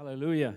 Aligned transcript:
Hallelujah. 0.00 0.54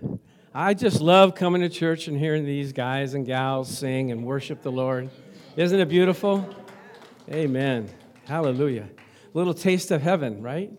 I 0.55 0.73
just 0.73 1.01
love 1.01 1.35
coming 1.35 1.59
to 1.63 1.67
church 1.67 2.07
and 2.07 2.17
hearing 2.17 2.45
these 2.45 2.71
guys 2.71 3.13
and 3.13 3.25
gals 3.25 3.67
sing 3.67 4.09
and 4.09 4.25
worship 4.25 4.61
the 4.61 4.71
Lord. 4.71 5.09
Isn't 5.57 5.81
it 5.81 5.89
beautiful? 5.89 6.47
Amen. 7.29 7.89
Hallelujah. 8.23 8.87
A 8.87 9.37
little 9.37 9.53
taste 9.53 9.91
of 9.91 10.01
heaven, 10.01 10.41
right? 10.41 10.71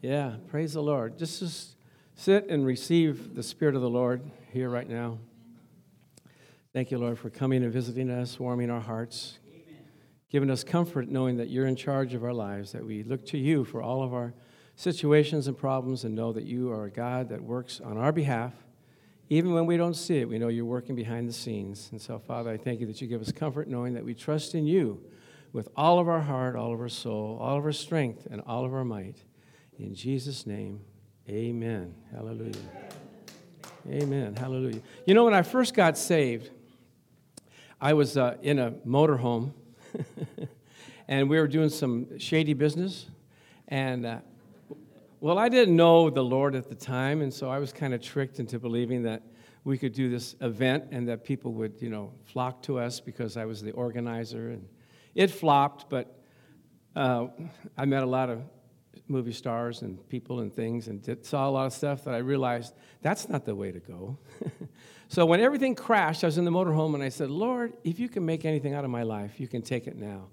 Yeah, 0.00 0.36
praise 0.46 0.74
the 0.74 0.80
Lord. 0.80 1.18
Just, 1.18 1.40
just 1.40 1.74
sit 2.14 2.48
and 2.48 2.64
receive 2.64 3.34
the 3.34 3.42
Spirit 3.42 3.74
of 3.74 3.82
the 3.82 3.90
Lord 3.90 4.22
here 4.52 4.70
right 4.70 4.88
now. 4.88 5.18
Thank 6.72 6.92
you, 6.92 6.98
Lord, 6.98 7.18
for 7.18 7.30
coming 7.30 7.64
and 7.64 7.72
visiting 7.72 8.10
us, 8.10 8.38
warming 8.38 8.70
our 8.70 8.80
hearts, 8.80 9.40
giving 10.30 10.50
us 10.50 10.62
comfort 10.62 11.08
knowing 11.08 11.38
that 11.38 11.48
you're 11.48 11.66
in 11.66 11.74
charge 11.74 12.14
of 12.14 12.22
our 12.22 12.32
lives, 12.32 12.70
that 12.70 12.86
we 12.86 13.02
look 13.02 13.26
to 13.26 13.38
you 13.38 13.64
for 13.64 13.82
all 13.82 14.04
of 14.04 14.14
our 14.14 14.34
situations 14.76 15.48
and 15.48 15.56
problems 15.56 16.04
and 16.04 16.14
know 16.14 16.32
that 16.32 16.44
you 16.44 16.70
are 16.70 16.84
a 16.84 16.90
God 16.90 17.30
that 17.30 17.42
works 17.42 17.80
on 17.80 17.96
our 17.96 18.12
behalf. 18.12 18.52
Even 19.28 19.52
when 19.52 19.66
we 19.66 19.76
don't 19.76 19.94
see 19.94 20.18
it, 20.18 20.28
we 20.28 20.38
know 20.38 20.48
you're 20.48 20.64
working 20.64 20.94
behind 20.94 21.28
the 21.28 21.32
scenes. 21.32 21.88
And 21.90 22.00
so, 22.00 22.18
Father, 22.18 22.50
I 22.50 22.56
thank 22.56 22.78
you 22.78 22.86
that 22.86 23.00
you 23.00 23.08
give 23.08 23.20
us 23.20 23.32
comfort 23.32 23.68
knowing 23.68 23.94
that 23.94 24.04
we 24.04 24.14
trust 24.14 24.54
in 24.54 24.66
you 24.66 25.02
with 25.52 25.68
all 25.76 25.98
of 25.98 26.08
our 26.08 26.20
heart, 26.20 26.54
all 26.54 26.72
of 26.72 26.80
our 26.80 26.88
soul, 26.88 27.38
all 27.40 27.58
of 27.58 27.64
our 27.64 27.72
strength, 27.72 28.28
and 28.30 28.42
all 28.46 28.64
of 28.64 28.72
our 28.72 28.84
might. 28.84 29.16
In 29.78 29.94
Jesus' 29.94 30.46
name, 30.46 30.80
amen. 31.28 31.94
Hallelujah. 32.12 32.52
Amen. 33.90 34.36
Hallelujah. 34.36 34.80
You 35.06 35.14
know, 35.14 35.24
when 35.24 35.34
I 35.34 35.42
first 35.42 35.74
got 35.74 35.96
saved, 35.96 36.50
I 37.80 37.94
was 37.94 38.16
uh, 38.16 38.36
in 38.42 38.58
a 38.58 38.72
motorhome, 38.86 39.52
and 41.08 41.30
we 41.30 41.38
were 41.38 41.48
doing 41.48 41.68
some 41.68 42.18
shady 42.18 42.52
business. 42.52 43.06
And 43.68 44.06
uh, 44.06 44.18
well, 45.20 45.38
I 45.38 45.48
didn't 45.48 45.74
know 45.74 46.10
the 46.10 46.22
Lord 46.22 46.54
at 46.54 46.68
the 46.68 46.74
time, 46.74 47.22
and 47.22 47.32
so 47.32 47.48
I 47.48 47.58
was 47.58 47.72
kind 47.72 47.94
of 47.94 48.02
tricked 48.02 48.38
into 48.38 48.58
believing 48.58 49.02
that 49.04 49.22
we 49.64 49.78
could 49.78 49.92
do 49.92 50.08
this 50.08 50.36
event 50.40 50.84
and 50.92 51.08
that 51.08 51.24
people 51.24 51.52
would, 51.54 51.80
you 51.80 51.88
know, 51.88 52.12
flock 52.24 52.62
to 52.62 52.78
us 52.78 53.00
because 53.00 53.36
I 53.36 53.46
was 53.46 53.62
the 53.62 53.72
organizer. 53.72 54.50
And 54.50 54.68
it 55.14 55.28
flopped, 55.28 55.90
but 55.90 56.22
uh, 56.94 57.26
I 57.76 57.84
met 57.84 58.02
a 58.02 58.06
lot 58.06 58.30
of 58.30 58.42
movie 59.08 59.32
stars 59.32 59.82
and 59.82 60.08
people 60.08 60.40
and 60.40 60.54
things 60.54 60.88
and 60.88 61.02
did, 61.02 61.24
saw 61.24 61.48
a 61.48 61.50
lot 61.50 61.66
of 61.66 61.72
stuff 61.72 62.04
that 62.04 62.14
I 62.14 62.18
realized 62.18 62.74
that's 63.02 63.28
not 63.28 63.44
the 63.44 63.54
way 63.54 63.72
to 63.72 63.80
go. 63.80 64.18
so 65.08 65.26
when 65.26 65.40
everything 65.40 65.74
crashed, 65.74 66.24
I 66.24 66.28
was 66.28 66.38
in 66.38 66.44
the 66.44 66.50
motorhome 66.50 66.94
and 66.94 67.02
I 67.02 67.08
said, 67.08 67.30
Lord, 67.30 67.72
if 67.84 67.98
you 67.98 68.08
can 68.08 68.24
make 68.24 68.44
anything 68.44 68.74
out 68.74 68.84
of 68.84 68.90
my 68.90 69.02
life, 69.02 69.40
you 69.40 69.48
can 69.48 69.62
take 69.62 69.86
it 69.86 69.96
now. 69.96 70.28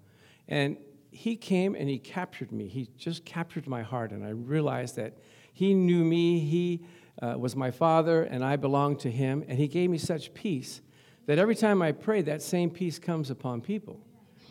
And 0.47 0.77
he 1.13 1.35
came 1.35 1.75
and 1.75 1.87
he 1.87 1.99
captured 1.99 2.51
me. 2.51 2.67
He 2.67 2.89
just 2.97 3.23
captured 3.25 3.67
my 3.67 3.83
heart, 3.83 4.11
and 4.11 4.25
I 4.25 4.29
realized 4.29 4.95
that 4.95 5.17
he 5.53 5.73
knew 5.73 6.03
me. 6.03 6.39
He 6.39 6.83
uh, 7.21 7.35
was 7.37 7.55
my 7.55 7.71
father, 7.71 8.23
and 8.23 8.43
I 8.43 8.55
belonged 8.55 8.99
to 9.01 9.11
him. 9.11 9.43
And 9.47 9.57
he 9.59 9.67
gave 9.67 9.89
me 9.89 9.97
such 9.97 10.33
peace 10.33 10.81
that 11.27 11.37
every 11.37 11.55
time 11.55 11.81
I 11.81 11.91
pray, 11.91 12.21
that 12.23 12.41
same 12.41 12.69
peace 12.69 12.99
comes 12.99 13.29
upon 13.29 13.61
people. 13.61 13.99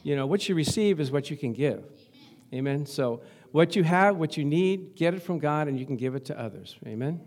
You 0.05 0.17
know, 0.17 0.27
what 0.27 0.49
you 0.49 0.55
receive 0.55 1.01
is 1.01 1.11
what 1.11 1.31
you 1.31 1.37
can 1.37 1.53
give. 1.53 1.85
Amen. 2.53 2.77
Amen. 2.77 2.87
So, 2.87 3.23
what 3.51 3.77
you 3.77 3.83
have, 3.83 4.17
what 4.17 4.37
you 4.37 4.45
need, 4.45 4.95
get 4.95 5.13
it 5.13 5.23
from 5.23 5.39
God, 5.39 5.69
and 5.69 5.79
you 5.79 5.85
can 5.85 5.97
give 5.97 6.15
it 6.15 6.25
to 6.27 6.41
others. 6.41 6.77
Amen. 6.87 7.21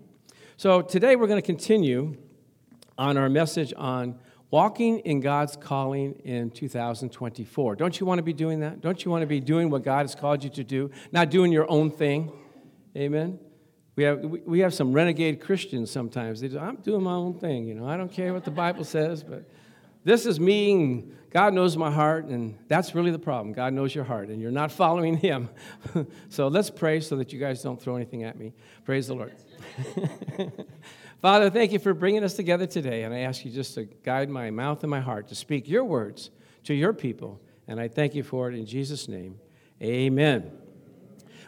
So, 0.57 0.81
today 0.81 1.15
we're 1.15 1.27
going 1.27 1.41
to 1.41 1.45
continue 1.45 2.17
on 2.97 3.17
our 3.17 3.29
message 3.29 3.73
on 3.77 4.17
walking 4.51 4.99
in 4.99 5.19
God's 5.19 5.55
calling 5.55 6.13
in 6.23 6.49
2024. 6.51 7.75
Don't 7.75 7.99
you 7.99 8.05
want 8.05 8.19
to 8.19 8.23
be 8.23 8.33
doing 8.33 8.59
that? 8.61 8.81
Don't 8.81 9.03
you 9.03 9.11
want 9.11 9.21
to 9.21 9.27
be 9.27 9.39
doing 9.39 9.69
what 9.69 9.83
God 9.83 10.01
has 10.01 10.15
called 10.15 10.43
you 10.43 10.49
to 10.51 10.63
do, 10.63 10.91
not 11.11 11.29
doing 11.29 11.51
your 11.51 11.69
own 11.69 11.91
thing? 11.91 12.31
Amen. 12.95 13.39
We 13.95 14.03
have, 14.03 14.23
we 14.45 14.59
have 14.59 14.73
some 14.73 14.91
renegade 14.91 15.39
Christians 15.39 15.89
sometimes. 15.89 16.41
They 16.41 16.49
say, 16.49 16.57
I'm 16.57 16.77
doing 16.77 17.03
my 17.03 17.13
own 17.13 17.39
thing, 17.39 17.65
you 17.65 17.73
know. 17.73 17.87
I 17.87 17.95
don't 17.95 18.11
care 18.11 18.33
what 18.33 18.43
the 18.43 18.51
Bible 18.51 18.83
says, 18.83 19.23
but 19.23 19.49
this 20.03 20.25
is 20.25 20.39
me, 20.39 20.71
and 20.73 21.17
God 21.31 21.53
knows 21.53 21.75
my 21.77 21.89
heart, 21.89 22.25
and 22.25 22.57
that's 22.67 22.93
really 22.93 23.11
the 23.11 23.19
problem. 23.19 23.53
God 23.53 23.73
knows 23.73 23.95
your 23.95 24.03
heart, 24.03 24.29
and 24.29 24.41
you're 24.41 24.51
not 24.51 24.71
following 24.71 25.17
Him. 25.17 25.49
so 26.29 26.47
let's 26.47 26.69
pray 26.69 26.99
so 26.99 27.15
that 27.15 27.33
you 27.33 27.39
guys 27.39 27.63
don't 27.63 27.81
throw 27.81 27.95
anything 27.95 28.23
at 28.23 28.37
me. 28.37 28.53
Praise 28.83 29.07
the 29.07 29.15
Lord. 29.15 29.33
Father, 31.25 31.49
thank 31.49 31.71
you 31.71 31.79
for 31.79 31.95
bringing 31.95 32.23
us 32.23 32.35
together 32.35 32.67
today, 32.67 33.01
and 33.01 33.11
I 33.11 33.21
ask 33.21 33.43
you 33.43 33.49
just 33.49 33.73
to 33.73 33.85
guide 33.85 34.29
my 34.29 34.51
mouth 34.51 34.83
and 34.83 34.91
my 34.91 34.99
heart 34.99 35.27
to 35.29 35.33
speak 35.33 35.67
your 35.67 35.83
words 35.83 36.29
to 36.65 36.75
your 36.75 36.93
people, 36.93 37.41
and 37.67 37.79
I 37.79 37.87
thank 37.87 38.13
you 38.13 38.21
for 38.21 38.47
it 38.47 38.53
in 38.53 38.67
Jesus' 38.67 39.07
name. 39.07 39.39
Amen. 39.81 40.51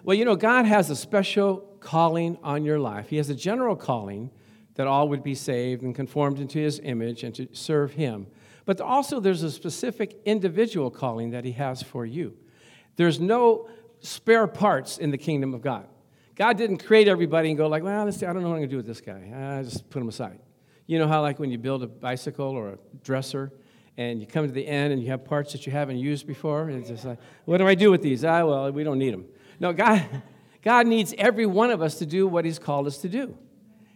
Well, 0.03 0.17
you 0.17 0.25
know, 0.25 0.35
God 0.35 0.65
has 0.65 0.89
a 0.89 0.95
special 0.95 1.57
calling 1.79 2.39
on 2.41 2.65
your 2.65 2.79
life. 2.79 3.09
He 3.09 3.17
has 3.17 3.29
a 3.29 3.35
general 3.35 3.75
calling 3.75 4.31
that 4.73 4.87
all 4.87 5.09
would 5.09 5.21
be 5.21 5.35
saved 5.35 5.83
and 5.83 5.93
conformed 5.93 6.39
into 6.39 6.57
his 6.57 6.79
image 6.83 7.23
and 7.23 7.35
to 7.35 7.47
serve 7.51 7.93
him. 7.93 8.25
But 8.65 8.81
also, 8.81 9.19
there's 9.19 9.43
a 9.43 9.51
specific 9.51 10.19
individual 10.25 10.89
calling 10.89 11.29
that 11.29 11.45
he 11.45 11.51
has 11.51 11.83
for 11.83 12.03
you. 12.03 12.35
There's 12.95 13.19
no 13.19 13.69
spare 13.99 14.47
parts 14.47 14.97
in 14.97 15.11
the 15.11 15.19
kingdom 15.19 15.53
of 15.53 15.61
God. 15.61 15.87
God 16.37 16.55
didn't 16.55 16.85
create 16.85 17.07
everybody 17.07 17.49
and 17.49 17.57
go 17.57 17.67
like, 17.67 17.81
well, 17.81 18.11
see, 18.11 18.25
I 18.27 18.31
don't 18.31 18.43
know 18.43 18.49
what 18.49 18.55
I'm 18.55 18.59
going 18.59 18.69
to 18.69 18.73
do 18.73 18.77
with 18.77 18.85
this 18.85 19.01
guy. 19.01 19.57
I 19.57 19.63
just 19.63 19.89
put 19.89 20.01
him 20.01 20.07
aside. 20.07 20.39
You 20.85 20.99
know 20.99 21.07
how 21.07 21.21
like 21.21 21.39
when 21.39 21.49
you 21.49 21.57
build 21.57 21.81
a 21.81 21.87
bicycle 21.87 22.45
or 22.45 22.69
a 22.69 22.77
dresser 23.03 23.51
and 23.97 24.21
you 24.21 24.27
come 24.27 24.45
to 24.45 24.53
the 24.53 24.65
end 24.65 24.93
and 24.93 25.01
you 25.01 25.09
have 25.09 25.25
parts 25.25 25.51
that 25.53 25.65
you 25.65 25.71
haven't 25.71 25.97
used 25.97 26.27
before, 26.27 26.69
and 26.69 26.79
it's 26.79 26.89
just 26.89 27.05
like, 27.05 27.17
what 27.45 27.57
do 27.57 27.67
I 27.67 27.73
do 27.73 27.89
with 27.89 28.03
these? 28.03 28.23
Ah, 28.23 28.45
well, 28.45 28.71
we 28.71 28.83
don't 28.83 28.99
need 28.99 29.13
them. 29.13 29.25
No, 29.59 29.73
God, 29.73 30.05
God 30.61 30.85
needs 30.85 31.15
every 31.17 31.47
one 31.47 31.71
of 31.71 31.81
us 31.81 31.95
to 31.95 32.05
do 32.05 32.27
what 32.27 32.45
He's 32.45 32.59
called 32.59 32.85
us 32.85 32.99
to 32.99 33.09
do. 33.09 33.35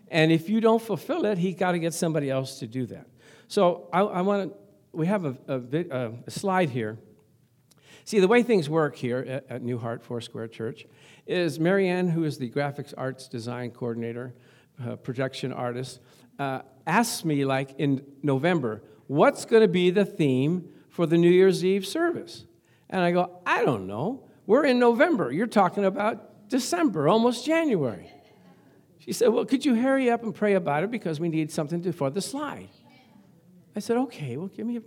And 0.08 0.32
if 0.32 0.50
you 0.50 0.60
don't 0.60 0.82
fulfill 0.82 1.26
it, 1.26 1.38
He's 1.38 1.56
got 1.56 1.74
to 1.74 1.80
get 1.80 1.94
somebody 1.94 2.32
else 2.32 2.58
to 2.60 2.68
do 2.68 2.88
that. 2.88 3.06
So 3.48 3.88
I, 3.94 4.00
I 4.00 4.22
want 4.22 4.52
to, 4.52 4.58
we 4.92 5.06
have 5.06 5.26
a, 5.26 5.38
a, 5.48 6.12
a 6.26 6.32
slide 6.32 6.72
here 6.72 6.98
See, 8.06 8.20
the 8.20 8.28
way 8.28 8.44
things 8.44 8.70
work 8.70 8.96
here 8.96 9.20
at, 9.20 9.46
at 9.50 9.62
New 9.62 9.78
Heart 9.78 10.04
Foursquare 10.04 10.48
Church 10.48 10.86
is 11.28 11.60
Marianne, 11.60 12.10
who 12.10 12.24
is 12.24 12.38
the 12.38 12.50
graphics 12.50 12.94
arts 12.98 13.28
design 13.28 13.72
coordinator, 13.72 14.34
uh, 14.86 14.96
projection 14.96 15.54
artist, 15.54 16.00
uh, 16.40 16.62
asks 16.88 17.24
me, 17.24 17.46
like 17.46 17.76
in 17.78 18.04
November, 18.24 18.82
what's 19.08 19.46
going 19.46 19.62
to 19.62 19.68
be 19.68 19.92
the 19.92 20.06
theme 20.06 20.70
for 20.90 21.06
the 21.06 21.18
New 21.18 21.30
Year's 21.30 21.64
Eve 21.64 21.86
service? 21.86 22.46
And 22.90 23.02
I 23.02 23.12
go, 23.12 23.40
I 23.46 23.64
don't 23.64 23.88
know. 23.88 24.28
We're 24.46 24.66
in 24.66 24.80
November. 24.80 25.32
You're 25.32 25.48
talking 25.48 25.86
about 25.86 26.50
December, 26.50 27.08
almost 27.08 27.46
January. 27.46 28.12
She 29.00 29.14
said, 29.14 29.30
Well, 29.30 29.46
could 29.46 29.66
you 29.66 29.76
hurry 29.76 30.10
up 30.10 30.24
and 30.24 30.36
pray 30.36 30.54
about 30.54 30.84
it 30.84 30.92
because 30.92 31.20
we 31.20 31.30
need 31.30 31.52
something 31.52 31.82
to, 31.84 31.94
for 31.94 32.10
the 32.10 32.22
slide? 32.22 32.70
I 33.76 33.80
said, 33.80 33.98
Okay, 33.98 34.38
well, 34.38 34.48
give 34.48 34.68
me 34.68 34.78
a, 34.78 34.82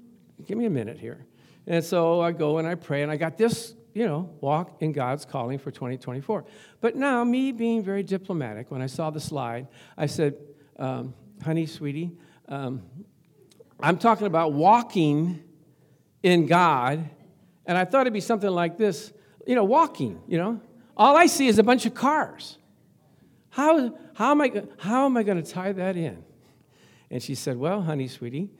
give 0.44 0.58
me 0.58 0.66
a 0.66 0.70
minute 0.70 0.98
here. 0.98 1.26
And 1.66 1.84
so 1.84 2.20
I 2.20 2.32
go 2.32 2.58
and 2.58 2.68
I 2.68 2.74
pray, 2.74 3.02
and 3.02 3.10
I 3.10 3.16
got 3.16 3.38
this, 3.38 3.74
you 3.94 4.06
know, 4.06 4.30
walk 4.40 4.82
in 4.82 4.92
God's 4.92 5.24
calling 5.24 5.58
for 5.58 5.70
2024. 5.70 6.44
But 6.80 6.96
now, 6.96 7.24
me 7.24 7.52
being 7.52 7.82
very 7.82 8.02
diplomatic, 8.02 8.70
when 8.70 8.82
I 8.82 8.86
saw 8.86 9.10
the 9.10 9.20
slide, 9.20 9.68
I 9.96 10.06
said, 10.06 10.36
um, 10.78 11.14
honey, 11.42 11.66
sweetie, 11.66 12.12
um, 12.48 12.82
I'm 13.80 13.98
talking 13.98 14.26
about 14.26 14.52
walking 14.52 15.42
in 16.22 16.46
God, 16.46 17.08
and 17.66 17.78
I 17.78 17.84
thought 17.84 18.02
it'd 18.02 18.12
be 18.12 18.20
something 18.20 18.50
like 18.50 18.76
this, 18.76 19.12
you 19.46 19.54
know, 19.54 19.64
walking, 19.64 20.20
you 20.26 20.38
know. 20.38 20.60
All 20.96 21.16
I 21.16 21.26
see 21.26 21.48
is 21.48 21.58
a 21.58 21.62
bunch 21.62 21.86
of 21.86 21.94
cars. 21.94 22.58
How, 23.50 23.96
how 24.14 24.30
am 24.32 24.40
I, 24.40 24.64
how 24.78 25.06
am 25.06 25.16
I 25.16 25.22
going 25.22 25.42
to 25.42 25.48
tie 25.48 25.72
that 25.72 25.96
in? 25.96 26.24
And 27.10 27.22
she 27.22 27.34
said, 27.34 27.56
Well, 27.56 27.82
honey, 27.82 28.08
sweetie, 28.08 28.50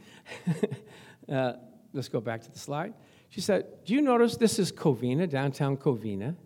uh, 1.29 1.55
let's 1.95 2.09
go 2.09 2.21
back 2.21 2.43
to 2.43 2.51
the 2.51 2.59
slide. 2.59 2.93
She 3.31 3.41
said, 3.41 3.67
Do 3.85 3.95
you 3.95 4.03
notice 4.03 4.37
this 4.37 4.59
is 4.59 4.71
Covina, 4.71 5.29
downtown 5.29 5.77
Covina? 5.77 6.37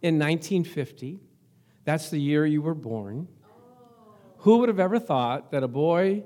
In 0.00 0.18
1950, 0.18 1.18
that's 1.84 2.10
the 2.10 2.20
year 2.20 2.46
you 2.46 2.62
were 2.62 2.74
born. 2.74 3.26
Oh. 3.44 3.48
Who 4.38 4.58
would 4.58 4.68
have 4.68 4.78
ever 4.78 5.00
thought 5.00 5.50
that 5.50 5.64
a 5.64 5.68
boy 5.68 6.22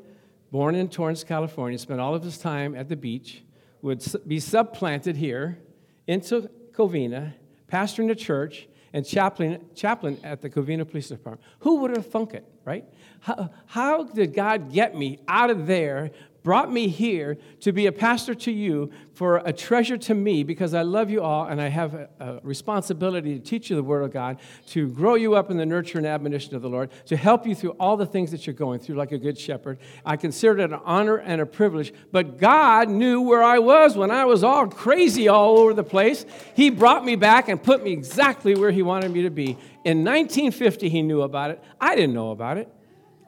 born 0.51 0.75
in 0.75 0.89
Torrance, 0.89 1.25
California, 1.25 1.79
spent 1.79 2.01
all 2.01 2.15
of 2.15 2.23
his 2.23 2.37
time 2.37 2.75
at 2.75 2.89
the 2.89 2.97
beach, 2.97 3.43
would 3.81 4.05
be 4.27 4.37
subplanted 4.39 5.17
here 5.17 5.59
into 6.07 6.49
Covina, 6.73 7.33
pastoring 7.67 8.11
a 8.11 8.15
church, 8.15 8.69
and 8.93 9.07
chaplain, 9.07 9.65
chaplain 9.75 10.19
at 10.23 10.43
the 10.43 10.51
Covina 10.51 10.89
Police 10.89 11.09
Department. 11.09 11.41
Who 11.61 11.77
would 11.77 11.97
have 11.97 12.07
thunk 12.07 12.35
it, 12.35 12.45
right? 12.65 12.85
How, 13.21 13.51
how 13.67 14.05
did 14.05 14.35
God 14.35 14.73
get 14.73 14.95
me 14.95 15.21
out 15.27 15.49
of 15.49 15.67
there 15.67 16.11
brought 16.43 16.73
me 16.73 16.89
here 16.89 17.39
to 17.61 17.73
be 17.73 17.87
a 17.87 17.93
pastor 17.93 18.35
to 18.35 18.51
you 18.51 18.91
for 19.15 19.39
a 19.45 19.53
treasure 19.53 19.97
to 19.97 20.15
me 20.15 20.43
because 20.43 20.75
I 20.75 20.83
love 20.83 21.11
you 21.11 21.23
all 21.23 21.47
and 21.47 21.61
I 21.61 21.69
have 21.69 21.95
a, 21.95 22.09
a, 22.19 22.41
responsibility 22.43 23.39
to 23.39 23.45
teach 23.45 23.71
you 23.71 23.77
the 23.77 23.83
Word 23.83 24.03
of 24.03 24.13
God, 24.13 24.39
to 24.69 24.89
grow 24.89 25.15
you 25.15 25.35
up 25.35 25.51
in 25.51 25.57
the 25.57 25.67
nurture 25.67 25.99
and 25.99 26.07
admonition 26.07 26.57
of 26.57 26.63
the 26.63 26.69
Lord, 26.69 26.91
to 27.07 27.17
help 27.17 27.47
you 27.47 27.55
through 27.55 27.73
all 27.73 27.97
the 27.97 28.07
things 28.07 28.31
that 28.33 28.47
you're 28.47 28.55
going 28.55 28.81
through 28.81 28.97
like 28.97 29.13
a 29.13 29.19
good 29.19 29.39
shepherd. 29.39 29.79
I 30.05 30.17
consider 30.17 30.59
it 30.59 30.73
an 30.73 30.81
honor 30.85 31.17
and 31.17 31.41
a 31.41 31.47
privilege. 31.47 31.93
But 32.11 32.39
God 32.39 32.89
knew 32.89 33.21
where 33.21 33.43
I 33.43 33.59
was 33.59 33.97
when 33.97 34.11
I 34.11 34.25
was 34.25 34.43
all 34.43 34.67
crazy 34.67 35.29
all 35.29 35.59
over 35.59 35.75
the 35.75 35.85
place. 35.85 36.25
He 36.55 36.71
brought 36.71 37.05
me 37.05 37.17
back 37.17 37.49
and 37.49 37.63
put 37.63 37.85
me 37.85 37.93
exactly 37.93 38.55
where 38.57 38.71
He 38.71 38.83
wanted 38.83 39.13
me 39.13 39.23
to 39.23 39.31
be. 39.31 39.57
In 39.85 40.05
1950, 40.05 40.89
He 40.89 41.03
knew 41.03 41.23
about 41.23 41.51
it. 41.51 41.63
I 41.81 41.95
didn't 41.95 42.15
know 42.15 42.31
about 42.31 42.59
it. 42.59 42.69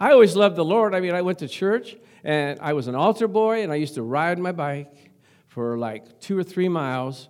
I 0.00 0.11
always 0.11 0.34
loved 0.34 0.56
the 0.56 0.64
Lord. 0.64 0.94
I 0.94 1.00
mean, 1.00 1.14
I 1.14 1.22
went 1.22 1.38
to 1.38 1.49
church 1.49 1.96
and 2.25 2.59
I 2.61 2.73
was 2.73 2.88
an 2.88 2.94
altar 2.94 3.29
boy 3.29 3.62
and 3.62 3.71
I 3.71 3.76
used 3.76 3.94
to 3.94 4.03
ride 4.03 4.38
my 4.38 4.53
bike 4.53 5.11
for 5.47 5.79
like 5.79 6.21
two 6.21 6.37
or 6.37 6.43
three 6.43 6.69
miles 6.69 7.29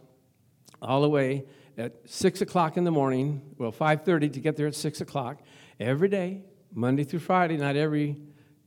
all 0.80 1.02
the 1.02 1.08
way 1.08 1.44
at 1.76 1.92
6 2.06 2.40
o'clock 2.40 2.76
in 2.76 2.84
the 2.84 2.90
morning, 2.90 3.42
well, 3.58 3.72
5.30 3.72 4.32
to 4.32 4.40
get 4.40 4.56
there 4.56 4.66
at 4.66 4.74
6 4.74 5.00
o'clock 5.00 5.40
every 5.80 6.08
day, 6.08 6.42
Monday 6.72 7.04
through 7.04 7.18
Friday, 7.18 7.56
not 7.56 7.76
every 7.76 8.16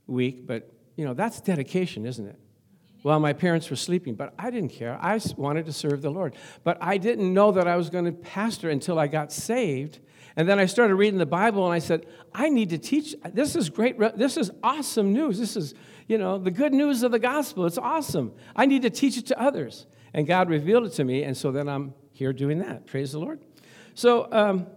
week, 0.06 0.46
but, 0.46 0.70
you 0.96 1.04
know, 1.04 1.14
that's 1.14 1.40
dedication, 1.40 2.04
isn't 2.04 2.26
it? 2.26 2.38
Well, 3.02 3.20
my 3.20 3.32
parents 3.32 3.70
were 3.70 3.76
sleeping, 3.76 4.14
but 4.14 4.34
I 4.38 4.50
didn't 4.50 4.70
care. 4.70 4.98
I 5.00 5.18
wanted 5.36 5.66
to 5.66 5.72
serve 5.72 6.02
the 6.02 6.10
Lord. 6.10 6.34
But 6.64 6.78
I 6.80 6.98
didn't 6.98 7.32
know 7.32 7.52
that 7.52 7.66
I 7.66 7.76
was 7.76 7.90
going 7.90 8.04
to 8.04 8.12
pastor 8.12 8.70
until 8.70 8.98
I 8.98 9.06
got 9.06 9.32
saved. 9.32 10.00
And 10.38 10.48
then 10.48 10.60
I 10.60 10.66
started 10.66 10.94
reading 10.94 11.18
the 11.18 11.26
Bible 11.26 11.64
and 11.64 11.74
I 11.74 11.80
said, 11.80 12.06
I 12.32 12.48
need 12.48 12.70
to 12.70 12.78
teach. 12.78 13.16
This 13.32 13.56
is 13.56 13.68
great. 13.68 13.98
This 14.16 14.36
is 14.36 14.52
awesome 14.62 15.12
news. 15.12 15.36
This 15.36 15.56
is, 15.56 15.74
you 16.06 16.16
know, 16.16 16.38
the 16.38 16.52
good 16.52 16.72
news 16.72 17.02
of 17.02 17.10
the 17.10 17.18
gospel. 17.18 17.66
It's 17.66 17.76
awesome. 17.76 18.32
I 18.54 18.64
need 18.64 18.82
to 18.82 18.90
teach 18.90 19.16
it 19.16 19.26
to 19.26 19.40
others. 19.40 19.88
And 20.14 20.28
God 20.28 20.48
revealed 20.48 20.84
it 20.84 20.90
to 20.90 21.02
me. 21.02 21.24
And 21.24 21.36
so 21.36 21.50
then 21.50 21.68
I'm 21.68 21.92
here 22.12 22.32
doing 22.32 22.60
that. 22.60 22.86
Praise 22.86 23.10
the 23.10 23.18
Lord. 23.18 23.40
So 23.94 24.28
um, 24.30 24.68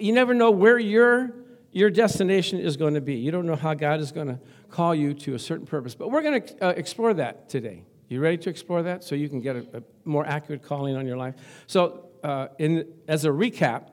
you 0.00 0.12
never 0.12 0.34
know 0.34 0.50
where 0.50 0.80
your, 0.80 1.36
your 1.70 1.88
destination 1.88 2.58
is 2.58 2.76
going 2.76 2.94
to 2.94 3.00
be. 3.00 3.14
You 3.14 3.30
don't 3.30 3.46
know 3.46 3.54
how 3.54 3.74
God 3.74 4.00
is 4.00 4.10
going 4.10 4.26
to 4.26 4.40
call 4.70 4.92
you 4.92 5.14
to 5.14 5.36
a 5.36 5.38
certain 5.38 5.66
purpose. 5.66 5.94
But 5.94 6.10
we're 6.10 6.22
going 6.22 6.42
to 6.42 6.66
uh, 6.66 6.70
explore 6.70 7.14
that 7.14 7.48
today. 7.48 7.84
You 8.08 8.18
ready 8.18 8.38
to 8.38 8.50
explore 8.50 8.82
that 8.82 9.04
so 9.04 9.14
you 9.14 9.28
can 9.28 9.40
get 9.40 9.54
a, 9.54 9.66
a 9.72 9.82
more 10.04 10.26
accurate 10.26 10.64
calling 10.64 10.96
on 10.96 11.06
your 11.06 11.16
life? 11.16 11.36
So, 11.68 12.08
uh, 12.24 12.48
in, 12.58 12.86
as 13.06 13.26
a 13.26 13.28
recap, 13.28 13.90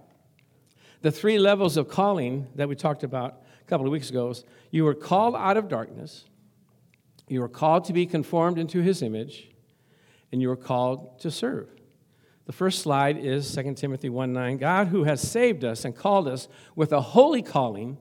the 1.01 1.11
three 1.11 1.39
levels 1.39 1.77
of 1.77 1.89
calling 1.89 2.47
that 2.55 2.69
we 2.69 2.75
talked 2.75 3.03
about 3.03 3.41
a 3.61 3.65
couple 3.65 3.85
of 3.85 3.91
weeks 3.91 4.09
ago 4.09 4.29
is 4.29 4.43
you 4.69 4.83
were 4.83 4.93
called 4.93 5.35
out 5.35 5.57
of 5.57 5.67
darkness, 5.67 6.25
you 7.27 7.41
were 7.41 7.49
called 7.49 7.85
to 7.85 7.93
be 7.93 8.05
conformed 8.05 8.57
into 8.57 8.81
his 8.81 9.01
image, 9.01 9.49
and 10.31 10.41
you 10.41 10.49
were 10.49 10.57
called 10.57 11.19
to 11.19 11.31
serve. 11.31 11.69
The 12.45 12.51
first 12.51 12.79
slide 12.79 13.17
is 13.17 13.53
2 13.53 13.75
Timothy 13.75 14.09
1 14.09 14.33
9. 14.33 14.57
God, 14.57 14.87
who 14.87 15.03
has 15.05 15.21
saved 15.21 15.63
us 15.63 15.85
and 15.85 15.95
called 15.95 16.27
us 16.27 16.47
with 16.75 16.91
a 16.91 17.01
holy 17.01 17.41
calling, 17.41 17.97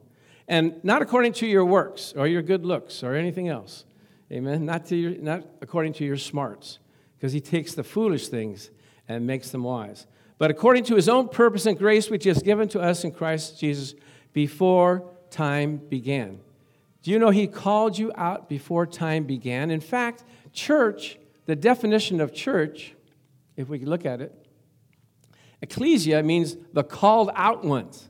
and 0.49 0.83
not 0.83 1.03
according 1.03 1.35
to 1.35 1.47
your 1.47 1.65
works 1.65 2.13
or 2.17 2.27
your 2.27 2.43
good 2.43 2.65
looks 2.65 3.03
or 3.03 3.15
anything 3.15 3.49
else. 3.49 3.85
Amen. 4.33 4.65
Not, 4.65 4.87
to 4.87 4.97
your, 4.97 5.11
not 5.13 5.45
according 5.61 5.93
to 5.95 6.05
your 6.05 6.17
smarts, 6.17 6.79
because 7.17 7.33
he 7.33 7.41
takes 7.41 7.75
the 7.75 7.85
foolish 7.85 8.29
things 8.29 8.71
and 9.09 9.27
makes 9.27 9.51
them 9.51 9.63
wise. 9.63 10.07
But 10.41 10.51
according 10.51 10.85
to 10.85 10.95
his 10.95 11.07
own 11.07 11.29
purpose 11.29 11.67
and 11.67 11.79
grace, 11.79 12.09
which 12.09 12.25
he 12.25 12.31
has 12.31 12.43
given 12.43 12.67
to 12.71 12.81
us 12.81 13.05
in 13.05 13.13
Christ 13.13 13.61
Jesus 13.61 13.95
before 14.33 15.13
time 15.29 15.77
began. 15.77 16.41
Do 17.03 17.11
you 17.11 17.19
know 17.19 17.29
he 17.29 17.47
called 17.47 17.99
you 17.99 18.11
out 18.15 18.49
before 18.49 18.87
time 18.87 19.25
began? 19.25 19.71
In 19.71 19.81
fact, 19.81 20.25
church, 20.55 21.19
the 21.45 21.55
definition 21.55 22.23
of 22.23 22.33
church, 22.33 22.95
if 23.55 23.69
we 23.69 23.81
look 23.81 24.07
at 24.07 24.23
it. 24.23 24.35
Ecclesia 25.61 26.23
means 26.23 26.57
the 26.73 26.85
called 26.85 27.31
out 27.35 27.63
ones, 27.63 28.09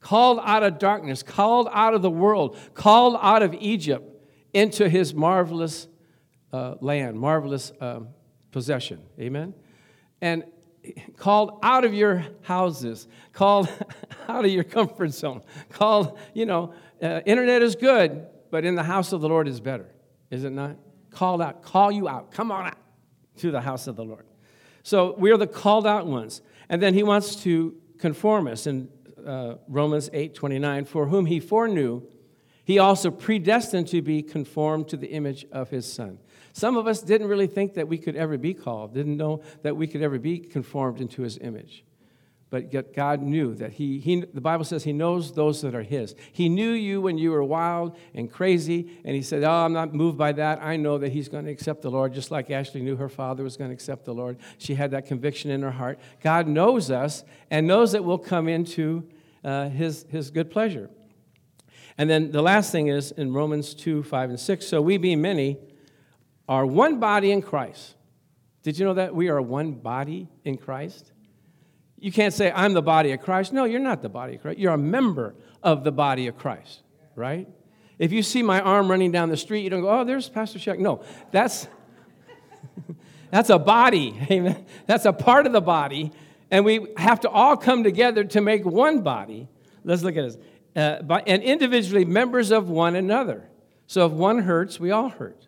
called 0.00 0.40
out 0.42 0.62
of 0.62 0.78
darkness, 0.78 1.22
called 1.22 1.68
out 1.72 1.92
of 1.92 2.00
the 2.00 2.08
world, 2.10 2.56
called 2.72 3.18
out 3.20 3.42
of 3.42 3.52
Egypt 3.52 4.18
into 4.54 4.88
his 4.88 5.12
marvelous 5.12 5.88
uh, 6.54 6.76
land, 6.80 7.20
marvelous 7.20 7.70
um, 7.82 8.08
possession. 8.50 9.02
Amen? 9.20 9.52
And 10.22 10.44
called 11.16 11.58
out 11.62 11.84
of 11.84 11.94
your 11.94 12.24
houses, 12.42 13.06
called 13.32 13.68
out 14.28 14.44
of 14.44 14.50
your 14.50 14.64
comfort 14.64 15.12
zone, 15.12 15.42
called, 15.70 16.18
you 16.34 16.46
know, 16.46 16.74
uh, 17.02 17.20
internet 17.26 17.62
is 17.62 17.76
good, 17.76 18.26
but 18.50 18.64
in 18.64 18.74
the 18.74 18.82
house 18.82 19.12
of 19.12 19.20
the 19.20 19.28
Lord 19.28 19.48
is 19.48 19.60
better, 19.60 19.88
is 20.30 20.44
it 20.44 20.50
not? 20.50 20.76
Called 21.10 21.40
out, 21.42 21.62
call 21.62 21.90
you 21.90 22.08
out, 22.08 22.30
come 22.30 22.50
on 22.50 22.66
out 22.66 22.78
to 23.38 23.50
the 23.50 23.60
house 23.60 23.86
of 23.86 23.96
the 23.96 24.04
Lord. 24.04 24.26
So 24.82 25.14
we 25.18 25.30
are 25.32 25.36
the 25.36 25.46
called 25.46 25.86
out 25.86 26.06
ones. 26.06 26.42
And 26.68 26.82
then 26.82 26.94
he 26.94 27.02
wants 27.02 27.36
to 27.42 27.74
conform 27.98 28.46
us 28.46 28.66
in 28.66 28.88
uh, 29.26 29.56
Romans 29.68 30.08
8 30.12 30.34
29, 30.34 30.84
for 30.84 31.06
whom 31.06 31.26
he 31.26 31.40
foreknew, 31.40 32.02
he 32.64 32.78
also 32.78 33.10
predestined 33.10 33.88
to 33.88 34.02
be 34.02 34.22
conformed 34.22 34.88
to 34.88 34.96
the 34.96 35.08
image 35.08 35.46
of 35.52 35.70
his 35.70 35.90
son. 35.90 36.18
Some 36.56 36.78
of 36.78 36.86
us 36.86 37.02
didn't 37.02 37.26
really 37.28 37.48
think 37.48 37.74
that 37.74 37.86
we 37.86 37.98
could 37.98 38.16
ever 38.16 38.38
be 38.38 38.54
called, 38.54 38.94
didn't 38.94 39.18
know 39.18 39.42
that 39.60 39.76
we 39.76 39.86
could 39.86 40.00
ever 40.00 40.18
be 40.18 40.38
conformed 40.38 41.02
into 41.02 41.20
his 41.20 41.36
image. 41.36 41.84
But 42.48 42.72
yet 42.72 42.94
God 42.94 43.20
knew 43.20 43.54
that 43.56 43.72
he, 43.72 43.98
he, 43.98 44.22
the 44.22 44.40
Bible 44.40 44.64
says 44.64 44.82
he 44.82 44.94
knows 44.94 45.34
those 45.34 45.60
that 45.60 45.74
are 45.74 45.82
his. 45.82 46.14
He 46.32 46.48
knew 46.48 46.70
you 46.70 47.02
when 47.02 47.18
you 47.18 47.30
were 47.32 47.44
wild 47.44 47.94
and 48.14 48.32
crazy, 48.32 48.90
and 49.04 49.14
he 49.14 49.20
said, 49.20 49.44
Oh, 49.44 49.50
I'm 49.50 49.74
not 49.74 49.92
moved 49.92 50.16
by 50.16 50.32
that. 50.32 50.62
I 50.62 50.76
know 50.76 50.96
that 50.96 51.12
he's 51.12 51.28
going 51.28 51.44
to 51.44 51.50
accept 51.50 51.82
the 51.82 51.90
Lord, 51.90 52.14
just 52.14 52.30
like 52.30 52.50
Ashley 52.50 52.80
knew 52.80 52.96
her 52.96 53.10
father 53.10 53.44
was 53.44 53.58
going 53.58 53.68
to 53.68 53.74
accept 53.74 54.06
the 54.06 54.14
Lord. 54.14 54.38
She 54.56 54.76
had 54.76 54.92
that 54.92 55.04
conviction 55.04 55.50
in 55.50 55.60
her 55.60 55.72
heart. 55.72 55.98
God 56.22 56.48
knows 56.48 56.90
us 56.90 57.22
and 57.50 57.66
knows 57.66 57.92
that 57.92 58.02
we'll 58.02 58.16
come 58.16 58.48
into 58.48 59.06
uh, 59.44 59.68
his, 59.68 60.06
his 60.08 60.30
good 60.30 60.50
pleasure. 60.50 60.88
And 61.98 62.08
then 62.08 62.30
the 62.30 62.40
last 62.40 62.72
thing 62.72 62.88
is 62.88 63.12
in 63.12 63.34
Romans 63.34 63.74
2 63.74 64.04
5 64.04 64.30
and 64.30 64.40
6. 64.40 64.66
So 64.66 64.80
we, 64.80 64.96
be 64.96 65.16
many, 65.16 65.58
are 66.48 66.64
one 66.64 67.00
body 67.00 67.32
in 67.32 67.42
Christ. 67.42 67.94
Did 68.62 68.78
you 68.78 68.84
know 68.84 68.94
that 68.94 69.14
we 69.14 69.28
are 69.28 69.40
one 69.40 69.72
body 69.72 70.28
in 70.44 70.56
Christ? 70.56 71.12
You 71.98 72.12
can't 72.12 72.34
say, 72.34 72.50
I'm 72.50 72.74
the 72.74 72.82
body 72.82 73.12
of 73.12 73.20
Christ. 73.20 73.52
No, 73.52 73.64
you're 73.64 73.80
not 73.80 74.02
the 74.02 74.08
body 74.08 74.34
of 74.34 74.42
Christ. 74.42 74.58
You're 74.58 74.74
a 74.74 74.78
member 74.78 75.34
of 75.62 75.84
the 75.84 75.92
body 75.92 76.26
of 76.26 76.36
Christ, 76.36 76.82
right? 77.14 77.48
If 77.98 78.12
you 78.12 78.22
see 78.22 78.42
my 78.42 78.60
arm 78.60 78.90
running 78.90 79.12
down 79.12 79.28
the 79.28 79.36
street, 79.36 79.62
you 79.62 79.70
don't 79.70 79.80
go, 79.80 80.00
oh, 80.00 80.04
there's 80.04 80.28
Pastor 80.28 80.58
Chuck. 80.58 80.78
No, 80.78 81.02
that's, 81.30 81.66
that's 83.30 83.50
a 83.50 83.58
body. 83.58 84.20
Amen. 84.30 84.66
That's 84.86 85.06
a 85.06 85.12
part 85.12 85.46
of 85.46 85.52
the 85.52 85.62
body. 85.62 86.12
And 86.50 86.64
we 86.64 86.88
have 86.96 87.20
to 87.20 87.30
all 87.30 87.56
come 87.56 87.82
together 87.82 88.24
to 88.24 88.40
make 88.40 88.64
one 88.64 89.02
body. 89.02 89.48
Let's 89.84 90.02
look 90.02 90.16
at 90.16 90.24
this. 90.24 90.38
Uh, 90.74 91.20
and 91.26 91.42
individually 91.42 92.04
members 92.04 92.50
of 92.50 92.68
one 92.68 92.96
another. 92.96 93.48
So 93.86 94.06
if 94.06 94.12
one 94.12 94.40
hurts, 94.40 94.78
we 94.78 94.90
all 94.90 95.08
hurt 95.08 95.45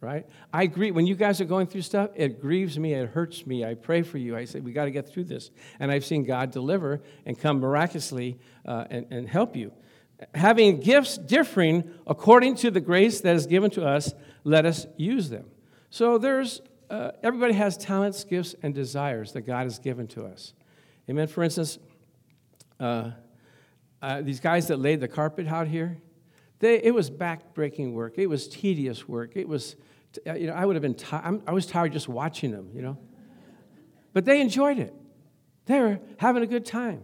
right? 0.00 0.26
I 0.52 0.62
agree. 0.62 0.90
When 0.90 1.06
you 1.06 1.14
guys 1.14 1.40
are 1.40 1.44
going 1.46 1.66
through 1.66 1.82
stuff, 1.82 2.10
it 2.14 2.40
grieves 2.40 2.78
me, 2.78 2.94
it 2.94 3.08
hurts 3.08 3.46
me. 3.46 3.64
I 3.64 3.74
pray 3.74 4.02
for 4.02 4.18
you. 4.18 4.36
I 4.36 4.44
say, 4.44 4.60
we 4.60 4.72
got 4.72 4.84
to 4.84 4.90
get 4.90 5.08
through 5.08 5.24
this. 5.24 5.50
And 5.80 5.90
I've 5.90 6.04
seen 6.04 6.24
God 6.24 6.50
deliver 6.50 7.00
and 7.24 7.38
come 7.38 7.60
miraculously 7.60 8.38
uh, 8.64 8.84
and, 8.90 9.06
and 9.10 9.28
help 9.28 9.56
you. 9.56 9.72
Having 10.34 10.80
gifts 10.80 11.18
differing 11.18 11.90
according 12.06 12.56
to 12.56 12.70
the 12.70 12.80
grace 12.80 13.20
that 13.20 13.36
is 13.36 13.46
given 13.46 13.70
to 13.72 13.86
us, 13.86 14.12
let 14.44 14.64
us 14.64 14.86
use 14.96 15.28
them. 15.28 15.46
So 15.90 16.18
there's, 16.18 16.60
uh, 16.90 17.12
everybody 17.22 17.54
has 17.54 17.76
talents, 17.76 18.24
gifts, 18.24 18.54
and 18.62 18.74
desires 18.74 19.32
that 19.32 19.42
God 19.42 19.64
has 19.64 19.78
given 19.78 20.06
to 20.08 20.24
us. 20.24 20.52
Amen. 21.08 21.26
For 21.26 21.42
instance, 21.42 21.78
uh, 22.80 23.10
uh 24.02 24.22
these 24.22 24.40
guys 24.40 24.68
that 24.68 24.78
laid 24.78 25.00
the 25.00 25.08
carpet 25.08 25.46
out 25.46 25.68
here, 25.68 25.98
they, 26.58 26.82
it 26.82 26.94
was 26.94 27.10
back-breaking 27.10 27.94
work. 27.94 28.18
It 28.18 28.28
was 28.28 28.48
tedious 28.48 29.08
work. 29.08 29.36
It 29.36 29.48
was 29.48 29.76
you 30.24 30.46
know, 30.46 30.54
I 30.54 30.64
would 30.64 30.76
have 30.76 30.82
been 30.82 30.94
tired. 30.94 31.42
I 31.46 31.52
was 31.52 31.66
tired 31.66 31.92
just 31.92 32.08
watching 32.08 32.50
them, 32.50 32.70
you 32.72 32.82
know. 32.82 32.98
But 34.12 34.24
they 34.24 34.40
enjoyed 34.40 34.78
it. 34.78 34.94
They 35.66 35.80
were 35.80 35.98
having 36.18 36.42
a 36.42 36.46
good 36.46 36.64
time. 36.64 37.02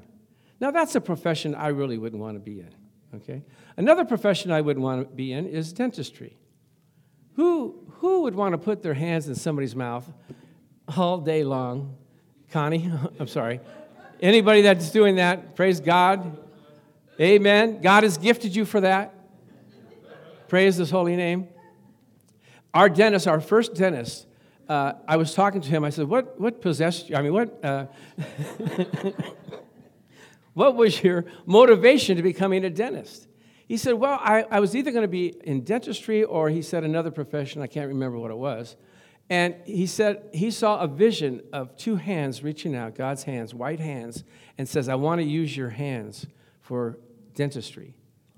Now, 0.61 0.71
that's 0.71 0.94
a 0.94 1.00
profession 1.00 1.54
I 1.54 1.68
really 1.68 1.99
wouldn't 1.99 2.23
want 2.23 2.37
to 2.37 2.40
be 2.40 2.61
in, 2.61 2.71
okay? 3.16 3.42
Another 3.76 4.04
profession 4.04 4.50
I 4.52 4.61
wouldn't 4.61 4.82
want 4.82 5.09
to 5.09 5.14
be 5.14 5.32
in 5.32 5.47
is 5.47 5.73
dentistry. 5.73 6.37
Who, 7.35 7.85
who 7.94 8.23
would 8.23 8.35
want 8.35 8.52
to 8.52 8.59
put 8.59 8.82
their 8.82 8.94
hands 8.94 9.26
in 9.28 9.35
somebody's 9.35 9.75
mouth 9.75 10.11
all 10.97 11.18
day 11.18 11.42
long? 11.42 11.97
Connie, 12.50 12.90
I'm 13.18 13.26
sorry. 13.26 13.61
Anybody 14.21 14.62
that's 14.62 14.90
doing 14.90 15.16
that, 15.16 15.56
praise 15.56 15.80
God. 15.80 16.38
Amen. 17.21 17.80
God 17.80 18.04
has 18.04 18.16
gifted 18.16 18.54
you 18.54 18.64
for 18.64 18.80
that. 18.82 19.12
Praise 20.52 20.76
his 20.76 20.90
holy 20.90 21.16
name. 21.16 21.49
Our 22.75 22.90
dentist, 22.90 23.26
our 23.26 23.40
first 23.40 23.73
dentist, 23.73 24.26
uh, 24.68 24.92
I 25.09 25.16
was 25.16 25.32
talking 25.32 25.62
to 25.62 25.68
him. 25.71 25.82
I 25.82 25.88
said, 25.88 26.06
What, 26.06 26.38
what 26.38 26.61
possessed 26.61 27.09
you? 27.09 27.16
I 27.16 27.23
mean, 27.23 27.32
what, 27.32 27.64
uh, 27.64 27.87
what 30.52 30.76
was 30.76 31.02
your 31.02 31.25
motivation 31.47 32.18
to 32.18 32.23
becoming 32.23 32.66
a 32.66 32.68
dentist? 32.68 33.28
He 33.66 33.78
said, 33.78 33.94
Well, 33.94 34.18
I, 34.21 34.44
I 34.50 34.61
was 34.61 34.76
either 34.76 34.90
going 34.90 35.04
to 35.04 35.09
be 35.09 35.28
in 35.42 35.64
dentistry 35.64 36.23
or 36.23 36.50
he 36.50 36.61
said 36.61 36.85
another 36.85 37.11
profession. 37.11 37.62
I 37.62 37.66
can't 37.66 37.88
remember 37.88 38.18
what 38.18 38.30
it 38.30 38.37
was. 38.37 38.76
And 39.30 39.54
he 39.64 39.87
said 39.87 40.23
he 40.35 40.50
saw 40.50 40.80
a 40.80 40.87
vision 40.87 41.40
of 41.54 41.75
two 41.78 41.97
hands 41.97 42.42
reaching 42.42 42.76
out, 42.76 42.94
God's 42.94 43.23
hands, 43.23 43.54
white 43.54 43.80
hands, 43.80 44.23
and 44.59 44.68
says, 44.68 44.90
I 44.90 44.97
want 44.97 45.23
to 45.23 45.26
use 45.26 45.56
your 45.56 45.71
hands 45.71 46.26
for 46.61 46.99
dentistry. 47.35 47.94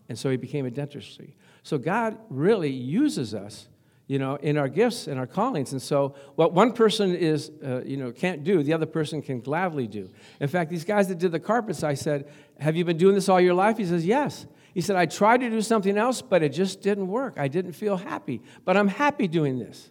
And 0.08 0.16
so 0.16 0.30
he 0.30 0.36
became 0.36 0.64
a 0.64 0.70
dentistry. 0.70 1.34
So 1.64 1.76
God 1.76 2.16
really 2.30 2.70
uses 2.70 3.34
us 3.34 3.68
you 4.06 4.18
know, 4.18 4.36
in 4.36 4.58
our 4.58 4.68
gifts 4.68 5.06
and 5.06 5.18
our 5.18 5.26
callings. 5.26 5.72
And 5.72 5.80
so, 5.80 6.14
what 6.34 6.52
one 6.52 6.74
person 6.74 7.14
is, 7.14 7.50
uh, 7.64 7.82
you 7.84 7.96
know, 7.96 8.12
can't 8.12 8.44
do, 8.44 8.62
the 8.62 8.74
other 8.74 8.84
person 8.84 9.22
can 9.22 9.40
gladly 9.40 9.86
do. 9.86 10.10
In 10.40 10.48
fact, 10.48 10.70
these 10.70 10.84
guys 10.84 11.08
that 11.08 11.18
did 11.18 11.32
the 11.32 11.40
carpets, 11.40 11.82
I 11.82 11.94
said, 11.94 12.28
"Have 12.60 12.76
you 12.76 12.84
been 12.84 12.98
doing 12.98 13.14
this 13.14 13.30
all 13.30 13.40
your 13.40 13.54
life?" 13.54 13.78
He 13.78 13.86
says, 13.86 14.04
"Yes." 14.04 14.46
He 14.74 14.80
said, 14.80 14.96
I 14.96 15.06
tried 15.06 15.38
to 15.38 15.48
do 15.48 15.62
something 15.62 15.96
else, 15.96 16.20
but 16.20 16.42
it 16.42 16.48
just 16.48 16.82
didn't 16.82 17.06
work. 17.06 17.34
I 17.38 17.46
didn't 17.46 17.74
feel 17.74 17.96
happy, 17.96 18.42
but 18.64 18.76
I'm 18.76 18.88
happy 18.88 19.28
doing 19.28 19.60
this. 19.60 19.88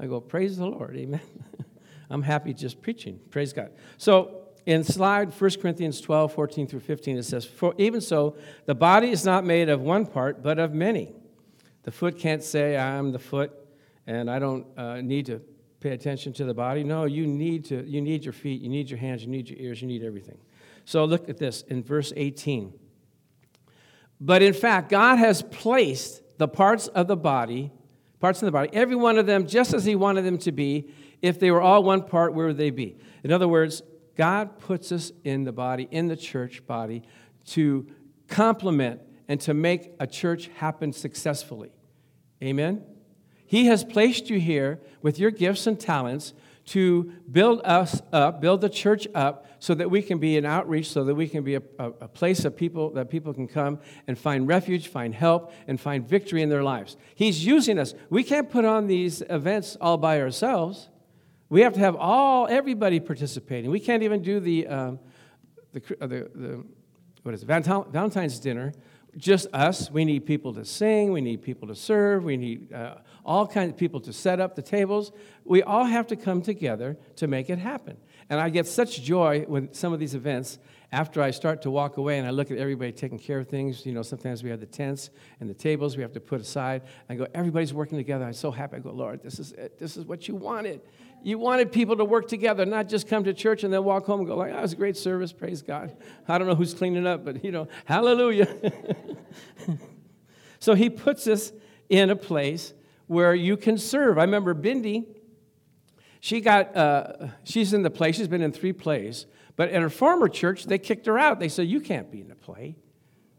I 0.00 0.06
go, 0.06 0.20
Praise 0.20 0.56
the 0.56 0.66
Lord. 0.66 0.96
Amen. 0.96 1.20
I'm 2.10 2.22
happy 2.22 2.52
just 2.52 2.82
preaching. 2.82 3.20
Praise 3.30 3.52
God. 3.52 3.70
So, 3.98 4.45
in 4.66 4.82
slide 4.82 5.32
1 5.32 5.50
Corinthians 5.62 6.00
12, 6.00 6.32
14 6.32 6.66
through 6.66 6.80
15, 6.80 7.18
it 7.18 7.22
says, 7.22 7.44
For 7.44 7.72
even 7.78 8.00
so, 8.00 8.36
the 8.66 8.74
body 8.74 9.10
is 9.10 9.24
not 9.24 9.44
made 9.44 9.68
of 9.68 9.80
one 9.80 10.04
part, 10.06 10.42
but 10.42 10.58
of 10.58 10.74
many. 10.74 11.14
The 11.84 11.92
foot 11.92 12.18
can't 12.18 12.42
say, 12.42 12.76
I'm 12.76 13.12
the 13.12 13.18
foot, 13.20 13.52
and 14.08 14.28
I 14.28 14.40
don't 14.40 14.66
uh, 14.76 15.00
need 15.00 15.26
to 15.26 15.40
pay 15.78 15.90
attention 15.90 16.32
to 16.34 16.44
the 16.44 16.52
body. 16.52 16.82
No, 16.82 17.04
you 17.04 17.28
need, 17.28 17.66
to, 17.66 17.88
you 17.88 18.00
need 18.00 18.24
your 18.24 18.32
feet, 18.32 18.60
you 18.60 18.68
need 18.68 18.90
your 18.90 18.98
hands, 18.98 19.22
you 19.22 19.28
need 19.28 19.48
your 19.48 19.58
ears, 19.60 19.80
you 19.80 19.86
need 19.86 20.02
everything. 20.02 20.38
So 20.84 21.04
look 21.04 21.28
at 21.28 21.38
this 21.38 21.62
in 21.62 21.84
verse 21.84 22.12
18. 22.16 22.72
But 24.20 24.42
in 24.42 24.52
fact, 24.52 24.88
God 24.88 25.16
has 25.16 25.42
placed 25.42 26.22
the 26.38 26.48
parts 26.48 26.88
of 26.88 27.06
the 27.06 27.16
body, 27.16 27.70
parts 28.18 28.42
of 28.42 28.46
the 28.46 28.52
body, 28.52 28.70
every 28.72 28.96
one 28.96 29.16
of 29.16 29.26
them 29.26 29.46
just 29.46 29.74
as 29.74 29.84
He 29.84 29.94
wanted 29.94 30.22
them 30.22 30.38
to 30.38 30.50
be. 30.50 30.90
If 31.22 31.38
they 31.38 31.50
were 31.50 31.62
all 31.62 31.82
one 31.82 32.02
part, 32.02 32.34
where 32.34 32.46
would 32.46 32.58
they 32.58 32.70
be? 32.70 32.98
In 33.22 33.32
other 33.32 33.48
words, 33.48 33.82
God 34.16 34.58
puts 34.58 34.90
us 34.92 35.12
in 35.24 35.44
the 35.44 35.52
body, 35.52 35.88
in 35.90 36.08
the 36.08 36.16
church 36.16 36.66
body, 36.66 37.02
to 37.46 37.86
complement 38.28 39.00
and 39.28 39.40
to 39.42 39.54
make 39.54 39.92
a 40.00 40.06
church 40.06 40.48
happen 40.56 40.92
successfully. 40.92 41.70
Amen? 42.42 42.84
He 43.46 43.66
has 43.66 43.84
placed 43.84 44.28
you 44.28 44.40
here 44.40 44.80
with 45.02 45.18
your 45.18 45.30
gifts 45.30 45.66
and 45.66 45.78
talents 45.78 46.34
to 46.66 47.12
build 47.30 47.60
us 47.64 48.02
up, 48.12 48.40
build 48.40 48.60
the 48.60 48.68
church 48.68 49.06
up, 49.14 49.46
so 49.58 49.74
that 49.74 49.90
we 49.90 50.02
can 50.02 50.18
be 50.18 50.36
an 50.36 50.44
outreach, 50.44 50.90
so 50.90 51.04
that 51.04 51.14
we 51.14 51.28
can 51.28 51.44
be 51.44 51.54
a, 51.54 51.62
a, 51.78 51.90
a, 52.02 52.08
place 52.08 52.44
of 52.44 52.56
people 52.56 52.90
that 52.90 53.08
people 53.08 53.32
can 53.32 53.46
come 53.46 53.78
and 54.06 54.18
find 54.18 54.46
refuge, 54.48 54.88
find 54.88 55.14
help, 55.14 55.52
and 55.66 55.80
find 55.80 56.06
victory 56.06 56.42
in 56.42 56.48
their 56.48 56.62
lives. 56.62 56.96
He's 57.14 57.46
using 57.46 57.78
us. 57.78 57.94
We 58.10 58.22
can't 58.22 58.50
put 58.50 58.64
on 58.64 58.86
these 58.86 59.22
events 59.30 59.76
all 59.80 59.96
by 59.96 60.20
ourselves. 60.20 60.88
We 61.48 61.60
have 61.62 61.74
to 61.74 61.80
have 61.80 61.96
all 61.96 62.48
everybody 62.48 63.00
participating. 63.00 63.70
We 63.70 63.80
can't 63.80 64.02
even 64.02 64.22
do 64.22 64.40
the 64.40 64.66
um, 64.66 64.98
the, 65.72 65.82
uh, 66.00 66.06
the, 66.06 66.30
the 66.34 66.64
what 67.22 67.34
is 67.34 67.42
it, 67.42 67.46
Valentine's 67.46 68.38
dinner 68.38 68.72
just 69.16 69.46
us. 69.52 69.90
We 69.90 70.04
need 70.04 70.26
people 70.26 70.52
to 70.54 70.64
sing. 70.64 71.12
We 71.12 71.20
need 71.20 71.42
people 71.42 71.68
to 71.68 71.74
serve. 71.74 72.24
We 72.24 72.36
need 72.36 72.72
uh, 72.72 72.96
all 73.24 73.46
kinds 73.46 73.72
of 73.72 73.76
people 73.76 74.00
to 74.00 74.12
set 74.12 74.40
up 74.40 74.54
the 74.54 74.62
tables. 74.62 75.12
We 75.44 75.62
all 75.62 75.84
have 75.84 76.06
to 76.08 76.16
come 76.16 76.42
together 76.42 76.98
to 77.16 77.26
make 77.26 77.48
it 77.48 77.58
happen. 77.58 77.96
And 78.28 78.40
I 78.40 78.50
get 78.50 78.66
such 78.66 79.02
joy 79.02 79.44
when 79.46 79.72
some 79.72 79.92
of 79.92 80.00
these 80.00 80.14
events, 80.14 80.58
after 80.92 81.20
I 81.20 81.30
start 81.30 81.62
to 81.62 81.70
walk 81.70 81.96
away 81.96 82.18
and 82.18 82.26
I 82.26 82.30
look 82.30 82.50
at 82.50 82.58
everybody 82.58 82.92
taking 82.92 83.18
care 83.18 83.38
of 83.38 83.48
things, 83.48 83.84
you 83.84 83.92
know, 83.92 84.02
sometimes 84.02 84.42
we 84.42 84.50
have 84.50 84.60
the 84.60 84.66
tents 84.66 85.10
and 85.40 85.50
the 85.50 85.54
tables 85.54 85.96
we 85.96 86.02
have 86.02 86.12
to 86.12 86.20
put 86.20 86.40
aside. 86.40 86.82
I 87.08 87.16
go, 87.16 87.26
everybody's 87.34 87.74
working 87.74 87.98
together. 87.98 88.24
I'm 88.24 88.32
so 88.32 88.50
happy. 88.50 88.76
I 88.76 88.78
go, 88.80 88.92
Lord, 88.92 89.22
this 89.22 89.38
is 89.38 89.52
it. 89.52 89.78
This 89.78 89.96
is 89.96 90.04
what 90.04 90.28
you 90.28 90.36
wanted. 90.36 90.80
You 91.22 91.38
wanted 91.38 91.72
people 91.72 91.96
to 91.96 92.04
work 92.04 92.28
together, 92.28 92.64
not 92.64 92.88
just 92.88 93.08
come 93.08 93.24
to 93.24 93.34
church 93.34 93.64
and 93.64 93.72
then 93.72 93.82
walk 93.82 94.06
home 94.06 94.20
and 94.20 94.28
go, 94.28 94.36
like, 94.36 94.52
it 94.52 94.60
was 94.60 94.74
a 94.74 94.76
great 94.76 94.96
service, 94.96 95.32
praise 95.32 95.60
God. 95.60 95.96
I 96.28 96.38
don't 96.38 96.46
know 96.46 96.54
who's 96.54 96.72
cleaning 96.72 97.06
up, 97.06 97.24
but, 97.24 97.44
you 97.44 97.50
know, 97.50 97.66
hallelujah. 97.84 98.48
so 100.60 100.74
he 100.74 100.88
puts 100.88 101.26
us 101.26 101.52
in 101.88 102.10
a 102.10 102.16
place 102.16 102.74
where 103.08 103.34
you 103.34 103.56
can 103.56 103.78
serve. 103.78 104.18
I 104.18 104.22
remember 104.22 104.54
Bindi, 104.54 105.04
she 106.20 106.40
got, 106.40 106.76
uh, 106.76 107.28
she's 107.44 107.72
in 107.72 107.82
the 107.82 107.90
play, 107.90 108.12
she's 108.12 108.28
been 108.28 108.42
in 108.42 108.52
three 108.52 108.72
plays, 108.72 109.26
but 109.56 109.70
at 109.70 109.82
her 109.82 109.90
former 109.90 110.28
church, 110.28 110.66
they 110.66 110.78
kicked 110.78 111.06
her 111.06 111.18
out. 111.18 111.40
They 111.40 111.48
said, 111.48 111.66
You 111.66 111.80
can't 111.80 112.10
be 112.10 112.20
in 112.20 112.28
the 112.28 112.34
play. 112.34 112.76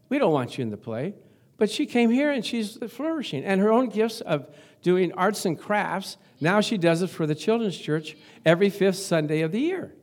We 0.10 0.18
don't 0.18 0.34
want 0.34 0.58
you 0.58 0.64
in 0.64 0.70
the 0.70 0.78
play. 0.78 1.14
But 1.58 1.72
she 1.72 1.86
came 1.86 2.10
here 2.10 2.32
and 2.32 2.46
she's 2.46 2.78
flourishing. 2.90 3.44
And 3.44 3.62
her 3.62 3.72
own 3.72 3.90
gifts 3.90 4.22
of 4.22 4.48
doing 4.82 5.12
arts 5.14 5.46
and 5.46 5.60
crafts, 5.60 6.18
now 6.40 6.62
she 6.62 6.78
does 6.78 7.02
it 7.02 7.10
for 7.10 7.26
the 7.26 7.36
children's 7.36 7.78
church 7.78 8.16
every 8.46 8.70
fifth 8.70 8.98
Sunday 8.98 9.42
of 9.42 9.52
the 9.52 9.60
year. 9.60 9.96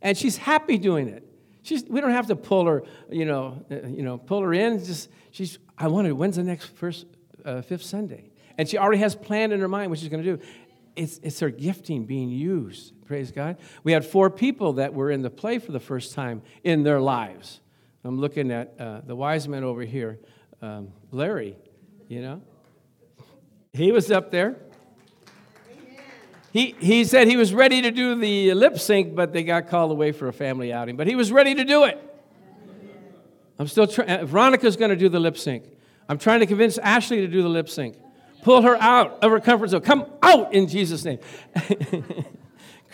And 0.00 0.16
she's 0.16 0.36
happy 0.36 0.78
doing 0.78 1.08
it. 1.08 1.26
She's, 1.62 1.84
we 1.84 2.00
don't 2.00 2.10
have 2.10 2.26
to 2.26 2.36
pull 2.36 2.66
her, 2.66 2.82
you 3.08 3.24
know, 3.24 3.64
uh, 3.70 3.86
you 3.86 4.02
know, 4.02 4.18
pull 4.18 4.42
her 4.42 4.52
in. 4.52 4.84
Just 4.84 5.08
she's. 5.30 5.58
I 5.78 5.86
wonder 5.88 6.12
when's 6.14 6.36
the 6.36 6.42
next 6.42 6.66
first 6.66 7.06
uh, 7.44 7.62
fifth 7.62 7.84
Sunday, 7.84 8.30
and 8.58 8.68
she 8.68 8.78
already 8.78 8.98
has 8.98 9.14
planned 9.14 9.52
in 9.52 9.60
her 9.60 9.68
mind 9.68 9.90
what 9.90 10.00
she's 10.00 10.08
going 10.08 10.24
to 10.24 10.36
do. 10.36 10.42
It's 10.96 11.18
it's 11.22 11.38
her 11.38 11.50
gifting 11.50 12.04
being 12.04 12.30
used. 12.30 12.92
Praise 13.12 13.30
God. 13.30 13.58
We 13.84 13.92
had 13.92 14.06
four 14.06 14.30
people 14.30 14.72
that 14.72 14.94
were 14.94 15.10
in 15.10 15.20
the 15.20 15.28
play 15.28 15.58
for 15.58 15.70
the 15.70 15.78
first 15.78 16.14
time 16.14 16.40
in 16.64 16.82
their 16.82 16.98
lives. 16.98 17.60
I'm 18.04 18.18
looking 18.18 18.50
at 18.50 18.72
uh, 18.78 19.02
the 19.06 19.14
wise 19.14 19.46
man 19.46 19.64
over 19.64 19.82
here, 19.82 20.18
um, 20.62 20.88
Larry. 21.10 21.58
You 22.08 22.22
know, 22.22 22.42
he 23.74 23.92
was 23.92 24.10
up 24.10 24.30
there. 24.30 24.56
He, 26.54 26.74
he 26.78 27.04
said 27.04 27.28
he 27.28 27.36
was 27.36 27.52
ready 27.52 27.82
to 27.82 27.90
do 27.90 28.14
the 28.18 28.54
lip 28.54 28.78
sync, 28.78 29.14
but 29.14 29.34
they 29.34 29.44
got 29.44 29.68
called 29.68 29.90
away 29.90 30.12
for 30.12 30.28
a 30.28 30.32
family 30.32 30.72
outing. 30.72 30.96
But 30.96 31.06
he 31.06 31.14
was 31.14 31.30
ready 31.30 31.54
to 31.54 31.64
do 31.64 31.84
it. 31.84 32.00
I'm 33.58 33.68
still 33.68 33.86
trying. 33.86 34.08
Uh, 34.08 34.24
Veronica's 34.24 34.78
going 34.78 34.88
to 34.88 34.96
do 34.96 35.10
the 35.10 35.20
lip 35.20 35.36
sync. 35.36 35.64
I'm 36.08 36.16
trying 36.16 36.40
to 36.40 36.46
convince 36.46 36.78
Ashley 36.78 37.20
to 37.20 37.28
do 37.28 37.42
the 37.42 37.50
lip 37.50 37.68
sync. 37.68 37.94
Pull 38.40 38.62
her 38.62 38.76
out 38.76 39.22
of 39.22 39.30
her 39.30 39.38
comfort 39.38 39.68
zone. 39.68 39.82
Come 39.82 40.06
out 40.22 40.54
in 40.54 40.66
Jesus' 40.66 41.04
name. 41.04 41.18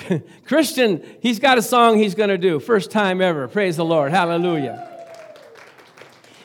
Christian, 0.47 1.05
he's 1.21 1.38
got 1.38 1.59
a 1.59 1.62
song 1.62 1.99
he's 1.99 2.14
going 2.14 2.31
to 2.31 2.38
do. 2.38 2.61
First 2.61 2.90
time 2.90 3.21
ever. 3.21 3.49
Praise 3.49 3.76
the 3.76 3.85
Lord. 3.85 4.12
Hallelujah. 4.12 4.85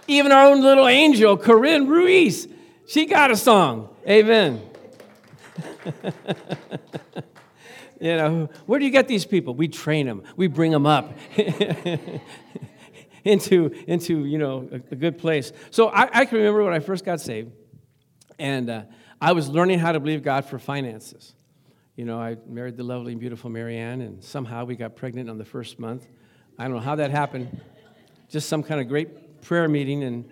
Even 0.08 0.32
our 0.32 0.48
own 0.48 0.62
little 0.62 0.88
angel, 0.88 1.38
Corinne 1.38 1.88
Ruiz, 1.88 2.48
she 2.88 3.06
got 3.06 3.32
a 3.32 3.38
song. 3.38 3.90
Amen. 4.08 4.62
you 8.00 8.18
know, 8.18 8.50
where 8.66 8.80
do 8.80 8.86
you 8.86 8.92
get 8.92 9.08
these 9.08 9.26
people? 9.26 9.54
We 9.54 9.68
train 9.68 10.06
them, 10.06 10.24
we 10.36 10.48
bring 10.48 10.72
them 10.72 10.86
up. 10.86 11.14
into, 13.24 13.74
into 13.88 14.26
you 14.26 14.38
know 14.38 14.68
a, 14.72 14.76
a, 14.76 14.96
good 14.96 15.18
place. 15.18 15.54
So 15.72 15.88
I, 15.88 16.10
I, 16.12 16.26
can 16.26 16.40
remember 16.40 16.62
when 16.64 16.74
I 16.74 16.80
first 16.80 17.06
got 17.06 17.22
saved, 17.22 17.54
and 18.38 18.70
uh, 18.70 18.82
I 19.22 19.32
was 19.32 19.48
learning 19.48 19.80
how 19.80 19.94
to 19.94 20.00
believe 20.02 20.24
God 20.24 20.44
for 20.44 20.60
finances. 20.60 21.34
You 21.96 22.06
know, 22.06 22.20
I 22.20 22.38
married 22.48 22.76
the 22.76 22.84
lovely 22.84 23.12
and 23.12 23.22
beautiful 23.22 23.52
Marianne, 23.52 24.02
and 24.02 24.24
somehow 24.24 24.66
we 24.66 24.76
got 24.76 24.96
pregnant 24.96 25.30
on 25.30 25.38
the 25.38 25.46
first 25.46 25.78
month. 25.78 26.08
I 26.58 26.64
don't 26.64 26.74
know 26.74 26.80
how 26.80 26.96
that 26.96 27.12
happened. 27.12 27.62
Just 28.30 28.50
some 28.50 28.64
kind 28.64 28.82
of 28.82 28.88
great 28.88 29.44
prayer 29.44 29.70
meeting, 29.70 30.04
and 30.04 30.28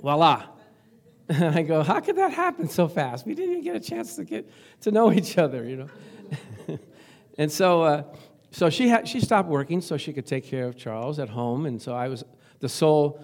voila, 0.00 0.46
and 1.28 1.44
I 1.58 1.62
go, 1.62 1.82
how 1.82 1.98
could 1.98 2.16
that 2.18 2.32
happen 2.32 2.68
so 2.68 2.86
fast? 2.86 3.26
We 3.26 3.34
didn't 3.34 3.50
even 3.50 3.64
get 3.64 3.74
a 3.74 3.80
chance 3.80 4.14
to 4.14 4.24
get 4.24 4.48
to 4.82 4.92
know 4.92 5.10
each 5.20 5.38
other, 5.38 5.64
you 5.68 5.76
know. 5.76 6.78
and 7.38 7.50
so, 7.50 7.82
uh, 7.82 8.02
so 8.52 8.70
she 8.70 8.88
had 8.88 9.08
she 9.08 9.20
stopped 9.20 9.48
working 9.48 9.80
so 9.80 9.96
she 9.96 10.12
could 10.12 10.26
take 10.26 10.44
care 10.44 10.66
of 10.66 10.76
Charles 10.76 11.18
at 11.18 11.30
home, 11.30 11.66
and 11.66 11.82
so 11.82 11.94
I 11.94 12.06
was 12.06 12.22
the 12.60 12.68
sole 12.68 13.20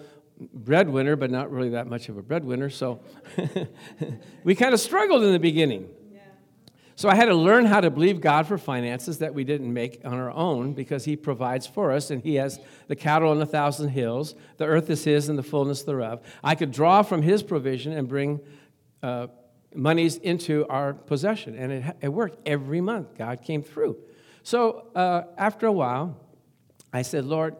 breadwinner, 0.53 1.15
but 1.15 1.31
not 1.31 1.49
really 1.49 1.69
that 1.69 1.87
much 1.87 2.09
of 2.09 2.17
a 2.17 2.21
breadwinner. 2.21 2.69
So 2.69 2.99
we 4.43 4.53
kind 4.53 4.73
of 4.73 4.81
struggled 4.81 5.23
in 5.23 5.31
the 5.31 5.39
beginning. 5.39 5.87
So 6.97 7.09
I 7.09 7.13
had 7.13 7.25
to 7.25 7.35
learn 7.35 7.65
how 7.65 7.79
to 7.79 7.91
believe 7.91 8.21
God 8.21 8.47
for 8.47 8.57
finances 8.57 9.19
that 9.19 9.35
we 9.35 9.43
didn't 9.43 9.71
make 9.71 10.01
on 10.03 10.15
our 10.15 10.31
own 10.31 10.73
because 10.73 11.05
He 11.05 11.15
provides 11.15 11.67
for 11.67 11.91
us 11.91 12.09
and 12.09 12.23
He 12.23 12.35
has 12.35 12.59
the 12.87 12.95
cattle 12.95 13.29
on 13.29 13.39
a 13.39 13.45
thousand 13.45 13.89
hills. 13.89 14.33
The 14.57 14.65
earth 14.65 14.89
is 14.89 15.03
His 15.03 15.29
and 15.29 15.37
the 15.37 15.43
fullness 15.43 15.83
thereof. 15.83 16.21
I 16.43 16.55
could 16.55 16.71
draw 16.71 17.03
from 17.03 17.21
His 17.21 17.43
provision 17.43 17.93
and 17.93 18.07
bring 18.07 18.39
uh, 19.03 19.27
monies 19.75 20.17
into 20.17 20.65
our 20.69 20.95
possession. 20.95 21.55
And 21.55 21.71
it, 21.71 21.97
it, 22.01 22.07
worked 22.09 22.39
every 22.47 22.81
month. 22.81 23.15
God 23.15 23.43
came 23.43 23.61
through. 23.61 23.97
So 24.41 24.87
uh, 24.95 25.25
after 25.37 25.67
a 25.67 25.71
while, 25.71 26.19
I 26.91 27.03
said, 27.03 27.25
Lord, 27.25 27.55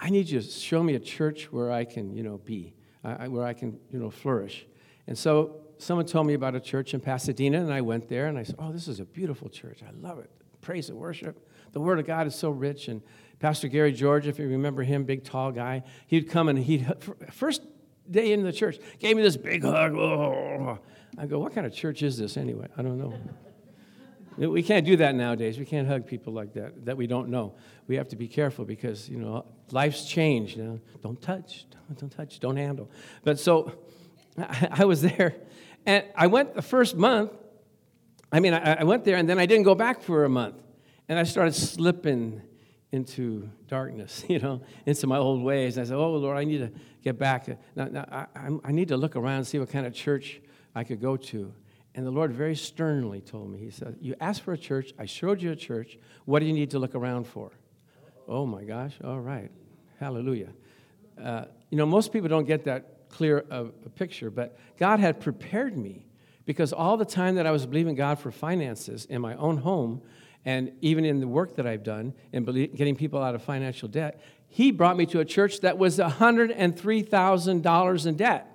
I 0.00 0.10
need 0.10 0.28
you 0.28 0.40
to 0.40 0.48
show 0.48 0.82
me 0.82 0.96
a 0.96 1.00
church 1.00 1.52
where 1.52 1.70
I 1.70 1.84
can, 1.84 2.16
you 2.16 2.24
know, 2.24 2.38
be, 2.38 2.74
uh, 3.04 3.26
where 3.26 3.46
I 3.46 3.52
can, 3.52 3.78
you 3.92 4.00
know, 4.00 4.10
flourish. 4.10 4.66
And 5.06 5.16
so 5.16 5.60
someone 5.80 6.06
told 6.06 6.26
me 6.26 6.34
about 6.34 6.54
a 6.54 6.60
church 6.60 6.94
in 6.94 7.00
Pasadena, 7.00 7.60
and 7.60 7.72
I 7.72 7.80
went 7.80 8.08
there, 8.08 8.26
and 8.26 8.38
I 8.38 8.42
said, 8.42 8.56
Oh, 8.58 8.72
this 8.72 8.88
is 8.88 9.00
a 9.00 9.04
beautiful 9.04 9.48
church. 9.48 9.80
I 9.86 9.90
love 9.92 10.18
it. 10.18 10.30
Praise 10.60 10.90
and 10.90 10.98
worship. 10.98 11.48
The 11.72 11.80
Word 11.80 11.98
of 11.98 12.06
God 12.06 12.26
is 12.26 12.34
so 12.34 12.50
rich. 12.50 12.88
And 12.88 13.02
Pastor 13.38 13.68
Gary 13.68 13.92
George, 13.92 14.26
if 14.26 14.38
you 14.38 14.46
remember 14.48 14.82
him, 14.82 15.04
big, 15.04 15.24
tall 15.24 15.52
guy, 15.52 15.82
he'd 16.06 16.28
come 16.28 16.48
and 16.48 16.58
he'd, 16.58 16.86
first 17.32 17.62
day 18.10 18.32
in 18.32 18.42
the 18.42 18.52
church, 18.52 18.78
gave 18.98 19.16
me 19.16 19.22
this 19.22 19.36
big 19.36 19.62
hug. 19.62 19.94
Oh. 19.94 20.78
I 21.18 21.26
go, 21.26 21.38
What 21.38 21.54
kind 21.54 21.66
of 21.66 21.72
church 21.72 22.02
is 22.02 22.18
this 22.18 22.36
anyway? 22.36 22.68
I 22.76 22.82
don't 22.82 22.98
know. 22.98 23.14
We 24.36 24.62
can't 24.62 24.86
do 24.86 24.96
that 24.96 25.14
nowadays. 25.14 25.58
We 25.58 25.66
can't 25.66 25.86
hug 25.86 26.06
people 26.06 26.32
like 26.32 26.54
that 26.54 26.86
that 26.86 26.96
we 26.96 27.06
don't 27.06 27.28
know. 27.28 27.56
We 27.88 27.96
have 27.96 28.08
to 28.08 28.16
be 28.16 28.26
careful 28.26 28.64
because 28.64 29.06
you 29.06 29.18
know 29.18 29.44
life's 29.70 30.06
changed. 30.06 30.56
You 30.56 30.64
know, 30.64 30.80
don't 31.02 31.20
touch, 31.20 31.66
don't, 31.70 31.98
don't 31.98 32.10
touch, 32.10 32.40
don't 32.40 32.56
handle. 32.56 32.90
But 33.22 33.38
so 33.38 33.74
I, 34.38 34.68
I 34.80 34.84
was 34.84 35.02
there, 35.02 35.34
and 35.86 36.04
I 36.14 36.26
went 36.26 36.54
the 36.54 36.62
first 36.62 36.96
month. 36.96 37.32
I 38.32 38.40
mean, 38.40 38.54
I, 38.54 38.80
I 38.80 38.84
went 38.84 39.04
there 39.04 39.16
and 39.16 39.28
then 39.28 39.38
I 39.38 39.46
didn't 39.46 39.64
go 39.64 39.74
back 39.74 40.02
for 40.02 40.24
a 40.24 40.28
month. 40.28 40.56
And 41.08 41.18
I 41.18 41.24
started 41.24 41.54
slipping 41.54 42.42
into 42.92 43.50
darkness, 43.66 44.24
you 44.28 44.38
know, 44.38 44.62
into 44.86 45.06
my 45.06 45.18
old 45.18 45.42
ways. 45.42 45.76
And 45.76 45.86
I 45.86 45.88
said, 45.88 45.96
Oh, 45.96 46.12
Lord, 46.12 46.36
I 46.36 46.44
need 46.44 46.58
to 46.58 46.70
get 47.02 47.18
back. 47.18 47.48
Now, 47.74 47.86
now 47.86 48.26
I, 48.34 48.48
I 48.64 48.72
need 48.72 48.88
to 48.88 48.96
look 48.96 49.16
around 49.16 49.38
and 49.38 49.46
see 49.46 49.58
what 49.58 49.70
kind 49.70 49.86
of 49.86 49.94
church 49.94 50.40
I 50.74 50.84
could 50.84 51.00
go 51.00 51.16
to. 51.16 51.52
And 51.94 52.06
the 52.06 52.10
Lord 52.10 52.32
very 52.32 52.54
sternly 52.54 53.20
told 53.20 53.50
me, 53.50 53.58
He 53.58 53.70
said, 53.70 53.96
You 54.00 54.14
asked 54.20 54.42
for 54.42 54.52
a 54.52 54.58
church. 54.58 54.92
I 54.98 55.06
showed 55.06 55.42
you 55.42 55.50
a 55.50 55.56
church. 55.56 55.98
What 56.24 56.40
do 56.40 56.46
you 56.46 56.52
need 56.52 56.70
to 56.70 56.78
look 56.78 56.94
around 56.94 57.26
for? 57.26 57.50
Oh, 58.28 58.46
my 58.46 58.62
gosh. 58.62 58.94
All 59.02 59.18
right. 59.18 59.50
Hallelujah. 59.98 60.50
Uh, 61.20 61.46
you 61.70 61.76
know, 61.76 61.86
most 61.86 62.12
people 62.12 62.28
don't 62.28 62.46
get 62.46 62.64
that 62.64 62.99
clear 63.10 63.44
of 63.50 63.72
a 63.84 63.90
picture, 63.90 64.30
but 64.30 64.58
God 64.78 65.00
had 65.00 65.20
prepared 65.20 65.76
me 65.76 66.06
because 66.46 66.72
all 66.72 66.96
the 66.96 67.04
time 67.04 67.34
that 67.36 67.46
I 67.46 67.50
was 67.50 67.66
believing 67.66 67.94
God 67.94 68.18
for 68.18 68.30
finances 68.30 69.04
in 69.04 69.20
my 69.20 69.34
own 69.36 69.58
home, 69.58 70.00
and 70.44 70.72
even 70.80 71.04
in 71.04 71.20
the 71.20 71.28
work 71.28 71.56
that 71.56 71.66
I've 71.66 71.84
done 71.84 72.14
in 72.32 72.44
getting 72.44 72.96
people 72.96 73.22
out 73.22 73.34
of 73.34 73.42
financial 73.42 73.88
debt, 73.88 74.22
He 74.48 74.72
brought 74.72 74.96
me 74.96 75.04
to 75.06 75.20
a 75.20 75.24
church 75.24 75.60
that 75.60 75.78
was 75.78 75.98
$103,000 75.98 78.06
in 78.06 78.16
debt. 78.16 78.46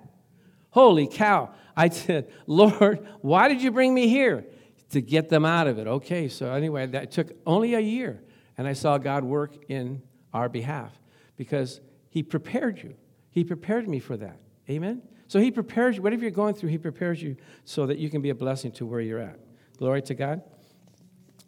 Holy 0.70 1.06
cow. 1.06 1.50
I 1.76 1.88
said, 1.90 2.30
Lord, 2.46 3.06
why 3.20 3.48
did 3.48 3.62
you 3.62 3.70
bring 3.70 3.94
me 3.94 4.08
here? 4.08 4.46
To 4.90 5.00
get 5.00 5.28
them 5.28 5.44
out 5.44 5.66
of 5.66 5.78
it. 5.78 5.86
Okay, 5.86 6.28
so 6.28 6.52
anyway, 6.52 6.86
that 6.86 7.10
took 7.10 7.32
only 7.44 7.74
a 7.74 7.80
year, 7.80 8.22
and 8.56 8.68
I 8.68 8.72
saw 8.72 8.98
God 8.98 9.24
work 9.24 9.56
in 9.68 10.00
our 10.32 10.48
behalf 10.48 10.92
because 11.36 11.80
He 12.08 12.22
prepared 12.22 12.82
you. 12.82 12.94
He 13.30 13.42
prepared 13.42 13.88
me 13.88 13.98
for 13.98 14.16
that. 14.16 14.38
Amen? 14.68 15.02
So 15.28 15.40
He 15.40 15.50
prepares 15.50 15.96
you, 15.96 16.02
whatever 16.02 16.22
you're 16.22 16.30
going 16.30 16.54
through, 16.54 16.70
He 16.70 16.78
prepares 16.78 17.22
you 17.22 17.36
so 17.64 17.86
that 17.86 17.98
you 17.98 18.10
can 18.10 18.22
be 18.22 18.30
a 18.30 18.34
blessing 18.34 18.72
to 18.72 18.86
where 18.86 19.00
you're 19.00 19.20
at. 19.20 19.38
Glory 19.78 20.02
to 20.02 20.14
God. 20.14 20.42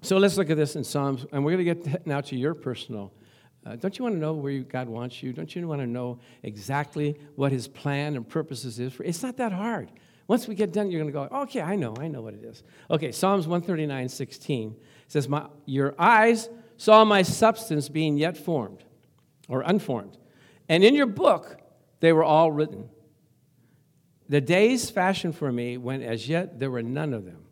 So 0.02 0.18
let's 0.18 0.36
look 0.36 0.50
at 0.50 0.56
this 0.56 0.76
in 0.76 0.84
Psalms, 0.84 1.26
and 1.32 1.44
we're 1.44 1.56
going 1.56 1.66
to 1.66 1.74
get 1.74 2.06
now 2.06 2.20
to 2.20 2.36
your 2.36 2.54
personal. 2.54 3.12
Uh, 3.66 3.76
don't 3.76 3.98
you 3.98 4.04
want 4.04 4.14
to 4.14 4.18
know 4.18 4.32
where 4.32 4.52
you, 4.52 4.62
God 4.62 4.88
wants 4.88 5.22
you? 5.22 5.32
Don't 5.32 5.54
you 5.54 5.66
want 5.66 5.80
to 5.80 5.86
know 5.86 6.20
exactly 6.42 7.18
what 7.34 7.50
His 7.50 7.66
plan 7.66 8.16
and 8.16 8.28
purposes 8.28 8.78
is 8.78 8.92
for? 8.92 9.02
It's 9.02 9.22
not 9.22 9.36
that 9.38 9.52
hard. 9.52 9.90
Once 10.28 10.46
we 10.46 10.54
get 10.54 10.72
done, 10.72 10.90
you're 10.90 11.00
going 11.00 11.12
to 11.12 11.34
go, 11.34 11.42
okay, 11.42 11.62
I 11.62 11.74
know, 11.74 11.94
I 11.98 12.06
know 12.06 12.20
what 12.20 12.34
it 12.34 12.44
is. 12.44 12.62
Okay, 12.90 13.10
Psalms 13.12 13.46
139, 13.48 14.08
16 14.08 14.76
says, 15.08 15.28
my, 15.28 15.46
Your 15.64 15.94
eyes 15.98 16.48
saw 16.76 17.04
my 17.04 17.22
substance 17.22 17.88
being 17.88 18.16
yet 18.16 18.36
formed 18.36 18.84
or 19.48 19.62
unformed, 19.62 20.16
and 20.68 20.84
in 20.84 20.94
your 20.94 21.06
book 21.06 21.60
they 22.00 22.12
were 22.12 22.24
all 22.24 22.52
written. 22.52 22.88
The 24.28 24.40
days 24.40 24.90
fashioned 24.90 25.36
for 25.36 25.50
me 25.50 25.78
when 25.78 26.02
as 26.02 26.28
yet 26.28 26.58
there 26.58 26.70
were 26.70 26.82
none 26.82 27.14
of 27.14 27.24
them. 27.24 27.44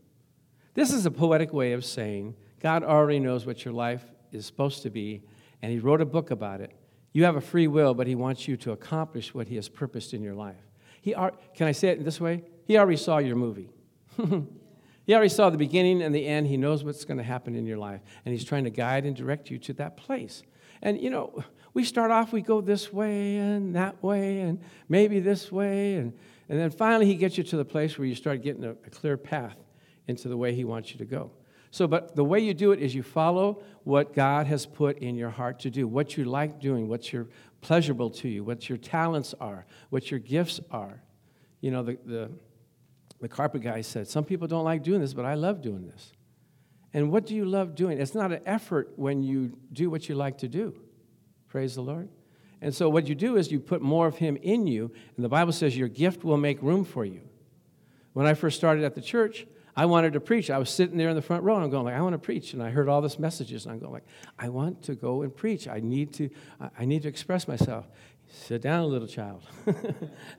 This 0.74 0.92
is 0.92 1.06
a 1.06 1.10
poetic 1.10 1.52
way 1.52 1.72
of 1.72 1.84
saying 1.84 2.36
God 2.60 2.82
already 2.82 3.18
knows 3.18 3.46
what 3.46 3.64
your 3.64 3.72
life 3.72 4.04
is 4.32 4.44
supposed 4.44 4.82
to 4.82 4.90
be, 4.90 5.22
and 5.62 5.72
He 5.72 5.78
wrote 5.78 6.00
a 6.00 6.06
book 6.06 6.30
about 6.30 6.60
it. 6.60 6.72
You 7.12 7.24
have 7.24 7.36
a 7.36 7.40
free 7.40 7.66
will, 7.66 7.94
but 7.94 8.06
He 8.06 8.14
wants 8.14 8.46
you 8.46 8.56
to 8.58 8.72
accomplish 8.72 9.32
what 9.32 9.48
He 9.48 9.56
has 9.56 9.68
purposed 9.68 10.12
in 10.12 10.22
your 10.22 10.34
life. 10.34 10.60
He 11.00 11.14
are, 11.14 11.32
can 11.54 11.66
I 11.66 11.72
say 11.72 11.88
it 11.88 11.98
in 11.98 12.04
this 12.04 12.20
way? 12.20 12.42
He 12.66 12.76
already 12.76 12.98
saw 12.98 13.18
your 13.18 13.36
movie. 13.36 13.70
he 15.06 15.14
already 15.14 15.30
saw 15.30 15.48
the 15.48 15.56
beginning 15.56 16.02
and 16.02 16.14
the 16.14 16.26
end. 16.26 16.46
He 16.46 16.56
knows 16.56 16.84
what's 16.84 17.04
going 17.04 17.18
to 17.18 17.24
happen 17.24 17.54
in 17.54 17.64
your 17.64 17.78
life, 17.78 18.02
and 18.24 18.32
He's 18.32 18.44
trying 18.44 18.64
to 18.64 18.70
guide 18.70 19.06
and 19.06 19.16
direct 19.16 19.50
you 19.50 19.58
to 19.60 19.72
that 19.74 19.96
place. 19.96 20.42
And 20.82 21.00
you 21.00 21.08
know, 21.08 21.42
we 21.72 21.84
start 21.84 22.10
off, 22.10 22.32
we 22.32 22.42
go 22.42 22.60
this 22.60 22.92
way 22.92 23.38
and 23.38 23.74
that 23.76 24.02
way, 24.02 24.40
and 24.40 24.60
maybe 24.88 25.20
this 25.20 25.50
way, 25.50 25.94
and, 25.94 26.12
and 26.48 26.58
then 26.58 26.70
finally 26.70 27.06
He 27.06 27.16
gets 27.16 27.36
you 27.38 27.44
to 27.44 27.56
the 27.56 27.64
place 27.64 27.98
where 27.98 28.06
you 28.06 28.14
start 28.14 28.42
getting 28.42 28.64
a, 28.64 28.70
a 28.70 28.90
clear 28.90 29.16
path 29.16 29.56
into 30.06 30.28
the 30.28 30.36
way 30.36 30.54
He 30.54 30.64
wants 30.64 30.92
you 30.92 30.98
to 30.98 31.04
go. 31.04 31.30
So, 31.70 31.86
but 31.86 32.16
the 32.16 32.24
way 32.24 32.40
you 32.40 32.54
do 32.54 32.72
it 32.72 32.80
is 32.80 32.94
you 32.94 33.02
follow 33.02 33.62
what 33.84 34.14
God 34.14 34.46
has 34.46 34.64
put 34.64 34.98
in 34.98 35.14
your 35.14 35.30
heart 35.30 35.60
to 35.60 35.70
do, 35.70 35.86
what 35.86 36.16
you 36.16 36.24
like 36.24 36.60
doing, 36.60 36.88
what's 36.88 37.12
your 37.12 37.26
pleasurable 37.60 38.10
to 38.10 38.28
you, 38.28 38.44
what 38.44 38.68
your 38.68 38.78
talents 38.78 39.34
are, 39.40 39.66
what 39.90 40.10
your 40.10 40.20
gifts 40.20 40.60
are. 40.70 41.02
You 41.60 41.72
know, 41.72 41.82
the, 41.82 41.98
the, 42.04 42.30
the 43.20 43.28
carpet 43.28 43.62
guy 43.62 43.80
said, 43.80 44.08
Some 44.08 44.24
people 44.24 44.46
don't 44.46 44.64
like 44.64 44.82
doing 44.82 45.00
this, 45.00 45.12
but 45.14 45.24
I 45.24 45.34
love 45.34 45.60
doing 45.60 45.86
this. 45.86 46.12
And 46.94 47.10
what 47.10 47.26
do 47.26 47.34
you 47.34 47.44
love 47.44 47.74
doing? 47.74 48.00
It's 48.00 48.14
not 48.14 48.32
an 48.32 48.40
effort 48.46 48.92
when 48.96 49.22
you 49.22 49.58
do 49.72 49.90
what 49.90 50.08
you 50.08 50.14
like 50.14 50.38
to 50.38 50.48
do. 50.48 50.74
Praise 51.48 51.74
the 51.74 51.82
Lord. 51.82 52.08
And 52.66 52.74
so, 52.74 52.88
what 52.88 53.06
you 53.06 53.14
do 53.14 53.36
is 53.36 53.52
you 53.52 53.60
put 53.60 53.80
more 53.80 54.08
of 54.08 54.16
Him 54.16 54.36
in 54.42 54.66
you, 54.66 54.90
and 55.14 55.24
the 55.24 55.28
Bible 55.28 55.52
says 55.52 55.76
your 55.76 55.86
gift 55.86 56.24
will 56.24 56.36
make 56.36 56.60
room 56.60 56.84
for 56.84 57.04
you. 57.04 57.20
When 58.12 58.26
I 58.26 58.34
first 58.34 58.56
started 58.56 58.82
at 58.82 58.96
the 58.96 59.00
church, 59.00 59.46
I 59.76 59.86
wanted 59.86 60.14
to 60.14 60.20
preach. 60.20 60.50
I 60.50 60.58
was 60.58 60.68
sitting 60.68 60.96
there 60.96 61.08
in 61.08 61.14
the 61.14 61.22
front 61.22 61.44
row 61.44 61.54
and 61.54 61.62
I'm 61.62 61.70
going 61.70 61.84
like, 61.84 61.94
I 61.94 62.00
want 62.00 62.14
to 62.14 62.18
preach. 62.18 62.54
And 62.54 62.62
I 62.62 62.70
heard 62.70 62.88
all 62.88 63.00
these 63.00 63.20
messages 63.20 63.66
and 63.66 63.72
I'm 63.72 63.78
going 63.78 63.92
like, 63.92 64.06
I 64.36 64.48
want 64.48 64.82
to 64.82 64.96
go 64.96 65.22
and 65.22 65.32
preach. 65.32 65.68
I 65.68 65.78
need 65.78 66.12
to, 66.14 66.28
I 66.76 66.84
need 66.86 67.02
to 67.02 67.08
express 67.08 67.46
myself. 67.46 67.86
Sit 68.26 68.62
down, 68.62 68.90
little 68.90 69.06
child. 69.06 69.44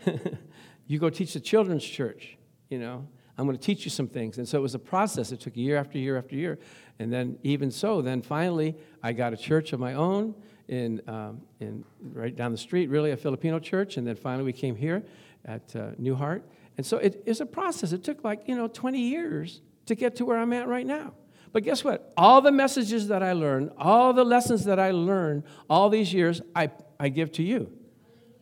you 0.87 0.99
go 0.99 1.09
teach 1.09 1.31
the 1.31 1.39
children's 1.39 1.85
church, 1.85 2.37
you 2.67 2.77
know. 2.77 3.07
I'm 3.37 3.45
going 3.45 3.57
to 3.57 3.63
teach 3.63 3.85
you 3.85 3.91
some 3.91 4.09
things. 4.09 4.37
And 4.37 4.45
so 4.49 4.57
it 4.57 4.61
was 4.61 4.75
a 4.75 4.79
process. 4.79 5.31
It 5.31 5.39
took 5.39 5.55
year 5.55 5.77
after 5.77 5.97
year 5.97 6.17
after 6.17 6.35
year. 6.35 6.59
And 6.99 7.13
then 7.13 7.37
even 7.43 7.71
so, 7.71 8.01
then 8.01 8.21
finally 8.21 8.75
I 9.01 9.13
got 9.13 9.31
a 9.31 9.37
church 9.37 9.71
of 9.71 9.79
my 9.79 9.93
own 9.93 10.35
in, 10.67 11.01
um, 11.07 11.41
in 11.59 11.83
right 12.13 12.35
down 12.35 12.51
the 12.51 12.57
street, 12.57 12.89
really 12.89 13.11
a 13.11 13.17
Filipino 13.17 13.59
church. 13.59 13.97
And 13.97 14.05
then 14.05 14.15
finally 14.15 14.43
we 14.43 14.53
came 14.53 14.75
here 14.75 15.03
at 15.45 15.75
uh, 15.75 15.91
New 15.97 16.15
Heart. 16.15 16.43
And 16.77 16.85
so 16.85 16.97
it 16.97 17.23
is 17.25 17.41
a 17.41 17.45
process. 17.45 17.91
It 17.91 18.03
took 18.03 18.23
like, 18.23 18.47
you 18.47 18.55
know, 18.55 18.67
20 18.67 18.99
years 18.99 19.61
to 19.85 19.95
get 19.95 20.15
to 20.17 20.25
where 20.25 20.37
I'm 20.37 20.53
at 20.53 20.67
right 20.67 20.85
now. 20.85 21.13
But 21.53 21.63
guess 21.63 21.83
what? 21.83 22.13
All 22.17 22.41
the 22.41 22.51
messages 22.51 23.07
that 23.07 23.23
I 23.23 23.33
learned, 23.33 23.71
all 23.77 24.13
the 24.13 24.25
lessons 24.25 24.65
that 24.65 24.79
I 24.79 24.91
learned 24.91 25.43
all 25.69 25.89
these 25.89 26.13
years, 26.13 26.41
I, 26.55 26.69
I 26.99 27.09
give 27.09 27.31
to 27.33 27.43
you. 27.43 27.71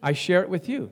I 0.02 0.14
share 0.14 0.42
it 0.42 0.50
with 0.50 0.68
you 0.68 0.92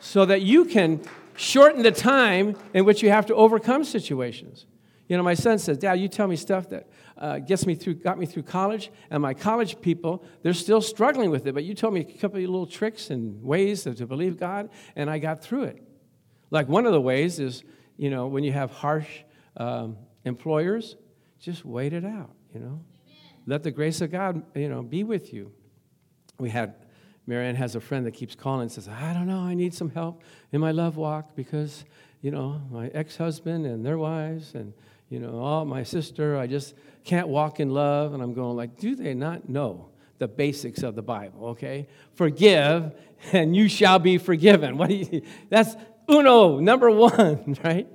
so 0.00 0.24
that 0.26 0.42
you 0.42 0.64
can 0.64 1.00
shorten 1.36 1.82
the 1.82 1.92
time 1.92 2.56
in 2.74 2.84
which 2.84 3.02
you 3.02 3.10
have 3.10 3.26
to 3.26 3.34
overcome 3.34 3.84
situations. 3.84 4.66
You 5.08 5.16
know, 5.16 5.22
my 5.22 5.34
son 5.34 5.58
says, 5.58 5.78
Dad, 5.78 5.94
you 5.94 6.06
tell 6.06 6.28
me 6.28 6.36
stuff 6.36 6.68
that 6.68 6.86
uh, 7.16 7.38
gets 7.38 7.66
me 7.66 7.74
through, 7.74 7.94
got 7.94 8.18
me 8.18 8.26
through 8.26 8.42
college, 8.42 8.90
and 9.10 9.22
my 9.22 9.32
college 9.32 9.80
people, 9.80 10.22
they're 10.42 10.52
still 10.52 10.82
struggling 10.82 11.30
with 11.30 11.46
it. 11.46 11.54
But 11.54 11.64
you 11.64 11.74
told 11.74 11.94
me 11.94 12.00
a 12.00 12.04
couple 12.04 12.38
of 12.38 12.48
little 12.48 12.66
tricks 12.66 13.08
and 13.08 13.42
ways 13.42 13.84
to 13.84 14.06
believe 14.06 14.36
God, 14.38 14.68
and 14.94 15.08
I 15.08 15.18
got 15.18 15.42
through 15.42 15.64
it. 15.64 15.82
Like 16.50 16.68
one 16.68 16.84
of 16.84 16.92
the 16.92 17.00
ways 17.00 17.40
is, 17.40 17.64
you 17.96 18.10
know, 18.10 18.26
when 18.26 18.44
you 18.44 18.52
have 18.52 18.70
harsh 18.70 19.08
um, 19.56 19.96
employers, 20.24 20.96
just 21.40 21.64
wait 21.64 21.94
it 21.94 22.04
out, 22.04 22.34
you 22.54 22.60
know. 22.60 22.84
Let 23.46 23.62
the 23.62 23.70
grace 23.70 24.02
of 24.02 24.12
God, 24.12 24.42
you 24.54 24.68
know, 24.68 24.82
be 24.82 25.04
with 25.04 25.32
you. 25.32 25.52
We 26.38 26.50
had, 26.50 26.74
Marianne 27.26 27.56
has 27.56 27.74
a 27.76 27.80
friend 27.80 28.04
that 28.04 28.12
keeps 28.12 28.34
calling 28.34 28.62
and 28.62 28.72
says, 28.72 28.88
I 28.88 29.14
don't 29.14 29.26
know, 29.26 29.40
I 29.40 29.54
need 29.54 29.72
some 29.72 29.88
help 29.88 30.22
in 30.52 30.60
my 30.60 30.70
love 30.70 30.98
walk 30.98 31.34
because, 31.34 31.86
you 32.20 32.30
know, 32.30 32.60
my 32.70 32.88
ex 32.88 33.16
husband 33.16 33.64
and 33.64 33.86
their 33.86 33.96
wives 33.96 34.54
and, 34.54 34.74
you 35.08 35.20
know, 35.20 35.40
oh, 35.42 35.64
my 35.64 35.82
sister, 35.82 36.36
I 36.36 36.46
just 36.46 36.74
can't 37.04 37.28
walk 37.28 37.60
in 37.60 37.70
love. 37.70 38.14
And 38.14 38.22
I'm 38.22 38.34
going, 38.34 38.56
like, 38.56 38.78
do 38.78 38.94
they 38.94 39.14
not 39.14 39.48
know 39.48 39.88
the 40.18 40.28
basics 40.28 40.82
of 40.82 40.94
the 40.94 41.02
Bible, 41.02 41.48
okay? 41.48 41.88
Forgive 42.14 42.92
and 43.32 43.54
you 43.54 43.68
shall 43.68 43.98
be 43.98 44.18
forgiven. 44.18 44.76
What 44.78 44.88
do 44.90 44.96
you, 44.96 45.22
that's, 45.48 45.76
uno, 46.08 46.58
number 46.58 46.90
one, 46.90 47.56
right? 47.64 47.86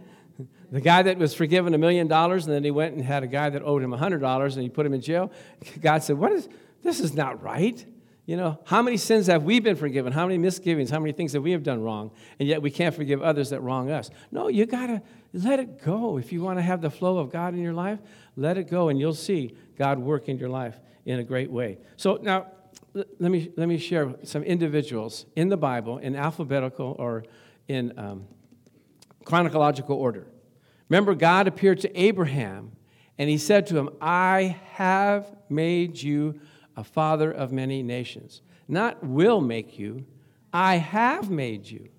The 0.71 0.82
guy 0.82 1.04
that 1.04 1.17
was 1.17 1.34
forgiven 1.34 1.73
a 1.73 1.78
million 1.78 2.08
dollars, 2.08 2.45
and 2.45 2.56
then 2.56 2.63
he 2.63 2.71
went 2.71 2.95
and 2.95 3.04
had 3.04 3.23
a 3.23 3.28
guy 3.28 3.49
that 3.49 3.62
owed 3.62 3.84
him 3.84 3.93
a 3.93 3.97
hundred 3.97 4.21
dollars, 4.21 4.56
and 4.56 4.63
he 4.63 4.69
put 4.69 4.86
him 4.86 4.93
in 4.93 5.02
jail. 5.02 5.32
God 5.80 6.02
said, 6.02 6.17
"What 6.17 6.32
is 6.32 6.49
this? 6.82 6.99
Is 6.99 7.13
not 7.13 7.43
right." 7.43 7.86
You 8.26 8.38
know, 8.38 8.60
how 8.65 8.82
many 8.82 8.97
sins 8.97 9.28
have 9.28 9.43
we 9.43 9.60
been 9.60 9.76
forgiven? 9.76 10.13
How 10.13 10.26
many 10.26 10.39
misgivings? 10.39 10.89
How 10.89 10.99
many 10.99 11.12
things 11.12 11.34
that 11.34 11.41
we 11.41 11.52
have 11.52 11.62
done 11.62 11.84
wrong? 11.84 12.10
And 12.39 12.47
yet 12.47 12.62
we 12.63 12.71
can't 12.71 12.95
forgive 12.95 13.21
others 13.21 13.52
that 13.52 13.62
wrong 13.62 13.91
us. 13.91 14.10
No, 14.32 14.47
you 14.47 14.65
got 14.65 14.88
to 14.88 15.02
let 15.34 15.60
it 15.60 15.84
go. 15.84 16.17
If 16.17 16.32
you 16.32 16.41
want 16.41 16.60
to 16.60 16.62
have 16.62 16.82
the 16.82 16.91
flow 16.91 17.17
of 17.17 17.32
God 17.32 17.54
in 17.54 17.62
your 17.62 17.74
life, 17.74 18.00
let 18.36 18.58
it 18.58 18.69
go, 18.69 18.89
and 18.89 19.00
you'll 19.00 19.13
see 19.13 19.56
God 19.78 20.00
work 20.00 20.30
in 20.30 20.38
your 20.38 20.50
life 20.50 20.80
in 21.06 21.19
a 21.19 21.24
great 21.24 21.52
way. 21.52 21.80
So 21.98 22.19
now, 22.22 22.48
let 22.93 23.32
me, 23.32 23.52
let 23.58 23.67
me 23.67 23.78
share 23.78 24.13
some 24.24 24.43
individuals 24.43 25.26
in 25.36 25.50
the 25.50 25.58
Bible 25.58 25.98
in 25.98 26.15
alphabetical 26.15 26.96
or 27.00 27.24
in 27.67 27.98
um, 27.98 28.28
chronological 29.26 29.98
order. 29.98 30.28
Remember, 30.89 31.15
God 31.15 31.48
appeared 31.48 31.80
to 31.82 32.00
Abraham 32.00 32.74
and 33.17 33.30
he 33.30 33.38
said 33.38 33.67
to 33.67 33.78
him, 33.78 33.89
I 34.02 34.58
have 34.74 35.36
made 35.50 36.02
you 36.02 36.39
a 36.76 36.84
father 36.84 37.32
of 37.32 37.52
many 37.52 37.84
nations. 37.84 38.41
Not 38.67 39.04
will 39.04 39.41
make 39.41 39.78
you, 39.78 40.06
I 40.52 40.76
have 40.78 41.30
made 41.30 41.69
you. 41.69 41.89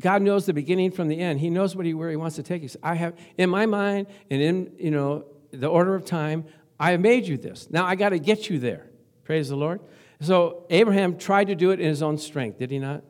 God 0.00 0.22
knows 0.22 0.46
the 0.46 0.52
beginning 0.52 0.92
from 0.92 1.08
the 1.08 1.18
end. 1.18 1.40
He 1.40 1.50
knows 1.50 1.74
what 1.74 1.84
he, 1.84 1.94
where 1.94 2.10
he 2.10 2.16
wants 2.16 2.36
to 2.36 2.42
take 2.42 2.62
you. 2.62 2.68
I 2.82 2.94
have, 2.94 3.18
in 3.36 3.50
my 3.50 3.66
mind 3.66 4.06
and 4.30 4.40
in 4.40 4.72
you 4.78 4.90
know 4.90 5.24
the 5.50 5.66
order 5.66 5.94
of 5.94 6.04
time, 6.04 6.44
I 6.78 6.92
have 6.92 7.00
made 7.00 7.26
you 7.26 7.36
this. 7.36 7.68
Now 7.70 7.84
I 7.84 7.96
got 7.96 8.10
to 8.10 8.18
get 8.18 8.48
you 8.48 8.58
there. 8.58 8.86
Praise 9.24 9.48
the 9.48 9.56
Lord. 9.56 9.80
So 10.20 10.66
Abraham 10.70 11.18
tried 11.18 11.48
to 11.48 11.54
do 11.54 11.70
it 11.70 11.80
in 11.80 11.88
his 11.88 12.02
own 12.02 12.18
strength, 12.18 12.58
did 12.58 12.70
he 12.70 12.78
not? 12.78 13.02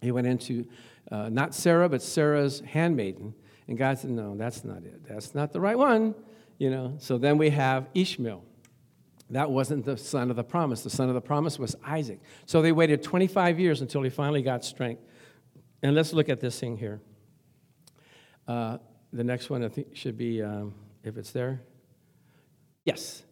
He 0.00 0.10
went 0.10 0.26
into 0.26 0.66
uh, 1.10 1.28
not 1.28 1.54
Sarah, 1.54 1.88
but 1.88 2.02
Sarah's 2.02 2.60
handmaiden. 2.60 3.34
And 3.66 3.78
God 3.78 3.98
said, 3.98 4.10
No, 4.10 4.36
that's 4.36 4.64
not 4.64 4.84
it. 4.84 5.06
That's 5.08 5.34
not 5.34 5.52
the 5.52 5.60
right 5.60 5.78
one. 5.78 6.14
You 6.58 6.70
know. 6.70 6.94
So 6.98 7.18
then 7.18 7.38
we 7.38 7.50
have 7.50 7.88
Ishmael. 7.94 8.44
that 9.30 9.50
wasn't 9.50 9.84
the 9.84 9.96
son 9.96 10.30
of 10.30 10.36
the 10.36 10.44
promise. 10.44 10.82
The 10.82 10.90
son 10.90 11.08
of 11.08 11.14
the 11.14 11.20
promise 11.20 11.58
was 11.58 11.74
Isaac. 11.84 12.20
So 12.46 12.62
they 12.62 12.72
waited 12.72 13.02
25 13.02 13.58
years 13.58 13.80
until 13.80 14.02
he 14.02 14.10
finally 14.10 14.42
got 14.42 14.64
strength. 14.64 15.02
And 15.84 15.94
let's 15.94 16.14
look 16.14 16.30
at 16.30 16.40
this 16.40 16.58
thing 16.58 16.78
here. 16.78 17.02
Uh, 18.48 18.78
the 19.12 19.22
next 19.22 19.50
one 19.50 19.62
I 19.62 19.68
think 19.68 19.94
should 19.94 20.16
be, 20.16 20.42
um, 20.42 20.74
if 21.02 21.18
it's 21.18 21.30
there. 21.30 21.60
Yes. 22.86 23.22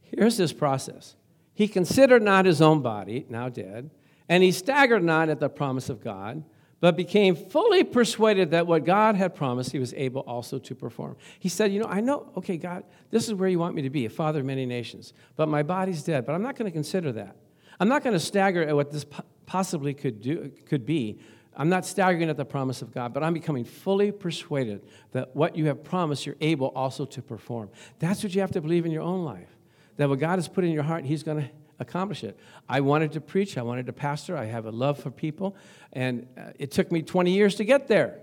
Here's 0.00 0.36
this 0.36 0.52
process. 0.52 1.14
He 1.54 1.68
considered 1.68 2.22
not 2.22 2.44
his 2.44 2.60
own 2.60 2.82
body, 2.82 3.24
now 3.28 3.48
dead, 3.48 3.90
and 4.28 4.42
he 4.42 4.50
staggered 4.50 5.04
not 5.04 5.28
at 5.28 5.38
the 5.38 5.48
promise 5.48 5.88
of 5.88 6.02
God, 6.02 6.42
but 6.80 6.96
became 6.96 7.36
fully 7.36 7.84
persuaded 7.84 8.50
that 8.50 8.66
what 8.66 8.84
God 8.84 9.14
had 9.14 9.36
promised, 9.36 9.70
he 9.70 9.78
was 9.78 9.94
able 9.94 10.22
also 10.22 10.58
to 10.58 10.74
perform. 10.74 11.16
He 11.38 11.48
said, 11.48 11.72
You 11.72 11.78
know, 11.78 11.88
I 11.88 12.00
know, 12.00 12.32
okay, 12.36 12.56
God, 12.56 12.82
this 13.12 13.28
is 13.28 13.34
where 13.34 13.48
you 13.48 13.60
want 13.60 13.76
me 13.76 13.82
to 13.82 13.90
be, 13.90 14.06
a 14.06 14.10
father 14.10 14.40
of 14.40 14.46
many 14.46 14.66
nations, 14.66 15.12
but 15.36 15.48
my 15.48 15.62
body's 15.62 16.02
dead, 16.02 16.26
but 16.26 16.34
I'm 16.34 16.42
not 16.42 16.56
going 16.56 16.68
to 16.68 16.74
consider 16.74 17.12
that. 17.12 17.36
I'm 17.78 17.88
not 17.88 18.02
going 18.02 18.14
to 18.14 18.20
stagger 18.20 18.64
at 18.64 18.74
what 18.74 18.90
this 18.90 19.06
possibly 19.46 19.94
could, 19.94 20.20
do, 20.20 20.52
could 20.66 20.84
be. 20.84 21.20
I'm 21.56 21.68
not 21.70 21.86
staggering 21.86 22.28
at 22.28 22.36
the 22.36 22.44
promise 22.44 22.82
of 22.82 22.92
God, 22.92 23.14
but 23.14 23.22
I'm 23.22 23.32
becoming 23.32 23.64
fully 23.64 24.12
persuaded 24.12 24.82
that 25.12 25.34
what 25.34 25.56
you 25.56 25.66
have 25.66 25.82
promised, 25.82 26.26
you're 26.26 26.36
able 26.40 26.68
also 26.68 27.06
to 27.06 27.22
perform. 27.22 27.70
That's 27.98 28.22
what 28.22 28.34
you 28.34 28.42
have 28.42 28.50
to 28.52 28.60
believe 28.60 28.84
in 28.84 28.92
your 28.92 29.02
own 29.02 29.24
life. 29.24 29.48
That 29.96 30.08
what 30.08 30.18
God 30.18 30.36
has 30.36 30.48
put 30.48 30.64
in 30.64 30.70
your 30.70 30.82
heart, 30.82 31.04
He's 31.04 31.22
going 31.22 31.42
to 31.42 31.50
accomplish 31.78 32.24
it. 32.24 32.38
I 32.68 32.80
wanted 32.80 33.12
to 33.12 33.20
preach, 33.20 33.56
I 33.56 33.62
wanted 33.62 33.86
to 33.86 33.92
pastor, 33.92 34.36
I 34.36 34.44
have 34.44 34.66
a 34.66 34.70
love 34.70 34.98
for 34.98 35.10
people, 35.10 35.56
and 35.92 36.26
uh, 36.36 36.52
it 36.58 36.70
took 36.70 36.92
me 36.92 37.02
20 37.02 37.32
years 37.32 37.54
to 37.56 37.64
get 37.64 37.88
there. 37.88 38.20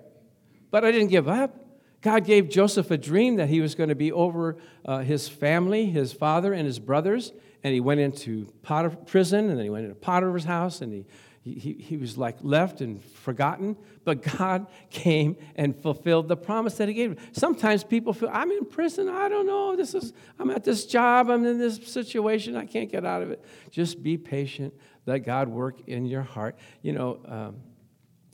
But 0.70 0.86
I 0.86 0.92
didn't 0.92 1.10
give 1.10 1.28
up. 1.28 1.60
God 2.02 2.26
gave 2.26 2.50
Joseph 2.50 2.92
a 2.92 2.98
dream 2.98 3.38
that 3.38 3.48
he 3.50 3.62
was 3.62 3.76
going 3.76 3.90
to 3.90 3.96
be 3.96 4.12
over 4.12 4.58
uh, 4.86 5.00
his 5.00 5.30
family, 5.30 5.86
his 5.86 6.12
father, 6.12 6.54
and 6.54 6.66
his 6.66 6.78
brothers. 6.78 7.32
And 7.64 7.74
he 7.74 7.80
went 7.80 8.02
into 8.02 8.52
Potiphar 8.62 8.98
prison, 9.06 9.50
and 9.50 9.58
then 9.58 9.64
he 9.64 9.70
went 9.70 9.86
into 9.86 9.96
Potiphar's 9.96 10.44
house, 10.44 10.82
and 10.82 10.92
he 10.92 11.06
he, 11.44 11.74
he 11.74 11.98
was 11.98 12.18
like 12.18 12.38
left 12.42 12.80
and 12.80 13.04
forgotten, 13.04 13.76
but 14.06 14.22
God 14.38 14.68
came 14.90 15.36
and 15.56 15.76
fulfilled 15.76 16.30
the 16.30 16.38
promise 16.38 16.76
that 16.76 16.88
He 16.88 16.94
gave. 16.94 17.20
Sometimes 17.34 17.84
people 17.84 18.14
feel, 18.14 18.30
I'm 18.32 18.50
in 18.50 18.66
prison, 18.66 19.10
I 19.10 19.28
don't 19.28 19.46
know, 19.46 19.76
this 19.76 19.94
is, 19.94 20.14
I'm 20.40 20.50
at 20.52 20.64
this 20.64 20.86
job, 20.86 21.30
I'm 21.30 21.44
in 21.46 21.60
this 21.60 21.86
situation, 21.86 22.56
I 22.56 22.66
can't 22.66 22.90
get 22.90 23.06
out 23.06 23.22
of 23.22 23.30
it. 23.30 23.44
Just 23.72 24.02
be 24.02 24.18
patient, 24.18 24.74
let 25.06 25.20
God 25.20 25.50
work 25.50 25.82
in 25.88 26.06
your 26.06 26.22
heart. 26.22 26.58
You 26.82 26.94
know, 26.94 27.20
um, 27.28 27.58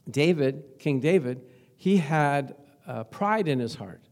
David, 0.07 0.63
King 0.77 0.99
David, 0.99 1.41
he 1.77 1.97
had 1.97 2.55
uh, 2.85 3.05
pride 3.05 3.47
in 3.47 3.57
his 3.57 3.73
heart. 3.73 4.03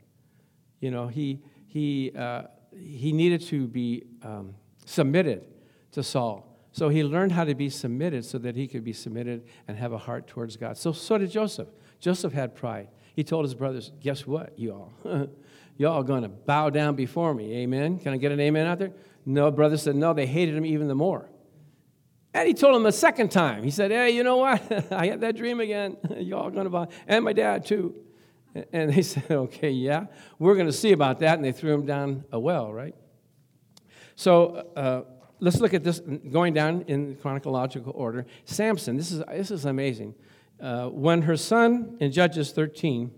You 0.79 0.89
know, 0.89 1.07
he, 1.07 1.43
he, 1.67 2.13
uh, 2.17 2.43
he 2.75 3.12
needed 3.12 3.41
to 3.43 3.67
be 3.67 4.05
um, 4.23 4.55
submitted 4.86 5.45
to 5.91 6.01
Saul. 6.01 6.46
So 6.78 6.90
he 6.90 7.04
learned 7.04 7.32
how 7.32 7.44
to 7.44 7.56
be 7.56 7.72
submitted 7.72 8.24
so 8.24 8.38
that 8.38 8.56
he 8.56 8.68
could 8.68 8.84
be 8.84 8.94
submitted 8.94 9.48
and 9.68 9.76
have 9.80 9.94
a 9.94 9.98
heart 9.98 10.28
towards 10.28 10.58
God. 10.58 10.78
So, 10.78 10.92
so 10.92 11.18
did 11.18 11.32
Joseph. 11.32 11.70
Joseph 12.00 12.34
had 12.34 12.54
pride. 12.54 12.90
He 13.16 13.24
told 13.24 13.46
his 13.46 13.56
brothers, 13.56 13.92
Guess 14.00 14.28
what, 14.28 14.54
y'all? 14.60 14.92
y'all 15.78 16.04
going 16.04 16.22
to 16.22 16.30
bow 16.30 16.70
down 16.70 16.94
before 16.94 17.34
me. 17.34 17.52
Amen. 17.63 17.98
Can 17.98 18.13
I 18.13 18.18
get 18.18 18.32
an 18.32 18.40
amen 18.40 18.68
out 18.68 18.78
there? 18.78 18.92
No, 19.26 19.50
brother 19.50 19.76
said, 19.76 19.96
No, 19.96 20.13
they 20.13 20.28
hated 20.28 20.56
him 20.56 20.68
even 20.68 20.88
the 20.88 20.94
more. 20.94 21.28
And 22.36 22.48
he 22.48 22.54
told 22.54 22.76
him 22.76 22.86
a 22.86 22.92
second 22.92 23.32
time. 23.32 23.63
He 23.63 23.72
said, 23.72 23.90
Hey, 23.90 24.12
you 24.12 24.22
know 24.22 24.38
what? 24.38 24.92
I 24.94 25.08
had 25.08 25.22
that 25.22 25.36
dream 25.36 25.60
again. 25.60 25.98
y'all 26.18 26.52
going 26.52 26.66
to 26.66 26.70
bow. 26.70 26.90
And 27.08 27.26
my 27.26 27.34
dad, 27.34 27.66
too. 27.66 27.96
And 28.72 28.94
they 28.94 29.02
said, 29.02 29.32
Okay, 29.32 29.72
yeah, 29.72 30.06
we're 30.38 30.54
going 30.54 30.68
to 30.68 30.72
see 30.72 30.92
about 30.92 31.22
that. 31.22 31.40
And 31.40 31.44
they 31.44 31.54
threw 31.54 31.74
him 31.74 31.88
down 31.88 32.24
a 32.32 32.40
well, 32.40 32.72
right? 32.72 32.94
So, 34.16 34.68
uh, 34.76 35.02
let's 35.39 35.60
look 35.60 35.73
at 35.73 35.84
this 35.84 36.00
going 36.00 36.54
down 36.54 36.84
in 36.88 37.15
chronological 37.17 37.93
order. 37.95 38.26
Samson, 38.45 38.97
this 38.97 39.12
is, 39.12 39.23
this 39.30 39.52
is 39.52 39.65
amazing. 39.65 40.15
Uh, 40.60 40.88
when 40.88 41.23
her 41.23 41.38
son, 41.38 41.97
in 42.00 42.12
Judges 42.12 42.52
13, 42.52 43.12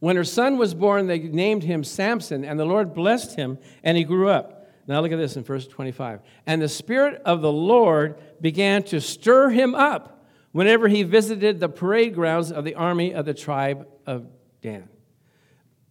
when 0.00 0.16
her 0.16 0.24
son 0.24 0.58
was 0.58 0.74
born, 0.74 1.06
they 1.06 1.20
named 1.20 1.62
him 1.62 1.84
Samson, 1.84 2.44
and 2.44 2.58
the 2.58 2.64
Lord 2.64 2.92
blessed 2.92 3.36
him, 3.36 3.58
and 3.82 3.96
he 3.96 4.04
grew 4.04 4.28
up. 4.28 4.68
Now 4.86 5.00
look 5.00 5.12
at 5.12 5.18
this 5.18 5.36
in 5.36 5.44
verse 5.44 5.66
25. 5.66 6.20
And 6.46 6.60
the 6.60 6.68
Spirit 6.68 7.22
of 7.24 7.40
the 7.40 7.52
Lord 7.52 8.18
began 8.40 8.82
to 8.84 9.00
stir 9.00 9.50
him 9.50 9.74
up 9.74 10.26
whenever 10.50 10.88
he 10.88 11.02
visited 11.02 11.60
the 11.60 11.68
parade 11.68 12.14
grounds 12.14 12.50
of 12.50 12.64
the 12.64 12.74
army 12.74 13.14
of 13.14 13.24
the 13.24 13.34
tribe 13.34 13.86
of 14.06 14.26
Dan. 14.60 14.88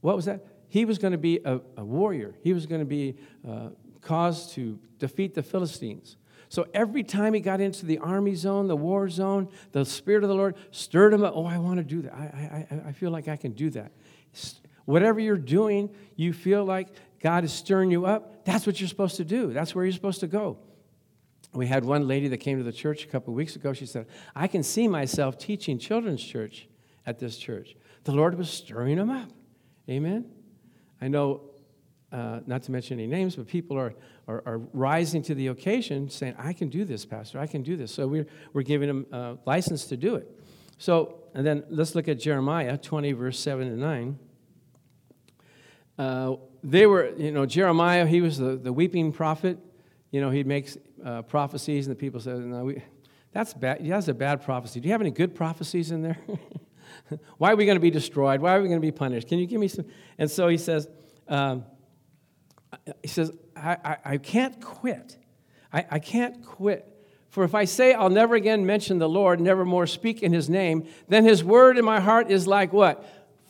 What 0.02 0.16
was 0.16 0.26
that? 0.26 0.46
He 0.68 0.86
was 0.86 0.98
going 0.98 1.12
to 1.14 1.18
be 1.18 1.40
a, 1.44 1.60
a 1.78 1.84
warrior. 1.84 2.36
He 2.44 2.54
was 2.54 2.66
going 2.66 2.82
to 2.82 2.86
be 2.86 3.18
uh, 3.48 3.70
cause 4.02 4.54
to 4.54 4.80
defeat 5.00 5.34
the 5.34 5.44
Philistines. 5.44 6.18
So 6.50 6.68
every 6.74 7.04
time 7.04 7.34
he 7.34 7.40
got 7.40 7.62
into 7.62 7.86
the 7.86 8.00
army 8.00 8.36
zone, 8.36 8.68
the 8.68 8.76
war 8.76 9.08
zone, 9.08 9.48
the 9.72 9.86
Spirit 9.86 10.24
of 10.24 10.30
the 10.30 10.36
Lord 10.36 10.56
stirred 10.72 11.14
him 11.14 11.24
up. 11.24 11.34
Oh, 11.36 11.46
I 11.46 11.58
want 11.58 11.78
to 11.78 11.84
do 11.84 12.02
that. 12.02 12.14
I, 12.14 12.68
I, 12.70 12.90
I 12.90 12.92
feel 12.92 13.10
like 13.10 13.30
I 13.30 13.38
can 13.38 13.54
do 13.54 13.70
that. 13.70 13.94
Whatever 14.86 15.20
you're 15.22 15.38
doing, 15.38 15.90
you 16.18 16.34
feel 16.34 16.66
like 16.66 16.90
God 17.22 17.46
is 17.46 17.54
stirring 17.54 17.90
you 17.90 18.06
up. 18.06 18.44
That's 18.44 18.68
what 18.68 18.82
you're 18.82 18.90
supposed 18.90 19.16
to 19.18 19.24
do. 19.24 19.54
That's 19.54 19.74
where 19.74 19.86
you're 19.86 19.94
supposed 19.94 20.20
to 20.22 20.28
go. 20.28 20.58
We 21.54 21.68
had 21.68 21.86
one 21.86 22.08
lady 22.08 22.28
that 22.30 22.38
came 22.38 22.58
to 22.58 22.64
the 22.64 22.72
church 22.72 23.04
a 23.04 23.08
couple 23.08 23.34
of 23.34 23.38
weeks 23.38 23.56
ago. 23.56 23.74
She 23.74 23.86
said, 23.86 24.08
I 24.36 24.48
can 24.48 24.64
see 24.64 24.88
myself 24.88 25.38
teaching 25.38 25.78
children's 25.78 26.24
church 26.24 26.68
at 27.06 27.20
this 27.20 27.38
church. 27.38 27.76
The 28.04 28.14
Lord 28.14 28.38
was 28.38 28.50
stirring 28.50 28.98
them 28.98 29.10
up. 29.10 29.30
Amen. 29.90 30.26
I 31.02 31.08
know 31.08 31.51
uh, 32.12 32.42
not 32.46 32.64
to 32.64 32.72
mention 32.72 33.00
any 33.00 33.08
names, 33.08 33.36
but 33.36 33.48
people 33.48 33.78
are, 33.78 33.94
are, 34.28 34.44
are, 34.46 34.58
rising 34.74 35.22
to 35.24 35.34
the 35.34 35.48
occasion 35.48 36.10
saying, 36.10 36.36
I 36.38 36.52
can 36.52 36.68
do 36.70 36.84
this, 36.84 37.06
Pastor, 37.06 37.40
I 37.40 37.48
can 37.48 37.64
do 37.64 37.78
this. 37.78 37.94
So 37.94 38.08
we're, 38.08 38.28
we're 38.54 38.64
giving 38.64 38.88
them 38.88 39.06
uh, 39.12 39.36
license 39.46 39.86
to 39.86 39.98
do 39.98 40.16
it. 40.16 40.30
So, 40.78 41.20
and 41.34 41.46
then 41.46 41.64
let's 41.70 41.96
look 41.96 42.08
at 42.08 42.20
Jeremiah 42.20 42.78
20, 42.78 43.14
verse 43.14 43.40
7 43.40 43.68
and 43.68 43.80
9. 43.80 44.20
Uh, 45.98 46.36
they 46.64 46.86
were, 46.86 47.14
you 47.18 47.32
know, 47.32 47.46
Jeremiah, 47.46 48.06
he 48.06 48.22
was 48.22 48.38
the, 48.38 48.58
the 48.58 48.74
weeping 48.74 49.12
prophet. 49.12 49.58
You 50.12 50.20
know, 50.20 50.30
he 50.30 50.44
makes 50.44 50.78
uh, 51.06 51.22
prophecies, 51.22 51.88
and 51.88 51.96
the 51.96 52.00
people 52.00 52.20
said, 52.20 52.40
no, 52.40 52.66
we, 52.66 52.84
that's 53.32 53.54
bad. 53.54 53.80
That's 53.86 54.08
a 54.10 54.14
bad 54.14 54.44
prophecy. 54.44 54.80
Do 54.80 54.88
you 54.88 54.92
have 54.92 55.02
any 55.02 55.12
good 55.12 55.36
prophecies 55.36 55.92
in 55.92 56.02
there? 56.02 56.18
Why 57.38 57.54
are 57.54 57.56
we 57.56 57.66
going 57.66 57.78
to 57.78 57.82
be 57.82 57.92
destroyed? 57.92 58.42
Why 58.42 58.56
are 58.56 58.62
we 58.62 58.68
going 58.68 58.82
to 58.82 58.86
be 58.86 58.92
punished? 58.92 59.28
Can 59.28 59.40
you 59.40 59.46
give 59.46 59.60
me 59.60 59.68
some? 59.68 59.86
And 60.18 60.30
so 60.30 60.48
he 60.48 60.58
says, 60.58 60.90
um, 61.28 61.64
he 63.02 63.08
says, 63.08 63.32
I, 63.56 63.78
I, 63.84 63.98
I 64.06 64.18
can't 64.18 64.62
quit. 64.62 65.18
I, 65.74 65.86
I 65.92 66.00
can't 66.00 66.44
quit. 66.46 66.88
For 67.30 67.44
if 67.44 67.56
I 67.56 67.66
say 67.66 67.94
I'll 67.94 68.10
never 68.10 68.36
again 68.36 68.66
mention 68.66 69.00
the 69.00 69.10
Lord, 69.10 69.40
never 69.40 69.64
more 69.64 69.88
speak 69.88 70.22
in 70.22 70.34
his 70.34 70.50
name, 70.50 70.88
then 71.08 71.24
his 71.24 71.44
word 71.44 71.78
in 71.78 71.86
my 71.86 72.00
heart 72.00 72.30
is 72.30 72.46
like 72.46 72.74
what? 72.74 73.06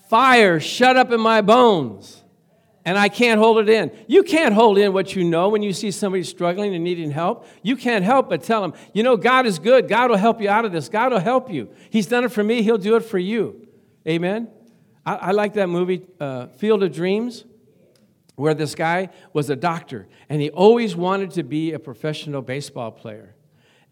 Fire 0.10 0.60
shut 0.60 0.98
up 0.98 1.12
in 1.12 1.20
my 1.20 1.42
bones. 1.42 2.22
And 2.84 2.98
I 2.98 3.10
can't 3.10 3.40
hold 3.40 3.60
it 3.60 3.70
in. 3.70 3.92
You 4.08 4.24
can't 4.24 4.56
hold 4.56 4.80
in 4.80 4.92
what 4.92 5.16
you 5.16 5.24
know 5.24 5.50
when 5.50 5.62
you 5.62 5.72
see 5.72 5.92
somebody 5.92 6.24
struggling 6.24 6.74
and 6.74 6.84
needing 6.84 7.12
help. 7.12 7.46
You 7.62 7.76
can't 7.76 8.04
help 8.04 8.30
but 8.30 8.44
tell 8.44 8.62
them, 8.62 8.74
you 8.92 9.04
know, 9.04 9.18
God 9.18 9.46
is 9.46 9.60
good. 9.60 9.88
God 9.88 10.10
will 10.10 10.18
help 10.18 10.42
you 10.42 10.50
out 10.50 10.66
of 10.66 10.72
this. 10.72 10.90
God 10.90 11.12
will 11.12 11.20
help 11.20 11.52
you. 11.52 11.70
He's 11.92 12.08
done 12.08 12.24
it 12.24 12.32
for 12.32 12.44
me. 12.44 12.64
He'll 12.64 12.80
do 12.80 12.96
it 12.96 13.06
for 13.06 13.20
you. 13.20 13.68
Amen? 14.08 14.48
I, 15.06 15.16
I 15.16 15.32
like 15.32 15.54
that 15.54 15.70
movie, 15.70 16.08
uh, 16.20 16.48
Field 16.48 16.82
of 16.82 16.92
Dreams 16.92 17.46
where 18.42 18.54
this 18.54 18.76
guy 18.76 19.10
was 19.34 19.50
a 19.50 19.56
doctor 19.56 20.08
and 20.30 20.42
he 20.42 20.50
always 20.50 20.96
wanted 20.96 21.32
to 21.32 21.44
be 21.44 21.74
a 21.74 21.80
professional 21.80 22.42
baseball 22.42 22.92
player. 22.92 23.36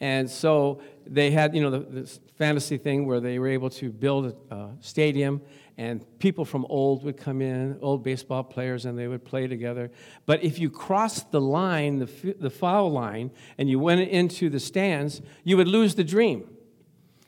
And 0.01 0.29
so 0.29 0.81
they 1.05 1.29
had, 1.31 1.53
you 1.53 1.61
know, 1.61 1.69
the, 1.69 1.79
this 1.79 2.19
fantasy 2.37 2.77
thing 2.77 3.05
where 3.05 3.19
they 3.19 3.37
were 3.37 3.49
able 3.49 3.69
to 3.71 3.91
build 3.91 4.35
a 4.49 4.69
stadium 4.79 5.41
and 5.77 6.03
people 6.19 6.45
from 6.45 6.65
old 6.65 7.03
would 7.03 7.15
come 7.15 7.41
in, 7.41 7.77
old 7.81 8.03
baseball 8.03 8.43
players, 8.43 8.85
and 8.85 8.99
they 8.99 9.07
would 9.07 9.23
play 9.23 9.47
together. 9.47 9.91
But 10.25 10.43
if 10.43 10.59
you 10.59 10.69
crossed 10.69 11.31
the 11.31 11.39
line, 11.39 11.99
the, 11.99 12.35
the 12.37 12.49
foul 12.49 12.91
line, 12.91 13.31
and 13.57 13.69
you 13.69 13.79
went 13.79 14.01
into 14.01 14.49
the 14.49 14.59
stands, 14.59 15.21
you 15.45 15.55
would 15.55 15.69
lose 15.69 15.95
the 15.95 16.03
dream. 16.03 16.49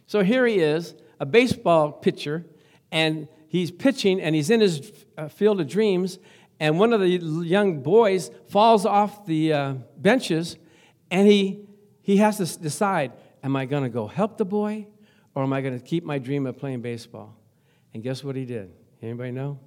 So 0.06 0.22
here 0.22 0.46
he 0.46 0.60
is, 0.60 0.96
a 1.18 1.26
baseball 1.26 1.94
pitcher, 1.94 2.46
and 2.92 3.30
he's 3.48 3.72
pitching, 3.72 4.20
and 4.20 4.36
he's 4.36 4.50
in 4.50 4.60
his 4.60 4.92
uh, 5.18 5.30
field 5.30 5.62
of 5.62 5.70
dreams, 5.70 6.20
and 6.62 6.78
one 6.78 6.94
of 6.94 7.00
the 7.00 7.10
young 7.10 7.82
boys 7.82 8.30
falls 8.48 8.86
off 8.86 9.26
the 9.26 9.52
uh, 9.52 9.74
benches, 9.98 10.58
and 11.10 11.28
he, 11.28 11.66
he 12.04 12.18
has 12.18 12.38
to 12.38 12.60
decide 12.60 13.14
am 13.44 13.56
I 13.56 13.66
going 13.66 13.82
to 13.82 13.90
go 13.90 14.06
help 14.06 14.38
the 14.38 14.46
boy, 14.46 14.86
or 15.34 15.42
am 15.42 15.54
I 15.54 15.62
going 15.62 15.78
to 15.78 15.84
keep 15.84 16.04
my 16.04 16.20
dream 16.20 16.46
of 16.46 16.60
playing 16.60 16.82
baseball? 16.82 17.36
And 17.96 18.04
guess 18.04 18.24
what 18.24 18.36
he 18.36 18.46
did? 18.46 18.72
Anybody 19.02 19.32
know? 19.32 19.60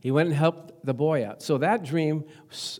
He 0.00 0.10
went 0.10 0.28
and 0.28 0.36
helped 0.36 0.86
the 0.86 0.94
boy 0.94 1.26
out. 1.26 1.42
So 1.42 1.58
that 1.58 1.84
dream, 1.84 2.24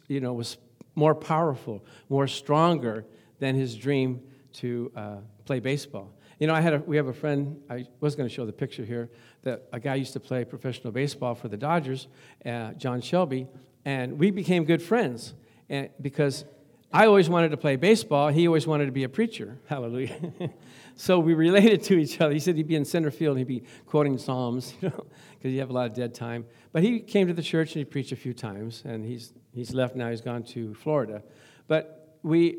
you 0.09 0.21
know, 0.21 0.33
was 0.33 0.57
more 0.95 1.15
powerful, 1.15 1.85
more 2.09 2.27
stronger 2.27 3.05
than 3.39 3.55
his 3.55 3.77
dream 3.77 4.23
to 4.55 4.91
uh, 4.97 5.17
play 5.45 5.61
baseball. 5.61 6.16
You 6.39 6.47
know, 6.47 6.55
I 6.55 6.61
had 6.61 6.75
a, 6.75 6.79
we 6.79 6.97
have 6.97 7.07
a 7.07 7.15
friend, 7.15 7.61
I 7.71 7.87
was 8.01 8.15
going 8.15 8.29
to 8.29 8.35
show 8.35 8.45
the 8.45 8.53
picture 8.53 8.85
here, 8.85 9.11
that 9.43 9.69
a 9.73 9.81
guy 9.81 9.95
used 9.95 10.13
to 10.13 10.21
play 10.21 10.45
professional 10.45 10.93
baseball 10.93 11.35
for 11.35 11.49
the 11.49 11.57
Dodgers, 11.57 12.09
uh, 12.45 12.73
John 12.73 13.01
Shelby, 13.01 13.47
And 13.85 14.19
we 14.19 14.31
became 14.31 14.65
good 14.65 14.83
friends 14.83 15.35
and 15.69 15.91
because 16.01 16.45
I 16.93 17.07
always 17.07 17.29
wanted 17.29 17.51
to 17.51 17.57
play 17.57 17.77
baseball. 17.77 18.29
He 18.29 18.47
always 18.47 18.67
wanted 18.67 18.87
to 18.87 18.93
be 18.93 19.05
a 19.05 19.09
preacher. 19.09 19.59
Hallelujah. 19.67 20.33
so 20.97 21.19
we 21.19 21.35
related 21.35 21.83
to 21.85 21.99
each 21.99 22.21
other. 22.21 22.33
He 22.33 22.39
said 22.39 22.57
he'd 22.57 22.69
be 22.69 22.77
in 22.77 22.85
center 22.85 23.11
field 23.11 23.39
he'd 23.39 23.47
be 23.47 23.65
quoting 23.87 24.19
Psalms, 24.19 24.75
you 24.81 24.89
know, 24.91 25.07
because 25.35 25.53
you 25.53 25.61
have 25.61 25.71
a 25.71 25.73
lot 25.73 25.87
of 25.87 25.95
dead 25.95 26.15
time. 26.15 26.47
But 26.73 26.83
he 26.83 27.01
came 27.01 27.27
to 27.27 27.35
the 27.35 27.43
church 27.43 27.71
and 27.71 27.79
he 27.81 27.85
preached 27.85 28.13
a 28.13 28.17
few 28.17 28.33
times, 28.33 28.83
and 28.85 29.05
he's, 29.05 29.33
he's 29.53 29.75
left 29.75 29.97
now. 29.97 30.11
He's 30.11 30.21
gone 30.21 30.43
to 30.45 30.75
Florida. 30.75 31.23
But 31.67 32.19
we, 32.23 32.59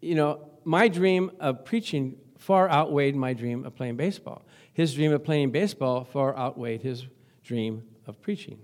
you 0.00 0.14
know, 0.14 0.50
my 0.64 0.88
dream 0.88 1.30
of 1.40 1.64
preaching 1.64 2.16
far 2.42 2.68
outweighed 2.68 3.14
my 3.14 3.32
dream 3.32 3.64
of 3.64 3.74
playing 3.76 3.96
baseball. 3.96 4.42
His 4.72 4.94
dream 4.94 5.12
of 5.12 5.24
playing 5.24 5.52
baseball 5.52 6.04
far 6.04 6.36
outweighed 6.36 6.82
his 6.82 7.06
dream 7.44 7.84
of 8.06 8.20
preaching. 8.20 8.58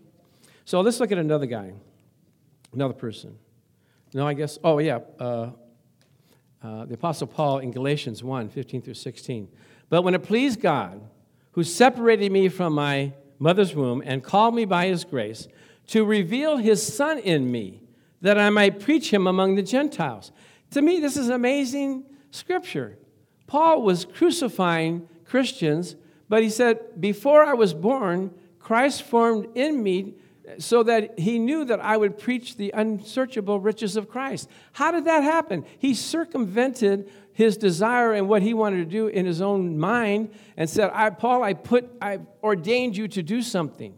So 0.64 0.80
let's 0.80 0.98
look 0.98 1.12
at 1.12 1.18
another 1.18 1.46
guy, 1.46 1.72
another 2.72 2.92
person. 2.92 3.38
No, 4.12 4.26
I 4.26 4.34
guess, 4.34 4.58
oh, 4.64 4.78
yeah. 4.78 4.98
Uh, 5.18 5.50
uh, 6.60 6.86
the 6.86 6.94
Apostle 6.94 7.28
Paul 7.28 7.60
in 7.60 7.70
Galatians 7.70 8.24
1 8.24 8.48
15 8.48 8.82
through 8.82 8.94
16. 8.94 9.48
But 9.88 10.02
when 10.02 10.14
it 10.14 10.24
pleased 10.24 10.60
God, 10.60 11.00
who 11.52 11.62
separated 11.62 12.32
me 12.32 12.48
from 12.48 12.72
my 12.72 13.12
mother's 13.38 13.76
womb 13.76 14.02
and 14.04 14.24
called 14.24 14.56
me 14.56 14.64
by 14.64 14.86
his 14.86 15.04
grace, 15.04 15.46
to 15.88 16.04
reveal 16.04 16.56
his 16.56 16.84
Son 16.84 17.18
in 17.20 17.50
me, 17.50 17.82
that 18.22 18.38
I 18.38 18.50
might 18.50 18.80
preach 18.80 19.12
him 19.12 19.28
among 19.28 19.54
the 19.54 19.62
Gentiles. 19.62 20.32
To 20.72 20.82
me, 20.82 20.98
this 20.98 21.16
is 21.16 21.28
amazing 21.28 22.04
scripture. 22.32 22.98
Paul 23.48 23.82
was 23.82 24.04
crucifying 24.04 25.08
Christians, 25.24 25.96
but 26.28 26.42
he 26.42 26.50
said, 26.50 27.00
Before 27.00 27.42
I 27.42 27.54
was 27.54 27.74
born, 27.74 28.30
Christ 28.60 29.02
formed 29.02 29.48
in 29.56 29.82
me 29.82 30.14
so 30.58 30.82
that 30.82 31.18
he 31.18 31.38
knew 31.38 31.64
that 31.64 31.80
I 31.80 31.96
would 31.96 32.18
preach 32.18 32.56
the 32.56 32.70
unsearchable 32.74 33.58
riches 33.58 33.96
of 33.96 34.08
Christ. 34.08 34.48
How 34.72 34.90
did 34.90 35.06
that 35.06 35.22
happen? 35.22 35.64
He 35.78 35.94
circumvented 35.94 37.10
his 37.32 37.56
desire 37.56 38.12
and 38.12 38.28
what 38.28 38.42
he 38.42 38.52
wanted 38.52 38.78
to 38.78 38.84
do 38.84 39.06
in 39.08 39.24
his 39.24 39.40
own 39.40 39.78
mind 39.78 40.30
and 40.56 40.68
said, 40.68 40.90
I, 40.92 41.08
Paul, 41.10 41.42
I 41.42 41.54
put, 41.54 41.90
I 42.02 42.20
ordained 42.42 42.96
you 42.96 43.08
to 43.08 43.22
do 43.22 43.40
something. 43.40 43.96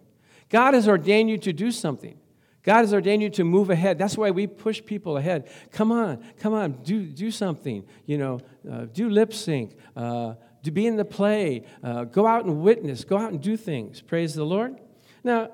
God 0.48 0.74
has 0.74 0.86
ordained 0.86 1.28
you 1.28 1.38
to 1.38 1.52
do 1.52 1.72
something. 1.72 2.19
God 2.62 2.80
has 2.80 2.92
ordained 2.92 3.22
you 3.22 3.30
to 3.30 3.44
move 3.44 3.70
ahead. 3.70 3.98
That's 3.98 4.18
why 4.18 4.30
we 4.30 4.46
push 4.46 4.84
people 4.84 5.16
ahead. 5.16 5.48
Come 5.72 5.90
on, 5.90 6.22
come 6.38 6.52
on, 6.52 6.72
do, 6.82 7.04
do 7.04 7.30
something. 7.30 7.84
You 8.06 8.18
know, 8.18 8.40
uh, 8.70 8.86
do 8.92 9.08
lip 9.08 9.32
sync, 9.32 9.76
uh, 9.96 10.34
to 10.62 10.70
be 10.70 10.86
in 10.86 10.96
the 10.96 11.04
play, 11.04 11.64
uh, 11.82 12.04
go 12.04 12.26
out 12.26 12.44
and 12.44 12.60
witness, 12.60 13.04
go 13.04 13.16
out 13.16 13.32
and 13.32 13.40
do 13.40 13.56
things. 13.56 14.02
Praise 14.02 14.34
the 14.34 14.44
Lord. 14.44 14.78
Now, 15.24 15.50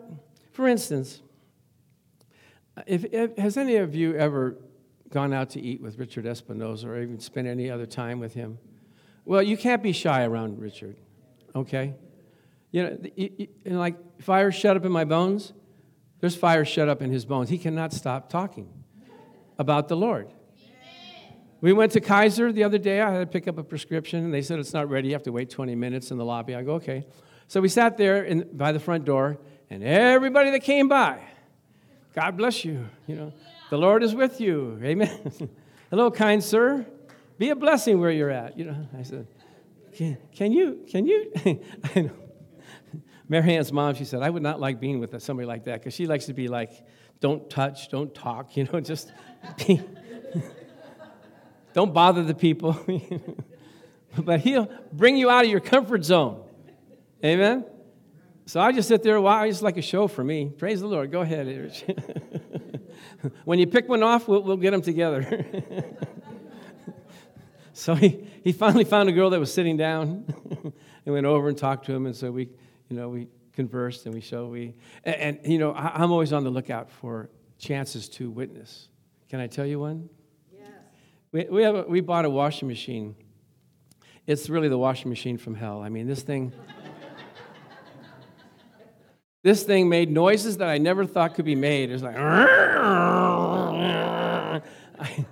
for 0.52 0.66
instance, 0.66 1.22
if, 2.86 3.04
if, 3.12 3.36
has 3.36 3.56
any 3.56 3.76
of 3.76 3.94
you 3.94 4.16
ever 4.16 4.58
gone 5.10 5.32
out 5.32 5.50
to 5.50 5.60
eat 5.60 5.80
with 5.80 5.98
Richard 5.98 6.26
Espinosa 6.26 6.88
or 6.88 7.00
even 7.00 7.20
spent 7.20 7.46
any 7.46 7.70
other 7.70 7.86
time 7.86 8.18
with 8.18 8.34
him? 8.34 8.58
Well, 9.24 9.42
you 9.42 9.56
can't 9.56 9.82
be 9.82 9.92
shy 9.92 10.24
around 10.24 10.60
Richard, 10.60 10.96
okay? 11.54 11.94
You 12.70 12.82
know, 12.82 12.98
you, 13.16 13.30
you, 13.38 13.48
like 13.64 13.96
fire 14.20 14.52
shut 14.52 14.76
up 14.76 14.84
in 14.84 14.92
my 14.92 15.04
bones, 15.04 15.52
there's 16.20 16.36
fire 16.36 16.64
shut 16.64 16.88
up 16.88 17.02
in 17.02 17.10
his 17.10 17.24
bones. 17.24 17.48
He 17.48 17.58
cannot 17.58 17.92
stop 17.92 18.28
talking 18.28 18.68
about 19.58 19.88
the 19.88 19.96
Lord. 19.96 20.28
We 21.60 21.72
went 21.72 21.92
to 21.92 22.00
Kaiser 22.00 22.52
the 22.52 22.64
other 22.64 22.78
day. 22.78 23.00
I 23.00 23.10
had 23.10 23.20
to 23.20 23.26
pick 23.26 23.48
up 23.48 23.58
a 23.58 23.64
prescription, 23.64 24.24
and 24.24 24.32
they 24.32 24.42
said 24.42 24.58
it's 24.58 24.72
not 24.72 24.88
ready. 24.88 25.08
You 25.08 25.14
have 25.14 25.22
to 25.24 25.32
wait 25.32 25.50
20 25.50 25.74
minutes 25.74 26.10
in 26.10 26.18
the 26.18 26.24
lobby. 26.24 26.54
I 26.54 26.62
go, 26.62 26.74
okay. 26.74 27.06
So 27.48 27.60
we 27.60 27.68
sat 27.68 27.96
there 27.96 28.24
in, 28.24 28.48
by 28.52 28.72
the 28.72 28.80
front 28.80 29.04
door, 29.04 29.38
and 29.70 29.82
everybody 29.82 30.50
that 30.50 30.62
came 30.62 30.88
by, 30.88 31.20
God 32.14 32.36
bless 32.36 32.64
you. 32.64 32.88
You 33.06 33.16
know, 33.16 33.32
the 33.70 33.78
Lord 33.78 34.02
is 34.02 34.14
with 34.14 34.40
you. 34.40 34.78
Amen. 34.84 35.32
Hello, 35.90 36.10
kind 36.10 36.42
sir. 36.42 36.86
Be 37.38 37.50
a 37.50 37.56
blessing 37.56 38.00
where 38.00 38.10
you're 38.10 38.30
at. 38.30 38.58
You 38.58 38.66
know, 38.66 38.88
I 38.98 39.02
said, 39.02 39.26
can, 39.94 40.18
can 40.34 40.52
you, 40.52 40.84
can 40.88 41.06
you? 41.06 41.32
I 41.94 42.00
know. 42.02 42.25
Marianne's 43.28 43.72
mom, 43.72 43.94
she 43.94 44.04
said, 44.04 44.22
I 44.22 44.30
would 44.30 44.42
not 44.42 44.60
like 44.60 44.80
being 44.80 45.00
with 45.00 45.20
somebody 45.22 45.46
like 45.46 45.64
that 45.64 45.80
because 45.80 45.94
she 45.94 46.06
likes 46.06 46.26
to 46.26 46.32
be 46.32 46.48
like, 46.48 46.70
don't 47.20 47.48
touch, 47.50 47.88
don't 47.88 48.14
talk, 48.14 48.56
you 48.56 48.64
know, 48.64 48.80
just 48.92 49.12
be, 49.56 49.80
don't 51.72 51.92
bother 51.92 52.22
the 52.22 52.34
people. 52.34 52.78
but 54.18 54.40
he'll 54.40 54.70
bring 54.92 55.16
you 55.16 55.28
out 55.30 55.44
of 55.44 55.50
your 55.50 55.60
comfort 55.60 56.04
zone. 56.04 56.42
Amen? 57.24 57.64
So 58.46 58.60
I 58.60 58.70
just 58.70 58.86
sit 58.86 59.02
there, 59.02 59.20
wow, 59.20 59.42
it's 59.44 59.60
like 59.62 59.76
a 59.76 59.82
show 59.82 60.06
for 60.06 60.22
me. 60.22 60.52
Praise 60.56 60.80
the 60.80 60.86
Lord. 60.86 61.10
Go 61.10 61.20
ahead, 61.22 61.48
Rich. 61.48 61.84
when 63.44 63.58
you 63.58 63.66
pick 63.66 63.88
one 63.88 64.04
off, 64.04 64.28
we'll, 64.28 64.42
we'll 64.42 64.56
get 64.56 64.70
them 64.70 64.82
together. 64.82 65.44
so 67.72 67.96
he, 67.96 68.24
he 68.44 68.52
finally 68.52 68.84
found 68.84 69.08
a 69.08 69.12
girl 69.12 69.30
that 69.30 69.40
was 69.40 69.52
sitting 69.52 69.76
down 69.76 70.32
and 71.04 71.14
went 71.14 71.26
over 71.26 71.48
and 71.48 71.58
talked 71.58 71.86
to 71.86 71.92
him. 71.92 72.06
And 72.06 72.14
so 72.14 72.30
we, 72.30 72.50
you 72.88 72.96
know, 72.96 73.08
we 73.08 73.28
conversed 73.52 74.06
and 74.06 74.14
we 74.14 74.20
showed 74.20 74.50
we, 74.50 74.74
and, 75.04 75.16
and 75.16 75.52
you 75.52 75.58
know, 75.58 75.72
I, 75.72 76.02
I'm 76.02 76.12
always 76.12 76.32
on 76.32 76.44
the 76.44 76.50
lookout 76.50 76.90
for 76.90 77.30
chances 77.58 78.08
to 78.10 78.30
witness. 78.30 78.88
Can 79.28 79.40
I 79.40 79.46
tell 79.46 79.66
you 79.66 79.80
one? 79.80 80.08
Yes. 80.52 80.70
We, 81.32 81.44
we, 81.44 81.62
have 81.62 81.74
a, 81.74 81.82
we 81.82 82.00
bought 82.00 82.24
a 82.24 82.30
washing 82.30 82.68
machine. 82.68 83.16
It's 84.26 84.48
really 84.48 84.68
the 84.68 84.78
washing 84.78 85.08
machine 85.08 85.38
from 85.38 85.54
hell. 85.54 85.82
I 85.82 85.88
mean, 85.88 86.06
this 86.06 86.22
thing. 86.22 86.52
This 89.42 89.62
thing 89.62 89.88
made 89.88 90.10
noises 90.10 90.56
that 90.56 90.68
I 90.68 90.78
never 90.78 91.06
thought 91.06 91.36
could 91.36 91.44
be 91.44 91.54
made. 91.54 91.90
It 91.90 91.92
was 91.92 92.02
like, 92.02 92.16
I, 92.16 94.60
I, 94.98 95.24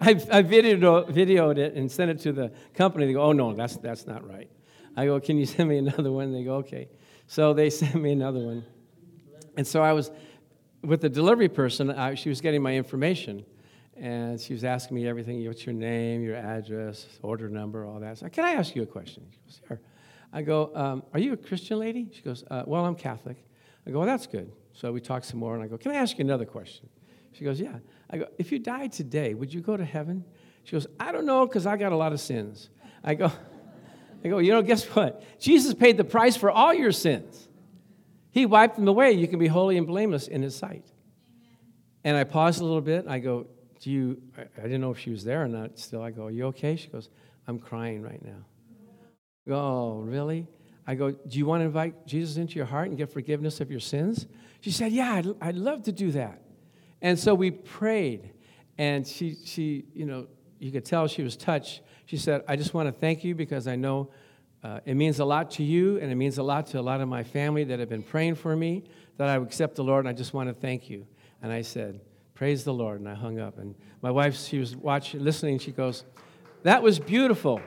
I 0.00 0.42
videoed, 0.44 1.10
videoed 1.10 1.58
it 1.58 1.74
and 1.74 1.90
sent 1.90 2.12
it 2.12 2.20
to 2.20 2.30
the 2.30 2.52
company. 2.74 3.06
They 3.06 3.12
go, 3.12 3.22
oh, 3.22 3.32
no, 3.32 3.52
that's, 3.54 3.76
that's 3.78 4.06
not 4.06 4.24
right. 4.24 4.48
I 4.96 5.06
go, 5.06 5.20
can 5.20 5.36
you 5.36 5.46
send 5.54 5.68
me 5.68 5.78
another 5.78 6.10
one? 6.10 6.26
And 6.26 6.34
They 6.34 6.44
go, 6.44 6.56
okay. 6.56 6.88
So 7.26 7.52
they 7.52 7.70
sent 7.80 7.96
me 7.96 8.12
another 8.12 8.40
one. 8.40 8.64
And 9.56 9.66
so 9.66 9.82
I 9.82 9.92
was 9.92 10.10
with 10.82 11.00
the 11.00 11.08
delivery 11.08 11.48
person, 11.48 11.90
I, 11.90 12.14
she 12.14 12.28
was 12.28 12.40
getting 12.40 12.62
my 12.62 12.74
information. 12.74 13.44
And 13.98 14.38
she 14.38 14.52
was 14.52 14.62
asking 14.62 14.94
me 14.94 15.08
everything 15.08 15.44
what's 15.46 15.64
your 15.64 15.74
name, 15.74 16.22
your 16.22 16.36
address, 16.36 17.06
order 17.22 17.48
number, 17.48 17.86
all 17.86 17.98
that. 18.00 18.18
So, 18.18 18.28
can 18.28 18.44
I 18.44 18.52
ask 18.52 18.76
you 18.76 18.82
a 18.82 18.86
question? 18.86 19.24
She 19.30 19.38
goes, 19.46 19.60
sure. 19.66 19.80
I 20.34 20.42
go, 20.42 20.70
um, 20.74 21.02
Are 21.14 21.18
you 21.18 21.32
a 21.32 21.36
Christian 21.36 21.78
lady? 21.78 22.06
She 22.12 22.20
goes, 22.20 22.44
uh, 22.50 22.64
Well, 22.66 22.84
I'm 22.84 22.94
Catholic. 22.94 23.38
I 23.86 23.90
go, 23.90 24.00
well, 24.00 24.06
that's 24.06 24.26
good. 24.26 24.52
So 24.72 24.92
we 24.92 25.00
talk 25.00 25.24
some 25.24 25.38
more, 25.38 25.54
and 25.54 25.62
I 25.62 25.68
go, 25.68 25.78
can 25.78 25.92
I 25.92 25.94
ask 25.94 26.18
you 26.18 26.24
another 26.24 26.44
question? 26.44 26.88
She 27.32 27.44
goes, 27.44 27.60
yeah. 27.60 27.78
I 28.10 28.18
go, 28.18 28.26
if 28.38 28.50
you 28.50 28.58
died 28.58 28.92
today, 28.92 29.34
would 29.34 29.52
you 29.52 29.60
go 29.60 29.76
to 29.76 29.84
heaven? 29.84 30.24
She 30.64 30.72
goes, 30.72 30.86
I 30.98 31.12
don't 31.12 31.26
know, 31.26 31.46
because 31.46 31.66
I 31.66 31.76
got 31.76 31.92
a 31.92 31.96
lot 31.96 32.12
of 32.12 32.20
sins. 32.20 32.70
I 33.04 33.14
go, 33.14 33.30
I 34.24 34.28
go, 34.28 34.38
you 34.38 34.52
know, 34.52 34.62
guess 34.62 34.84
what? 34.86 35.22
Jesus 35.40 35.74
paid 35.74 35.96
the 35.96 36.04
price 36.04 36.36
for 36.36 36.50
all 36.50 36.74
your 36.74 36.92
sins. 36.92 37.48
He 38.30 38.46
wiped 38.46 38.76
them 38.76 38.88
away. 38.88 39.12
You 39.12 39.28
can 39.28 39.38
be 39.38 39.46
holy 39.46 39.78
and 39.78 39.86
blameless 39.86 40.28
in 40.28 40.42
his 40.42 40.54
sight. 40.54 40.84
And 42.04 42.16
I 42.16 42.24
paused 42.24 42.60
a 42.60 42.64
little 42.64 42.80
bit. 42.80 43.06
I 43.08 43.18
go, 43.18 43.46
do 43.80 43.90
you, 43.90 44.20
I 44.38 44.62
didn't 44.62 44.80
know 44.80 44.90
if 44.90 44.98
she 44.98 45.10
was 45.10 45.24
there 45.24 45.42
or 45.42 45.48
not 45.48 45.78
still. 45.78 46.02
I 46.02 46.10
go, 46.10 46.26
are 46.26 46.30
you 46.30 46.46
okay? 46.46 46.76
She 46.76 46.88
goes, 46.88 47.08
I'm 47.46 47.58
crying 47.58 48.02
right 48.02 48.22
now. 48.24 48.44
I 49.46 49.50
go, 49.50 49.56
oh, 49.56 50.02
really? 50.04 50.46
I 50.86 50.94
go, 50.94 51.10
Do 51.10 51.38
you 51.38 51.46
want 51.46 51.62
to 51.62 51.64
invite 51.64 52.06
Jesus 52.06 52.36
into 52.36 52.54
your 52.54 52.66
heart 52.66 52.88
and 52.88 52.96
get 52.96 53.12
forgiveness 53.12 53.60
of 53.60 53.70
your 53.70 53.80
sins? 53.80 54.26
She 54.60 54.70
said, 54.70 54.92
Yeah, 54.92 55.14
I'd, 55.14 55.26
I'd 55.40 55.56
love 55.56 55.82
to 55.84 55.92
do 55.92 56.12
that. 56.12 56.40
And 57.02 57.18
so 57.18 57.34
we 57.34 57.50
prayed, 57.50 58.30
and 58.78 59.06
she, 59.06 59.36
she, 59.44 59.84
you 59.92 60.06
know, 60.06 60.28
you 60.58 60.72
could 60.72 60.84
tell 60.84 61.06
she 61.06 61.22
was 61.22 61.36
touched. 61.36 61.80
She 62.06 62.16
said, 62.16 62.44
I 62.48 62.56
just 62.56 62.74
want 62.74 62.88
to 62.88 62.92
thank 62.92 63.24
you 63.24 63.34
because 63.34 63.66
I 63.66 63.76
know 63.76 64.10
uh, 64.62 64.80
it 64.84 64.94
means 64.94 65.20
a 65.20 65.24
lot 65.24 65.50
to 65.52 65.62
you, 65.62 65.98
and 65.98 66.10
it 66.10 66.14
means 66.14 66.38
a 66.38 66.42
lot 66.42 66.66
to 66.68 66.80
a 66.80 66.82
lot 66.82 67.00
of 67.00 67.08
my 67.08 67.22
family 67.22 67.64
that 67.64 67.78
have 67.78 67.88
been 67.88 68.02
praying 68.02 68.34
for 68.34 68.56
me 68.56 68.84
that 69.16 69.28
I 69.28 69.38
would 69.38 69.48
accept 69.48 69.76
the 69.76 69.84
Lord, 69.84 70.04
and 70.04 70.08
I 70.08 70.12
just 70.12 70.34
want 70.34 70.48
to 70.48 70.54
thank 70.54 70.90
you. 70.90 71.06
And 71.42 71.52
I 71.52 71.62
said, 71.62 72.00
Praise 72.34 72.64
the 72.64 72.74
Lord. 72.74 73.00
And 73.00 73.08
I 73.08 73.14
hung 73.14 73.38
up. 73.38 73.58
And 73.58 73.74
my 74.02 74.10
wife, 74.10 74.36
she 74.36 74.58
was 74.58 74.76
watching, 74.76 75.24
listening. 75.24 75.58
She 75.58 75.72
goes, 75.72 76.04
That 76.64 76.82
was 76.82 76.98
beautiful. 76.98 77.60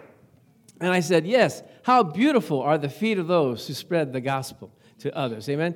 And 0.79 0.91
I 0.91 0.99
said, 0.99 1.25
Yes, 1.25 1.63
how 1.83 2.03
beautiful 2.03 2.61
are 2.61 2.77
the 2.77 2.89
feet 2.89 3.17
of 3.17 3.27
those 3.27 3.67
who 3.67 3.73
spread 3.73 4.13
the 4.13 4.21
gospel 4.21 4.71
to 4.99 5.15
others. 5.17 5.49
Amen. 5.49 5.75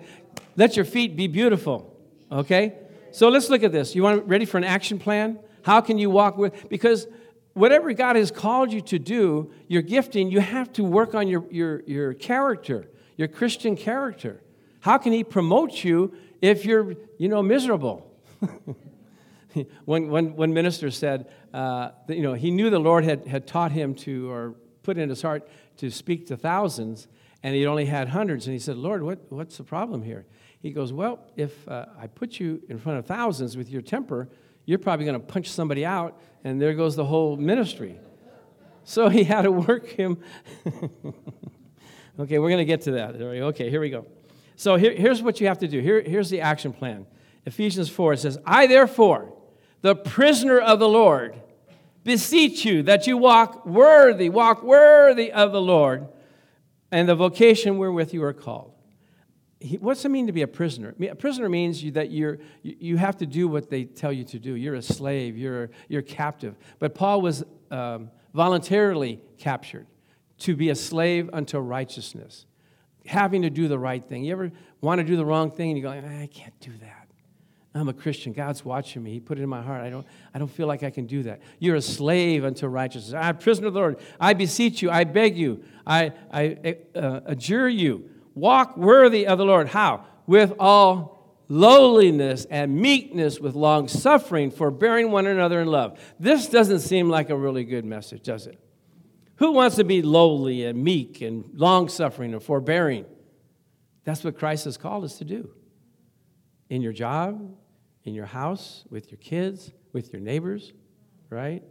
Let 0.55 0.75
your 0.75 0.85
feet 0.85 1.15
be 1.15 1.27
beautiful. 1.27 1.97
Okay? 2.31 2.73
So 3.11 3.29
let's 3.29 3.49
look 3.49 3.63
at 3.63 3.71
this. 3.71 3.95
You 3.95 4.03
want 4.03 4.27
ready 4.27 4.45
for 4.45 4.57
an 4.57 4.63
action 4.63 4.99
plan? 4.99 5.39
How 5.63 5.81
can 5.81 5.97
you 5.97 6.09
walk 6.09 6.37
with 6.37 6.69
because 6.69 7.07
whatever 7.53 7.91
God 7.93 8.15
has 8.15 8.31
called 8.31 8.71
you 8.71 8.81
to 8.81 8.99
do, 8.99 9.51
your 9.67 9.81
gifting, 9.81 10.31
you 10.31 10.39
have 10.39 10.71
to 10.73 10.83
work 10.83 11.15
on 11.15 11.27
your, 11.27 11.45
your, 11.49 11.81
your 11.85 12.13
character, 12.13 12.89
your 13.17 13.27
Christian 13.27 13.75
character. 13.75 14.41
How 14.81 14.97
can 14.97 15.13
He 15.13 15.23
promote 15.23 15.83
you 15.83 16.13
if 16.41 16.65
you're, 16.65 16.95
you 17.17 17.29
know, 17.29 17.41
miserable? 17.41 18.11
one, 19.85 20.09
one, 20.09 20.35
one 20.35 20.53
minister 20.53 20.91
said, 20.91 21.29
uh, 21.53 21.91
that, 22.07 22.15
you 22.15 22.23
know, 22.23 22.33
he 22.33 22.51
knew 22.51 22.69
the 22.69 22.79
Lord 22.79 23.03
had, 23.03 23.27
had 23.27 23.47
taught 23.47 23.71
him 23.71 23.93
to, 23.95 24.29
or 24.29 24.55
put 24.81 24.97
in 24.97 25.09
his 25.09 25.21
heart 25.21 25.47
to 25.77 25.89
speak 25.89 26.27
to 26.27 26.37
thousands, 26.37 27.07
and 27.43 27.55
he 27.55 27.65
only 27.65 27.85
had 27.85 28.09
hundreds. 28.09 28.47
And 28.47 28.53
he 28.53 28.59
said, 28.59 28.77
Lord, 28.77 29.03
what, 29.03 29.19
what's 29.31 29.57
the 29.57 29.63
problem 29.63 30.03
here? 30.03 30.25
He 30.61 30.71
goes, 30.71 30.93
Well, 30.93 31.19
if 31.35 31.67
uh, 31.67 31.85
I 31.99 32.07
put 32.07 32.39
you 32.39 32.61
in 32.69 32.79
front 32.79 32.99
of 32.99 33.05
thousands 33.05 33.57
with 33.57 33.69
your 33.69 33.81
temper, 33.81 34.29
you're 34.65 34.79
probably 34.79 35.05
going 35.05 35.19
to 35.19 35.25
punch 35.25 35.49
somebody 35.49 35.85
out, 35.85 36.19
and 36.43 36.61
there 36.61 36.73
goes 36.73 36.95
the 36.95 37.05
whole 37.05 37.37
ministry. 37.37 37.99
So 38.83 39.09
he 39.09 39.23
had 39.23 39.43
to 39.43 39.51
work 39.51 39.87
him. 39.87 40.17
okay, 42.19 42.39
we're 42.39 42.49
going 42.49 42.57
to 42.57 42.65
get 42.65 42.81
to 42.81 42.91
that. 42.91 43.15
Okay, 43.15 43.69
here 43.69 43.81
we 43.81 43.89
go. 43.89 44.05
So 44.55 44.75
here, 44.75 44.93
here's 44.93 45.21
what 45.21 45.41
you 45.41 45.47
have 45.47 45.59
to 45.59 45.67
do. 45.67 45.79
Here, 45.79 46.01
here's 46.01 46.29
the 46.29 46.41
action 46.41 46.73
plan. 46.73 47.05
Ephesians 47.45 47.89
4 47.89 48.13
it 48.13 48.19
says, 48.19 48.37
I 48.45 48.67
therefore, 48.67 49.33
the 49.81 49.95
prisoner 49.95 50.59
of 50.59 50.79
the 50.79 50.87
Lord, 50.87 51.35
beseech 52.03 52.65
you 52.65 52.83
that 52.83 53.07
you 53.07 53.17
walk 53.17 53.65
worthy, 53.65 54.29
walk 54.29 54.63
worthy 54.63 55.31
of 55.31 55.51
the 55.51 55.61
Lord 55.61 56.07
and 56.91 57.09
the 57.09 57.15
vocation 57.15 57.77
wherewith 57.77 58.13
you 58.13 58.23
are 58.23 58.33
called. 58.33 58.72
What's 59.79 60.03
it 60.03 60.09
mean 60.09 60.27
to 60.27 60.33
be 60.33 60.41
a 60.41 60.47
prisoner? 60.47 60.93
A 60.99 61.15
prisoner 61.15 61.49
means 61.49 61.83
you, 61.83 61.91
that 61.91 62.11
you're, 62.11 62.39
you 62.61 62.97
have 62.97 63.17
to 63.17 63.25
do 63.25 63.47
what 63.47 63.69
they 63.69 63.85
tell 63.85 64.11
you 64.11 64.23
to 64.25 64.39
do. 64.39 64.55
You're 64.55 64.75
a 64.75 64.81
slave, 64.81 65.37
you're, 65.37 65.69
you're 65.87 66.01
captive. 66.01 66.55
But 66.79 66.95
Paul 66.95 67.21
was 67.21 67.43
um, 67.71 68.11
voluntarily 68.33 69.21
captured 69.37 69.87
to 70.39 70.55
be 70.55 70.69
a 70.69 70.75
slave 70.75 71.29
unto 71.31 71.57
righteousness, 71.59 72.45
having 73.05 73.43
to 73.43 73.49
do 73.49 73.67
the 73.67 73.79
right 73.79 74.03
thing. 74.03 74.25
You 74.25 74.33
ever 74.33 74.51
want 74.81 74.99
to 74.99 75.05
do 75.05 75.15
the 75.15 75.25
wrong 75.25 75.51
thing 75.51 75.69
and 75.69 75.77
you 75.77 75.83
go, 75.83 75.91
I 75.91 76.29
can't 76.31 76.59
do 76.59 76.71
that. 76.81 77.07
I'm 77.75 77.89
a 77.89 77.93
Christian. 77.93 78.33
God's 78.33 78.63
watching 78.63 79.01
me. 79.01 79.13
He 79.13 79.19
put 79.19 79.39
it 79.39 79.41
in 79.41 79.49
my 79.49 79.61
heart. 79.61 79.81
I 79.81 79.89
don't, 79.89 80.05
I 80.33 80.37
don't 80.37 80.51
feel 80.51 80.67
like 80.67 80.83
I 80.83 80.91
can 80.91 81.07
do 81.07 81.23
that. 81.23 81.41
You're 81.57 81.75
a 81.75 81.81
slave 81.81 82.45
unto 82.45 82.67
righteousness. 82.67 83.15
I'm 83.15 83.35
a 83.35 83.39
prisoner 83.39 83.67
of 83.67 83.73
the 83.73 83.79
Lord. 83.79 83.99
I 84.19 84.33
beseech 84.33 84.83
you. 84.83 84.91
I 84.91 85.05
beg 85.05 85.37
you. 85.37 85.63
I, 85.87 86.11
I 86.31 86.77
uh, 86.93 87.21
adjure 87.25 87.67
you. 87.67 88.09
Walk 88.35 88.77
worthy 88.77 89.27
of 89.27 89.37
the 89.37 89.45
Lord. 89.45 89.67
How? 89.67 90.05
With 90.25 90.53
all 90.59 91.13
lowliness 91.47 92.45
and 92.45 92.75
meekness, 92.75 93.39
with 93.39 93.55
long 93.55 93.87
suffering, 93.87 94.49
forbearing 94.49 95.11
one 95.11 95.27
another 95.27 95.61
in 95.61 95.67
love. 95.67 95.99
This 96.19 96.47
doesn't 96.47 96.79
seem 96.79 97.09
like 97.09 97.29
a 97.29 97.37
really 97.37 97.63
good 97.63 97.85
message, 97.85 98.23
does 98.23 98.47
it? 98.47 98.59
Who 99.35 99.51
wants 99.51 99.75
to 99.75 99.83
be 99.83 100.01
lowly 100.01 100.63
and 100.65 100.83
meek 100.83 101.21
and 101.21 101.49
long 101.53 101.89
suffering 101.89 102.33
and 102.33 102.41
forbearing? 102.41 103.05
That's 104.03 104.23
what 104.23 104.37
Christ 104.37 104.65
has 104.65 104.77
called 104.77 105.03
us 105.03 105.17
to 105.17 105.25
do. 105.25 105.49
In 106.69 106.81
your 106.81 106.93
job, 106.93 107.55
in 108.03 108.13
your 108.13 108.25
house, 108.25 108.83
with 108.89 109.11
your 109.11 109.19
kids, 109.19 109.71
with 109.91 110.11
your 110.11 110.21
neighbors, 110.21 110.73
right? 111.29 111.63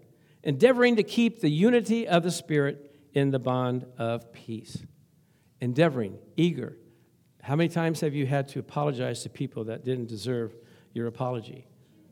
Endeavoring 0.42 0.96
to 0.96 1.02
keep 1.02 1.40
the 1.40 1.50
unity 1.50 2.06
of 2.08 2.22
the 2.22 2.30
Spirit 2.30 2.94
in 3.14 3.30
the 3.30 3.38
bond 3.38 3.86
of 3.98 4.32
peace. 4.32 4.78
Endeavoring, 5.62 6.18
eager. 6.36 6.76
How 7.40 7.54
many 7.54 7.68
times 7.68 8.00
have 8.00 8.14
you 8.14 8.26
had 8.26 8.48
to 8.48 8.58
apologize 8.58 9.22
to 9.22 9.30
people 9.30 9.62
that 9.64 9.84
didn't 9.84 10.08
deserve 10.08 10.56
your 10.92 11.06
apology? 11.06 11.68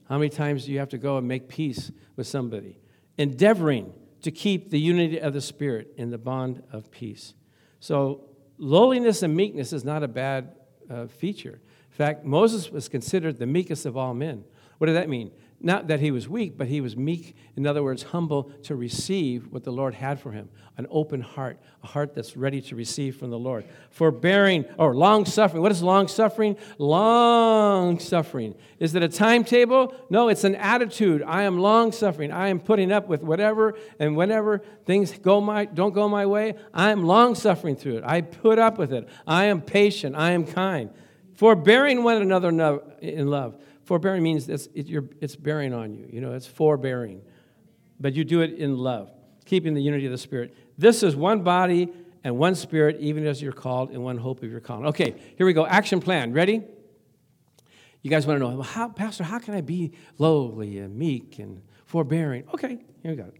How 0.08 0.18
many 0.18 0.30
times 0.30 0.66
do 0.66 0.72
you 0.72 0.78
have 0.78 0.88
to 0.90 0.98
go 0.98 1.18
and 1.18 1.26
make 1.26 1.48
peace 1.48 1.90
with 2.14 2.28
somebody? 2.28 2.78
Endeavoring 3.18 3.92
to 4.22 4.30
keep 4.30 4.70
the 4.70 4.78
unity 4.78 5.20
of 5.20 5.32
the 5.32 5.40
Spirit 5.40 5.92
in 5.96 6.10
the 6.10 6.16
bond 6.16 6.62
of 6.70 6.92
peace. 6.92 7.34
So, 7.80 8.28
lowliness 8.56 9.24
and 9.24 9.34
meekness 9.34 9.72
is 9.72 9.84
not 9.84 10.04
a 10.04 10.08
bad 10.08 10.54
uh, 10.88 11.08
feature 11.08 11.60
In 11.90 11.96
fact, 11.96 12.24
Moses 12.24 12.70
was 12.70 12.88
considered 12.88 13.38
the 13.38 13.46
meekest 13.46 13.84
of 13.84 13.96
all 13.96 14.14
men. 14.14 14.44
What 14.78 14.86
did 14.86 14.94
that 14.94 15.08
mean? 15.08 15.32
Not 15.62 15.88
that 15.88 16.00
he 16.00 16.10
was 16.10 16.26
weak, 16.26 16.56
but 16.56 16.68
he 16.68 16.80
was 16.80 16.96
meek, 16.96 17.36
in 17.54 17.66
other 17.66 17.82
words, 17.82 18.02
humble 18.02 18.44
to 18.62 18.74
receive 18.74 19.48
what 19.52 19.62
the 19.62 19.70
Lord 19.70 19.94
had 19.94 20.18
for 20.18 20.32
him 20.32 20.48
an 20.78 20.86
open 20.90 21.20
heart, 21.20 21.58
a 21.82 21.86
heart 21.86 22.14
that's 22.14 22.38
ready 22.38 22.62
to 22.62 22.74
receive 22.74 23.14
from 23.14 23.28
the 23.28 23.38
Lord. 23.38 23.66
Forbearing 23.90 24.64
or 24.78 24.94
long 24.94 25.26
suffering. 25.26 25.62
What 25.62 25.70
is 25.72 25.82
long 25.82 26.08
suffering? 26.08 26.56
Long 26.78 27.98
suffering. 27.98 28.54
Is 28.78 28.94
it 28.94 29.02
a 29.02 29.08
timetable? 29.08 29.94
No, 30.08 30.28
it's 30.28 30.44
an 30.44 30.54
attitude. 30.54 31.22
I 31.22 31.42
am 31.42 31.58
long 31.58 31.92
suffering. 31.92 32.32
I 32.32 32.48
am 32.48 32.60
putting 32.60 32.90
up 32.90 33.08
with 33.08 33.22
whatever 33.22 33.74
and 33.98 34.16
whenever 34.16 34.62
things 34.86 35.12
go 35.18 35.42
my, 35.42 35.66
don't 35.66 35.92
go 35.92 36.08
my 36.08 36.24
way, 36.24 36.54
I 36.72 36.90
am 36.92 37.04
long 37.04 37.34
suffering 37.34 37.76
through 37.76 37.98
it. 37.98 38.04
I 38.06 38.22
put 38.22 38.58
up 38.58 38.78
with 38.78 38.94
it. 38.94 39.06
I 39.26 39.44
am 39.44 39.60
patient. 39.60 40.16
I 40.16 40.30
am 40.30 40.46
kind. 40.46 40.88
Forbearing 41.34 42.02
one 42.02 42.22
another 42.22 42.48
in 43.02 43.28
love. 43.28 43.58
Forbearing 43.90 44.22
means 44.22 44.48
it's, 44.48 44.68
it's 44.72 45.34
bearing 45.34 45.74
on 45.74 45.92
you. 45.92 46.08
You 46.12 46.20
know, 46.20 46.32
it's 46.34 46.46
forbearing. 46.46 47.22
But 47.98 48.14
you 48.14 48.22
do 48.22 48.40
it 48.40 48.52
in 48.52 48.76
love, 48.76 49.10
keeping 49.46 49.74
the 49.74 49.82
unity 49.82 50.06
of 50.06 50.12
the 50.12 50.18
Spirit. 50.18 50.54
This 50.78 51.02
is 51.02 51.16
one 51.16 51.42
body 51.42 51.88
and 52.22 52.38
one 52.38 52.54
Spirit, 52.54 52.98
even 53.00 53.26
as 53.26 53.42
you're 53.42 53.50
called, 53.50 53.90
in 53.90 54.00
one 54.00 54.16
hope 54.16 54.44
of 54.44 54.48
your 54.48 54.60
calling. 54.60 54.86
Okay, 54.86 55.16
here 55.36 55.44
we 55.44 55.52
go. 55.52 55.66
Action 55.66 55.98
plan. 55.98 56.32
Ready? 56.32 56.62
You 58.02 58.10
guys 58.10 58.28
want 58.28 58.40
to 58.40 58.48
know, 58.48 58.62
how, 58.62 58.90
Pastor, 58.90 59.24
how 59.24 59.40
can 59.40 59.54
I 59.54 59.60
be 59.60 59.90
lowly 60.18 60.78
and 60.78 60.96
meek 60.96 61.40
and 61.40 61.60
forbearing? 61.84 62.44
Okay, 62.54 62.78
here 63.02 63.10
we 63.10 63.16
go. 63.16 63.32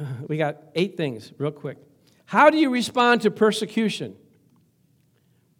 Uh, 0.00 0.04
we 0.28 0.36
got 0.36 0.58
eight 0.76 0.96
things, 0.96 1.32
real 1.38 1.50
quick. 1.50 1.78
How 2.24 2.50
do 2.50 2.56
you 2.56 2.70
respond 2.70 3.22
to 3.22 3.32
persecution? 3.32 4.14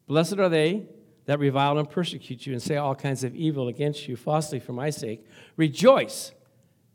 Blessed 0.07 0.39
are 0.39 0.49
they 0.49 0.87
that 1.31 1.39
revile 1.39 1.79
and 1.79 1.89
persecute 1.89 2.45
you 2.45 2.53
and 2.53 2.61
say 2.61 2.75
all 2.75 2.93
kinds 2.93 3.23
of 3.23 3.37
evil 3.37 3.69
against 3.69 4.09
you 4.09 4.17
falsely 4.17 4.59
for 4.59 4.73
my 4.73 4.91
sake, 4.91 5.25
rejoice 5.57 6.33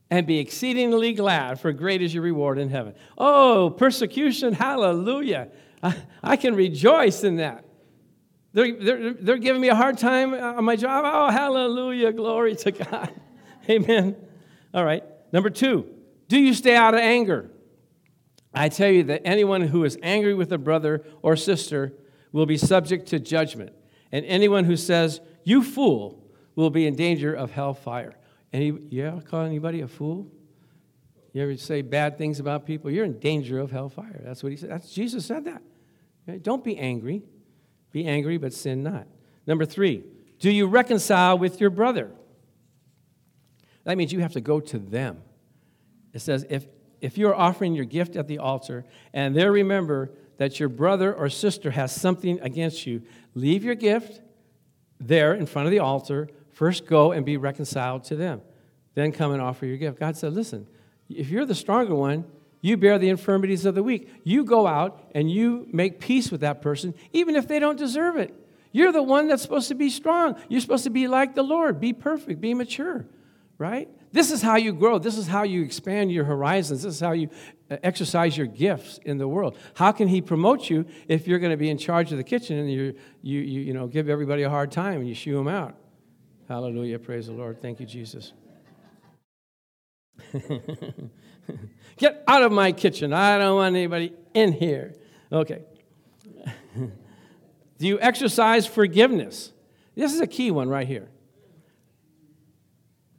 and 0.09 0.27
be 0.27 0.39
exceedingly 0.39 1.13
glad, 1.13 1.57
for 1.57 1.71
great 1.71 2.01
is 2.01 2.13
your 2.13 2.21
reward 2.21 2.57
in 2.57 2.67
heaven. 2.67 2.95
Oh, 3.17 3.69
persecution, 3.69 4.51
hallelujah. 4.51 5.47
I, 5.81 5.95
I 6.21 6.35
can 6.35 6.53
rejoice 6.53 7.23
in 7.23 7.37
that. 7.37 7.63
They're, 8.51 8.75
they're, 8.75 9.13
they're 9.13 9.37
giving 9.37 9.61
me 9.61 9.69
a 9.69 9.75
hard 9.75 9.97
time 9.97 10.33
on 10.33 10.65
my 10.65 10.75
job. 10.75 11.05
Oh, 11.07 11.31
hallelujah, 11.31 12.11
glory 12.11 12.57
to 12.57 12.73
God. 12.73 13.13
Amen. 13.69 14.17
All 14.73 14.83
right. 14.83 15.05
Number 15.31 15.49
two, 15.49 15.87
do 16.27 16.37
you 16.37 16.53
stay 16.53 16.75
out 16.75 16.93
of 16.93 16.99
anger? 16.99 17.51
I 18.53 18.67
tell 18.67 18.89
you 18.89 19.03
that 19.03 19.21
anyone 19.23 19.61
who 19.61 19.85
is 19.85 19.97
angry 20.03 20.33
with 20.33 20.51
a 20.51 20.57
brother 20.57 21.05
or 21.21 21.37
sister 21.37 21.93
will 22.33 22.45
be 22.45 22.57
subject 22.57 23.07
to 23.07 23.19
judgment 23.19 23.71
and 24.15 24.25
anyone 24.27 24.63
who 24.63 24.77
says, 24.77 25.19
You 25.43 25.61
fool, 25.61 26.25
will 26.55 26.69
be 26.69 26.87
in 26.87 26.95
danger 26.95 27.33
of 27.33 27.51
hellfire. 27.51 28.15
Any, 28.53 28.67
you 28.89 29.05
ever 29.05 29.19
call 29.19 29.41
anybody 29.41 29.81
a 29.81 29.89
fool? 29.89 30.31
You 31.33 31.43
ever 31.43 31.57
say 31.57 31.81
bad 31.81 32.17
things 32.17 32.39
about 32.39 32.65
people? 32.65 32.89
You're 32.89 33.03
in 33.03 33.19
danger 33.19 33.59
of 33.59 33.71
hellfire. 33.71 34.21
That's 34.23 34.41
what 34.41 34.53
he 34.53 34.57
said. 34.57 34.69
That's, 34.69 34.89
Jesus 34.89 35.25
said 35.25 35.43
that. 35.43 35.61
Okay? 36.23 36.37
Don't 36.37 36.63
be 36.63 36.77
angry. 36.77 37.23
Be 37.91 38.05
angry, 38.05 38.37
but 38.37 38.53
sin 38.53 38.83
not. 38.83 39.05
Number 39.45 39.65
three, 39.65 40.05
do 40.39 40.49
you 40.49 40.65
reconcile 40.65 41.37
with 41.37 41.59
your 41.59 41.69
brother? 41.69 42.09
That 43.83 43.97
means 43.97 44.13
you 44.13 44.21
have 44.21 44.31
to 44.31 44.41
go 44.41 44.61
to 44.61 44.79
them. 44.79 45.23
It 46.13 46.19
says, 46.19 46.45
if, 46.49 46.65
if 47.01 47.17
you're 47.17 47.35
offering 47.35 47.75
your 47.75 47.83
gift 47.83 48.15
at 48.15 48.29
the 48.29 48.37
altar 48.37 48.85
and 49.13 49.35
there 49.35 49.51
remember 49.51 50.11
that 50.37 50.59
your 50.59 50.69
brother 50.69 51.13
or 51.13 51.29
sister 51.29 51.71
has 51.71 51.93
something 51.93 52.39
against 52.41 52.85
you, 52.85 53.01
leave 53.33 53.63
your 53.63 53.75
gift 53.75 54.21
there 54.99 55.33
in 55.33 55.45
front 55.45 55.67
of 55.67 55.71
the 55.71 55.79
altar. 55.79 56.27
First, 56.51 56.85
go 56.85 57.11
and 57.11 57.25
be 57.25 57.37
reconciled 57.37 58.03
to 58.05 58.15
them. 58.15 58.41
Then 58.93 59.11
come 59.11 59.33
and 59.33 59.41
offer 59.41 59.65
your 59.65 59.77
gift. 59.77 59.99
God 59.99 60.15
said, 60.17 60.33
Listen, 60.33 60.67
if 61.09 61.29
you're 61.29 61.45
the 61.45 61.55
stronger 61.55 61.95
one, 61.95 62.25
you 62.61 62.77
bear 62.77 62.97
the 62.97 63.09
infirmities 63.09 63.65
of 63.65 63.75
the 63.75 63.83
weak. 63.83 64.09
You 64.23 64.43
go 64.43 64.65
out 64.65 65.11
and 65.13 65.29
you 65.29 65.67
make 65.71 65.99
peace 65.99 66.31
with 66.31 66.41
that 66.41 66.61
person, 66.61 66.95
even 67.13 67.35
if 67.35 67.47
they 67.47 67.59
don't 67.59 67.77
deserve 67.77 68.17
it. 68.17 68.33
You're 68.71 68.91
the 68.91 69.03
one 69.03 69.27
that's 69.27 69.41
supposed 69.41 69.67
to 69.67 69.75
be 69.75 69.89
strong. 69.89 70.35
You're 70.49 70.61
supposed 70.61 70.83
to 70.85 70.89
be 70.89 71.07
like 71.07 71.35
the 71.35 71.43
Lord, 71.43 71.79
be 71.79 71.93
perfect, 71.93 72.41
be 72.41 72.53
mature, 72.53 73.05
right? 73.57 73.87
This 74.15 74.31
is 74.31 74.41
how 74.41 74.55
you 74.55 74.71
grow. 74.71 74.97
This 74.97 75.17
is 75.17 75.27
how 75.27 75.43
you 75.43 75.61
expand 75.61 76.09
your 76.09 76.23
horizons. 76.23 76.83
This 76.83 76.93
is 76.93 77.01
how 77.01 77.11
you 77.11 77.27
uh, 77.69 77.75
exercise 77.83 78.37
your 78.37 78.47
gifts 78.47 78.97
in 79.03 79.17
the 79.17 79.27
world. 79.27 79.57
How 79.73 79.91
can 79.91 80.07
he 80.07 80.21
promote 80.21 80.69
you 80.69 80.85
if 81.09 81.27
you're 81.27 81.39
going 81.39 81.51
to 81.51 81.57
be 81.57 81.69
in 81.69 81.77
charge 81.77 82.13
of 82.13 82.17
the 82.17 82.23
kitchen 82.23 82.57
and 82.57 82.71
you 82.71 82.95
you, 83.21 83.41
you, 83.41 83.59
you 83.59 83.73
know, 83.73 83.87
give 83.87 84.07
everybody 84.07 84.43
a 84.43 84.49
hard 84.49 84.71
time 84.71 85.01
and 85.01 85.09
you 85.09 85.13
shoo 85.13 85.35
them 85.35 85.49
out? 85.49 85.75
Hallelujah. 86.47 86.97
Praise 86.97 87.27
the 87.27 87.33
Lord. 87.33 87.61
Thank 87.61 87.81
you, 87.81 87.85
Jesus. 87.85 88.31
Get 91.97 92.23
out 92.25 92.41
of 92.41 92.53
my 92.53 92.71
kitchen. 92.71 93.11
I 93.11 93.37
don't 93.37 93.57
want 93.57 93.75
anybody 93.75 94.13
in 94.33 94.53
here. 94.53 94.93
Okay. 95.29 95.61
Do 96.77 97.85
you 97.85 97.99
exercise 97.99 98.65
forgiveness? 98.65 99.51
This 99.93 100.13
is 100.13 100.21
a 100.21 100.27
key 100.27 100.51
one 100.51 100.69
right 100.69 100.87
here. 100.87 101.09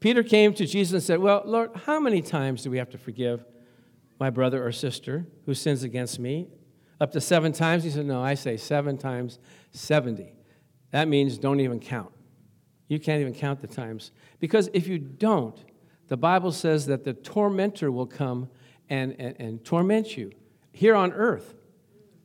Peter 0.07 0.23
came 0.23 0.55
to 0.55 0.65
Jesus 0.65 0.93
and 0.93 1.03
said, 1.03 1.19
Well, 1.19 1.43
Lord, 1.45 1.73
how 1.75 1.99
many 1.99 2.23
times 2.23 2.63
do 2.63 2.71
we 2.71 2.79
have 2.79 2.91
to 2.91 2.97
forgive 2.97 3.45
my 4.21 4.31
brother 4.31 4.65
or 4.65 4.71
sister 4.71 5.27
who 5.47 5.53
sins 5.53 5.83
against 5.83 6.21
me? 6.21 6.47
Up 7.01 7.11
to 7.11 7.21
seven 7.21 7.51
times? 7.51 7.83
He 7.83 7.91
said, 7.91 8.07
No, 8.07 8.23
I 8.23 8.35
say 8.35 8.57
seven 8.57 8.99
times 8.99 9.41
70. 9.73 10.33
That 10.93 11.09
means 11.09 11.39
don't 11.39 11.59
even 11.59 11.81
count. 11.81 12.13
You 12.87 13.01
can't 13.01 13.21
even 13.21 13.35
count 13.35 13.61
the 13.61 13.67
times. 13.67 14.13
Because 14.39 14.71
if 14.73 14.87
you 14.87 15.01
don't, 15.01 15.59
the 16.07 16.17
Bible 16.17 16.53
says 16.53 16.87
that 16.87 17.03
the 17.03 17.13
tormentor 17.13 17.91
will 17.91 18.07
come 18.07 18.49
and, 18.89 19.17
and, 19.19 19.35
and 19.41 19.65
torment 19.65 20.17
you 20.17 20.31
here 20.71 20.95
on 20.95 21.13
earth. 21.15 21.57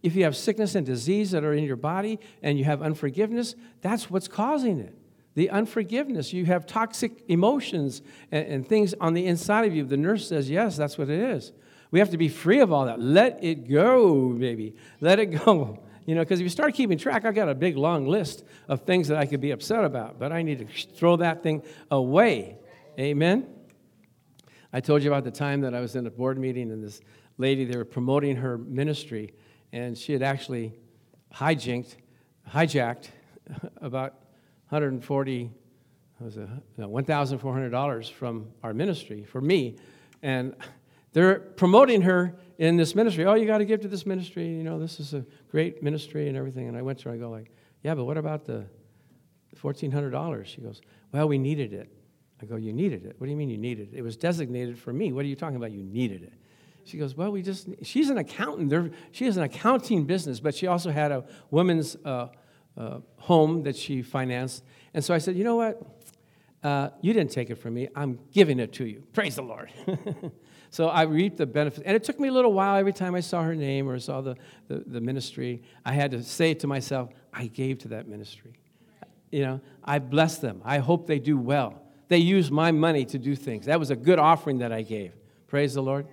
if 0.04 0.16
you 0.16 0.24
have 0.24 0.38
sickness 0.38 0.76
and 0.76 0.86
disease 0.86 1.32
that 1.32 1.44
are 1.44 1.54
in 1.54 1.64
your 1.64 1.78
body 1.78 2.20
and 2.44 2.60
you 2.60 2.64
have 2.64 2.84
unforgiveness, 2.84 3.56
that's 3.82 4.08
what's 4.08 4.28
causing 4.28 4.80
it. 4.80 4.96
The 5.36 5.50
unforgiveness. 5.50 6.34
You 6.34 6.46
have 6.46 6.66
toxic 6.66 7.24
emotions 7.28 8.02
and, 8.32 8.46
and 8.48 8.68
things 8.68 8.94
on 9.00 9.14
the 9.14 9.26
inside 9.26 9.66
of 9.66 9.76
you. 9.76 9.86
The 9.86 9.98
nurse 9.98 10.28
says, 10.28 10.50
yes, 10.50 10.78
that's 10.78 10.98
what 10.98 11.10
it 11.10 11.20
is. 11.20 11.52
We 11.92 12.00
have 12.00 12.10
to 12.12 12.18
be 12.18 12.30
free 12.30 12.60
of 12.60 12.72
all 12.72 12.86
that. 12.86 13.00
Let 13.00 13.44
it 13.44 13.70
go, 13.70 14.30
baby. 14.30 14.76
Let 15.00 15.20
it 15.20 15.28
go. 15.28 15.80
You 16.08 16.16
know, 16.16 16.22
because 16.22 16.40
if 16.40 16.44
you 16.44 16.50
start 16.50 16.74
keeping 16.74 16.98
track, 16.98 17.26
I've 17.26 17.36
got 17.36 17.48
a 17.48 17.54
big 17.54 17.78
long 17.78 18.08
list 18.08 18.44
of 18.68 18.82
things 18.82 19.08
that 19.10 19.20
I 19.20 19.28
could 19.28 19.40
be 19.40 19.52
upset 19.52 19.86
about, 19.86 20.18
but 20.18 20.32
I 20.32 20.42
need 20.42 20.58
to 20.58 20.86
throw 20.96 21.16
that 21.18 21.44
thing 21.44 21.62
away. 21.92 22.58
Amen. 23.00 23.48
I 24.74 24.82
told 24.82 25.04
you 25.04 25.12
about 25.12 25.26
the 25.26 25.32
time 25.32 25.62
that 25.62 25.76
I 25.76 25.80
was 25.80 25.96
in 25.96 26.08
a 26.08 26.10
board 26.10 26.40
meeting 26.40 26.72
and 26.72 26.84
this 26.84 27.02
lady, 27.38 27.66
they 27.66 27.78
were 27.78 27.86
promoting 27.86 28.38
her 28.38 28.58
ministry, 28.58 29.36
and 29.72 29.96
she 29.96 30.12
had 30.12 30.24
actually 30.24 30.74
hijacked, 31.34 31.96
hijacked 32.50 33.10
about 33.78 34.16
140, 34.72 35.52
was 36.22 36.38
it, 36.38 36.48
no, 36.78 36.90
$1,400 36.90 38.10
from 38.10 38.48
our 38.64 38.74
ministry 38.74 39.26
for 39.26 39.42
me. 39.42 39.76
And 40.22 40.56
they're 41.12 41.40
promoting 41.40 42.04
her 42.04 42.38
in 42.58 42.78
this 42.78 42.96
ministry. 42.96 43.26
Oh, 43.26 43.34
you 43.34 43.46
got 43.46 43.58
to 43.58 43.66
give 43.66 43.82
to 43.82 43.90
this 43.90 44.06
ministry. 44.06 44.48
You 44.48 44.64
know, 44.64 44.80
this 44.80 45.02
is 45.02 45.14
a 45.14 45.26
great 45.50 45.84
ministry 45.84 46.30
and 46.30 46.38
everything. 46.38 46.70
And 46.70 46.78
I 46.78 46.84
went 46.84 47.00
to 47.00 47.10
her, 47.10 47.16
I 47.16 47.18
go 47.18 47.30
like, 47.30 47.52
yeah, 47.84 47.96
but 47.96 48.06
what 48.06 48.18
about 48.18 48.46
the 48.46 48.66
$1,400? 49.62 50.46
She 50.46 50.62
goes, 50.62 50.80
well, 51.12 51.28
we 51.28 51.38
needed 51.38 51.74
it. 51.74 51.92
I 52.42 52.46
go, 52.46 52.56
you 52.56 52.72
needed 52.72 53.06
it? 53.06 53.16
What 53.18 53.28
do 53.28 53.32
you 53.32 53.38
mean 53.38 53.50
you 53.50 53.58
needed 53.58 53.92
it? 53.92 53.98
It 53.98 54.04
was 54.04 54.16
designated 54.16 54.80
for 54.80 54.94
me. 54.94 55.12
What 55.12 55.26
are 55.26 55.28
you 55.28 55.36
talking 55.36 55.58
about? 55.58 55.72
You 55.72 55.84
needed 55.84 56.24
it. 56.24 56.34
She 56.86 56.98
goes, 56.98 57.14
well, 57.18 57.30
we 57.30 57.42
just, 57.42 57.68
she's 57.84 58.10
an 58.10 58.18
accountant. 58.18 58.70
There, 58.70 58.90
she 59.12 59.26
has 59.26 59.36
an 59.36 59.44
accounting 59.44 60.06
business, 60.06 60.40
but 60.40 60.56
she 60.56 60.68
also 60.68 60.92
had 60.92 61.12
a 61.12 61.26
women's 61.50 61.98
uh, 62.06 62.30
uh, 62.78 63.00
home 63.18 63.64
that 63.64 63.76
she 63.76 64.02
financed. 64.02 64.64
And 64.94 65.04
so 65.04 65.14
I 65.14 65.18
said, 65.18 65.36
you 65.36 65.44
know 65.44 65.56
what? 65.56 65.82
Uh, 66.64 66.90
you 67.02 67.14
didn't 67.14 67.32
take 67.32 67.50
it 67.50 67.56
from 67.56 67.74
me. 67.74 67.90
I'm 67.96 68.20
giving 68.32 68.60
it 68.60 68.74
to 68.74 68.86
you. 68.86 69.04
Praise 69.14 69.36
the 69.36 69.42
Lord. 69.42 69.72
so 70.70 70.90
I 70.90 71.04
reaped 71.04 71.38
the 71.38 71.46
benefits. 71.46 71.84
And 71.86 71.96
it 71.96 72.04
took 72.04 72.20
me 72.20 72.28
a 72.28 72.32
little 72.32 72.54
while 72.54 72.78
every 72.78 72.94
time 72.94 73.16
I 73.16 73.20
saw 73.22 73.42
her 73.44 73.56
name 73.56 73.90
or 73.90 74.00
saw 74.00 74.22
the, 74.22 74.36
the, 74.68 74.84
the 74.86 75.02
ministry. 75.02 75.64
I 75.86 75.94
had 75.94 76.12
to 76.12 76.24
say 76.24 76.54
to 76.56 76.68
myself, 76.68 77.10
I 77.34 77.48
gave 77.48 77.80
to 77.80 77.88
that 77.90 78.08
ministry. 78.08 78.54
You 79.32 79.44
know, 79.44 79.62
I 79.84 80.00
bless 80.00 80.38
them. 80.38 80.62
I 80.64 80.80
hope 80.80 81.08
they 81.08 81.20
do 81.20 81.38
well. 81.38 81.82
They 82.10 82.18
use 82.18 82.52
my 82.52 82.72
money 82.72 83.06
to 83.06 83.18
do 83.18 83.36
things. 83.36 83.66
That 83.68 83.80
was 83.80 83.90
a 83.90 83.96
good 83.96 84.20
offering 84.20 84.58
that 84.58 84.74
I 84.74 84.82
gave. 84.82 85.14
Praise 85.48 85.74
the 85.74 85.82
Lord. 85.82 86.08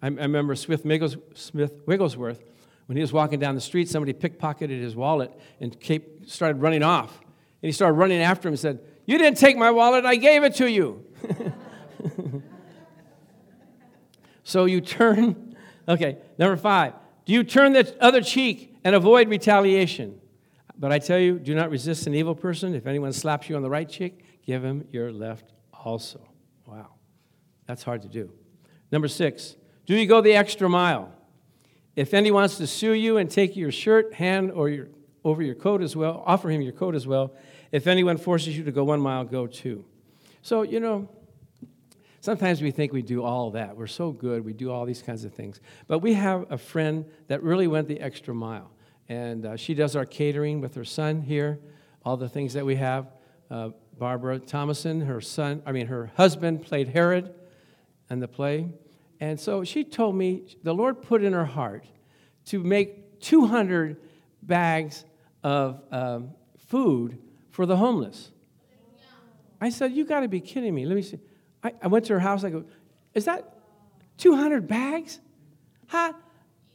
I, 0.00 0.06
I 0.06 0.08
remember 0.08 0.54
Smith, 0.54 0.84
Wigglesworth, 0.84 2.42
when 2.86 2.96
he 2.96 3.00
was 3.00 3.12
walking 3.12 3.38
down 3.38 3.54
the 3.54 3.60
street, 3.60 3.88
somebody 3.88 4.12
pickpocketed 4.12 4.80
his 4.80 4.94
wallet 4.94 5.30
and 5.60 5.76
started 6.26 6.60
running 6.60 6.82
off. 6.82 7.18
And 7.18 7.68
he 7.68 7.72
started 7.72 7.94
running 7.94 8.20
after 8.20 8.48
him 8.48 8.52
and 8.52 8.60
said, 8.60 8.80
You 9.06 9.16
didn't 9.16 9.38
take 9.38 9.56
my 9.56 9.70
wallet, 9.70 10.04
I 10.04 10.16
gave 10.16 10.44
it 10.44 10.54
to 10.56 10.70
you. 10.70 11.04
so 14.44 14.66
you 14.66 14.80
turn, 14.80 15.56
okay, 15.88 16.18
number 16.38 16.56
five. 16.56 16.92
Do 17.24 17.32
you 17.32 17.42
turn 17.42 17.72
the 17.72 17.96
other 18.02 18.20
cheek 18.20 18.76
and 18.84 18.94
avoid 18.94 19.30
retaliation? 19.30 20.20
But 20.76 20.92
I 20.92 20.98
tell 20.98 21.18
you, 21.18 21.38
do 21.38 21.54
not 21.54 21.70
resist 21.70 22.06
an 22.06 22.14
evil 22.14 22.34
person. 22.34 22.74
If 22.74 22.86
anyone 22.86 23.12
slaps 23.12 23.48
you 23.48 23.56
on 23.56 23.62
the 23.62 23.70
right 23.70 23.88
cheek, 23.88 24.24
give 24.44 24.62
him 24.62 24.86
your 24.90 25.10
left 25.10 25.52
also. 25.72 26.20
Wow, 26.66 26.90
that's 27.66 27.82
hard 27.82 28.02
to 28.02 28.08
do. 28.08 28.30
Number 28.92 29.08
six, 29.08 29.56
do 29.86 29.96
you 29.96 30.06
go 30.06 30.20
the 30.20 30.34
extra 30.34 30.68
mile? 30.68 31.13
If 31.96 32.12
anyone 32.12 32.42
wants 32.42 32.56
to 32.56 32.66
sue 32.66 32.92
you 32.92 33.18
and 33.18 33.30
take 33.30 33.56
your 33.56 33.70
shirt, 33.70 34.14
hand, 34.14 34.50
or 34.50 34.68
your, 34.68 34.88
over 35.24 35.42
your 35.42 35.54
coat 35.54 35.80
as 35.80 35.94
well, 35.94 36.22
offer 36.26 36.50
him 36.50 36.60
your 36.60 36.72
coat 36.72 36.94
as 36.94 37.06
well. 37.06 37.34
If 37.70 37.86
anyone 37.86 38.16
forces 38.16 38.56
you 38.56 38.64
to 38.64 38.72
go 38.72 38.84
one 38.84 39.00
mile, 39.00 39.24
go 39.24 39.46
two. 39.46 39.84
So, 40.42 40.62
you 40.62 40.80
know, 40.80 41.08
sometimes 42.20 42.62
we 42.62 42.72
think 42.72 42.92
we 42.92 43.02
do 43.02 43.22
all 43.22 43.52
that. 43.52 43.76
We're 43.76 43.86
so 43.86 44.10
good, 44.10 44.44
we 44.44 44.52
do 44.52 44.72
all 44.72 44.84
these 44.84 45.02
kinds 45.02 45.24
of 45.24 45.32
things. 45.32 45.60
But 45.86 46.00
we 46.00 46.14
have 46.14 46.50
a 46.50 46.58
friend 46.58 47.04
that 47.28 47.42
really 47.42 47.68
went 47.68 47.86
the 47.86 48.00
extra 48.00 48.34
mile. 48.34 48.70
And 49.08 49.46
uh, 49.46 49.56
she 49.56 49.74
does 49.74 49.94
our 49.94 50.06
catering 50.06 50.60
with 50.60 50.74
her 50.74 50.84
son 50.84 51.22
here, 51.22 51.60
all 52.04 52.16
the 52.16 52.28
things 52.28 52.54
that 52.54 52.66
we 52.66 52.76
have. 52.76 53.06
Uh, 53.50 53.70
Barbara 53.98 54.40
Thomason, 54.40 55.02
her 55.02 55.20
son, 55.20 55.62
I 55.64 55.70
mean, 55.70 55.86
her 55.86 56.10
husband 56.16 56.62
played 56.62 56.88
Herod 56.88 57.32
in 58.10 58.18
the 58.18 58.28
play. 58.28 58.68
And 59.20 59.38
so 59.38 59.64
she 59.64 59.84
told 59.84 60.16
me 60.16 60.56
the 60.62 60.74
Lord 60.74 61.02
put 61.02 61.22
in 61.22 61.32
her 61.32 61.44
heart 61.44 61.84
to 62.46 62.62
make 62.62 63.20
200 63.20 63.96
bags 64.42 65.04
of 65.42 65.80
um, 65.90 66.30
food 66.66 67.18
for 67.50 67.66
the 67.66 67.76
homeless. 67.76 68.30
I 69.60 69.70
said, 69.70 69.92
You 69.92 70.04
got 70.04 70.20
to 70.20 70.28
be 70.28 70.40
kidding 70.40 70.74
me. 70.74 70.84
Let 70.84 70.96
me 70.96 71.02
see. 71.02 71.18
I, 71.62 71.72
I, 71.82 71.86
went 71.86 72.04
to 72.06 72.14
her 72.14 72.20
house. 72.20 72.44
I 72.44 72.50
go, 72.50 72.64
Is 73.14 73.24
that 73.24 73.56
200 74.18 74.66
bags? 74.66 75.20
Huh? 75.86 76.12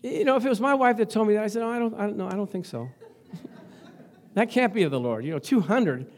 You 0.02 0.24
know, 0.24 0.38
if 0.38 0.46
it 0.46 0.50
was 0.50 0.62
my 0.62 0.74
wife 0.74 0.98
that 0.98 1.10
told 1.10 1.28
me 1.28 1.36
that, 1.36 1.44
I 1.44 1.48
said, 1.48 1.62
Oh, 1.62 1.70
I 1.70 1.78
don't, 1.78 1.94
I 1.94 2.08
don't 2.08 2.18
know. 2.18 2.28
I 2.28 2.36
don't 2.36 2.52
think 2.52 2.66
so. 2.66 2.90
that 4.34 4.50
can't 4.50 4.74
be 4.74 4.84
of 4.84 4.92
the 4.92 5.00
Lord. 5.00 5.26
You 5.26 5.32
know, 5.32 5.40
200. 5.40 6.10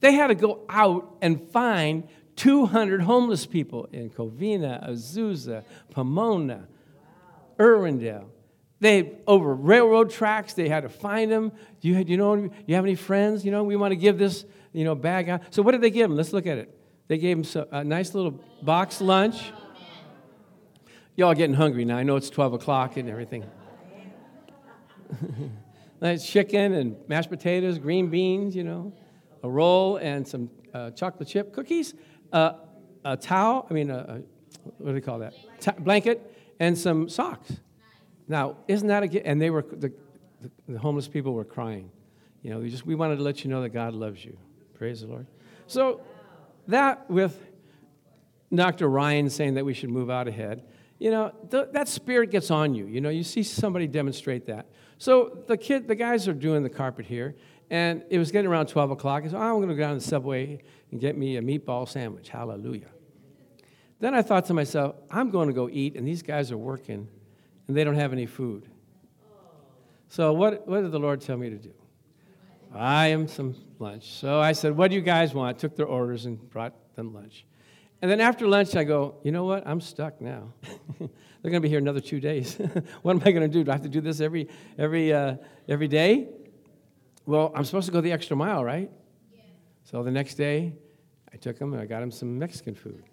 They 0.00 0.12
had 0.14 0.28
to 0.28 0.34
go 0.34 0.64
out 0.68 1.16
and 1.20 1.50
find 1.50 2.08
200 2.36 3.02
homeless 3.02 3.46
people 3.46 3.88
in 3.92 4.10
Covina, 4.10 4.88
Azusa, 4.88 5.64
Pomona, 5.90 6.66
Irwindale. 7.58 8.26
They 8.80 9.12
over 9.28 9.54
railroad 9.54 10.10
tracks. 10.10 10.54
They 10.54 10.68
had 10.68 10.82
to 10.82 10.88
find 10.88 11.30
them. 11.30 11.52
Do 11.80 11.88
you, 11.88 11.98
you 11.98 12.16
know? 12.16 12.50
You 12.66 12.74
have 12.74 12.84
any 12.84 12.96
friends? 12.96 13.44
You 13.44 13.52
know, 13.52 13.62
we 13.62 13.76
want 13.76 13.92
to 13.92 13.96
give 13.96 14.18
this 14.18 14.44
you 14.72 14.84
know 14.84 14.94
bag 14.94 15.28
out. 15.28 15.42
So 15.50 15.62
what 15.62 15.72
did 15.72 15.82
they 15.82 15.90
give 15.90 16.08
them? 16.08 16.16
Let's 16.16 16.32
look 16.32 16.46
at 16.46 16.58
it. 16.58 16.76
They 17.08 17.18
gave 17.18 17.52
them 17.52 17.66
a 17.70 17.84
nice 17.84 18.14
little 18.14 18.40
box 18.62 19.00
lunch. 19.00 19.52
Y'all 21.14 21.34
getting 21.34 21.54
hungry 21.54 21.84
now. 21.84 21.96
I 21.96 22.04
know 22.04 22.16
it's 22.16 22.30
12 22.30 22.54
o'clock 22.54 22.96
and 22.96 23.08
everything. 23.08 23.44
nice 26.00 26.26
chicken 26.26 26.72
and 26.72 26.96
mashed 27.06 27.28
potatoes, 27.28 27.78
green 27.78 28.08
beans, 28.08 28.56
you 28.56 28.64
know, 28.64 28.94
a 29.42 29.50
roll 29.50 29.98
and 29.98 30.26
some 30.26 30.50
uh, 30.72 30.90
chocolate 30.92 31.28
chip 31.28 31.52
cookies, 31.52 31.94
uh, 32.32 32.54
a 33.04 33.16
towel, 33.16 33.66
I 33.70 33.74
mean, 33.74 33.90
a, 33.90 33.96
a, 33.96 34.22
what 34.78 34.88
do 34.88 34.92
they 34.92 35.00
call 35.00 35.18
that? 35.20 35.34
Ta- 35.60 35.74
blanket, 35.78 36.34
and 36.60 36.76
some 36.76 37.08
socks. 37.08 37.52
Now, 38.28 38.56
isn't 38.68 38.88
that 38.88 39.02
a 39.02 39.26
And 39.26 39.40
they 39.40 39.50
were, 39.50 39.62
the, 39.62 39.92
the, 40.68 40.78
homeless 40.78 41.08
people 41.08 41.34
were 41.34 41.44
crying. 41.44 41.90
You 42.42 42.50
know, 42.50 42.60
we 42.60 42.70
just, 42.70 42.86
we 42.86 42.94
wanted 42.94 43.16
to 43.16 43.22
let 43.22 43.44
you 43.44 43.50
know 43.50 43.62
that 43.62 43.70
God 43.70 43.94
loves 43.94 44.24
you. 44.24 44.36
Praise 44.74 45.00
the 45.00 45.08
Lord. 45.08 45.26
So, 45.66 46.00
that 46.68 47.10
with 47.10 47.38
Dr. 48.54 48.88
Ryan 48.88 49.28
saying 49.30 49.54
that 49.54 49.64
we 49.64 49.74
should 49.74 49.90
move 49.90 50.10
out 50.10 50.28
ahead, 50.28 50.64
you 50.98 51.10
know, 51.10 51.32
th- 51.50 51.68
that 51.72 51.88
spirit 51.88 52.30
gets 52.30 52.50
on 52.50 52.74
you. 52.74 52.86
You 52.86 53.00
know, 53.00 53.08
you 53.08 53.24
see 53.24 53.42
somebody 53.42 53.88
demonstrate 53.88 54.46
that. 54.46 54.66
So 54.98 55.42
the 55.48 55.56
kid, 55.56 55.88
the 55.88 55.96
guys 55.96 56.28
are 56.28 56.32
doing 56.32 56.62
the 56.62 56.70
carpet 56.70 57.06
here, 57.06 57.34
and 57.70 58.04
it 58.08 58.18
was 58.18 58.30
getting 58.30 58.48
around 58.48 58.66
12 58.68 58.92
o'clock. 58.92 59.24
I 59.24 59.26
said, 59.26 59.34
oh, 59.34 59.40
I'm 59.40 59.56
going 59.56 59.68
to 59.68 59.74
go 59.74 59.80
down 59.80 59.94
to 59.94 59.98
the 59.98 60.08
subway 60.08 60.60
and 60.92 61.00
get 61.00 61.16
me 61.16 61.36
a 61.36 61.42
meatball 61.42 61.88
sandwich. 61.88 62.28
Hallelujah. 62.28 62.90
Then 63.98 64.14
I 64.14 64.22
thought 64.22 64.44
to 64.46 64.54
myself, 64.54 64.96
I'm 65.10 65.30
going 65.30 65.48
to 65.48 65.54
go 65.54 65.68
eat, 65.68 65.96
and 65.96 66.06
these 66.06 66.22
guys 66.22 66.52
are 66.52 66.58
working 66.58 67.08
and 67.66 67.76
they 67.76 67.84
don't 67.84 67.94
have 67.94 68.12
any 68.12 68.26
food. 68.26 68.68
So, 70.08 70.32
what, 70.32 70.68
what 70.68 70.82
did 70.82 70.92
the 70.92 70.98
Lord 70.98 71.20
tell 71.20 71.36
me 71.36 71.48
to 71.50 71.56
do? 71.56 71.72
I 72.74 73.08
am 73.08 73.28
some 73.28 73.54
lunch. 73.78 74.12
So 74.12 74.40
I 74.40 74.52
said, 74.52 74.76
What 74.76 74.90
do 74.90 74.94
you 74.94 75.02
guys 75.02 75.34
want? 75.34 75.58
Took 75.58 75.76
their 75.76 75.86
orders 75.86 76.26
and 76.26 76.38
brought 76.50 76.74
them 76.96 77.14
lunch. 77.14 77.46
And 78.00 78.10
then 78.10 78.20
after 78.20 78.46
lunch, 78.46 78.76
I 78.76 78.84
go, 78.84 79.16
You 79.22 79.32
know 79.32 79.44
what? 79.44 79.66
I'm 79.66 79.80
stuck 79.80 80.20
now. 80.20 80.52
They're 80.98 81.50
going 81.50 81.54
to 81.54 81.60
be 81.60 81.68
here 81.68 81.78
another 81.78 82.00
two 82.00 82.20
days. 82.20 82.56
what 83.02 83.16
am 83.16 83.22
I 83.24 83.32
going 83.32 83.42
to 83.42 83.48
do? 83.48 83.64
Do 83.64 83.70
I 83.70 83.74
have 83.74 83.82
to 83.82 83.88
do 83.88 84.00
this 84.00 84.20
every, 84.20 84.48
every, 84.78 85.12
uh, 85.12 85.36
every 85.68 85.88
day? 85.88 86.28
Well, 87.24 87.52
I'm 87.54 87.64
supposed 87.64 87.86
to 87.86 87.92
go 87.92 88.00
the 88.00 88.12
extra 88.12 88.36
mile, 88.36 88.64
right? 88.64 88.90
So 89.92 90.02
the 90.02 90.10
next 90.10 90.36
day, 90.36 90.72
I 91.34 91.36
took 91.36 91.58
him 91.58 91.74
and 91.74 91.82
I 91.82 91.84
got 91.84 92.02
him 92.02 92.10
some 92.10 92.38
Mexican 92.38 92.74
food. 92.74 93.04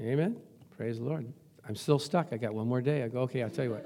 Amen? 0.00 0.38
Praise 0.78 0.98
the 0.98 1.04
Lord. 1.04 1.30
I'm 1.68 1.76
still 1.76 1.98
stuck. 1.98 2.28
I 2.32 2.38
got 2.38 2.54
one 2.54 2.66
more 2.66 2.80
day. 2.80 3.02
I 3.02 3.08
go, 3.08 3.20
okay, 3.20 3.42
I'll 3.42 3.50
tell 3.50 3.66
you 3.66 3.72
what. 3.72 3.84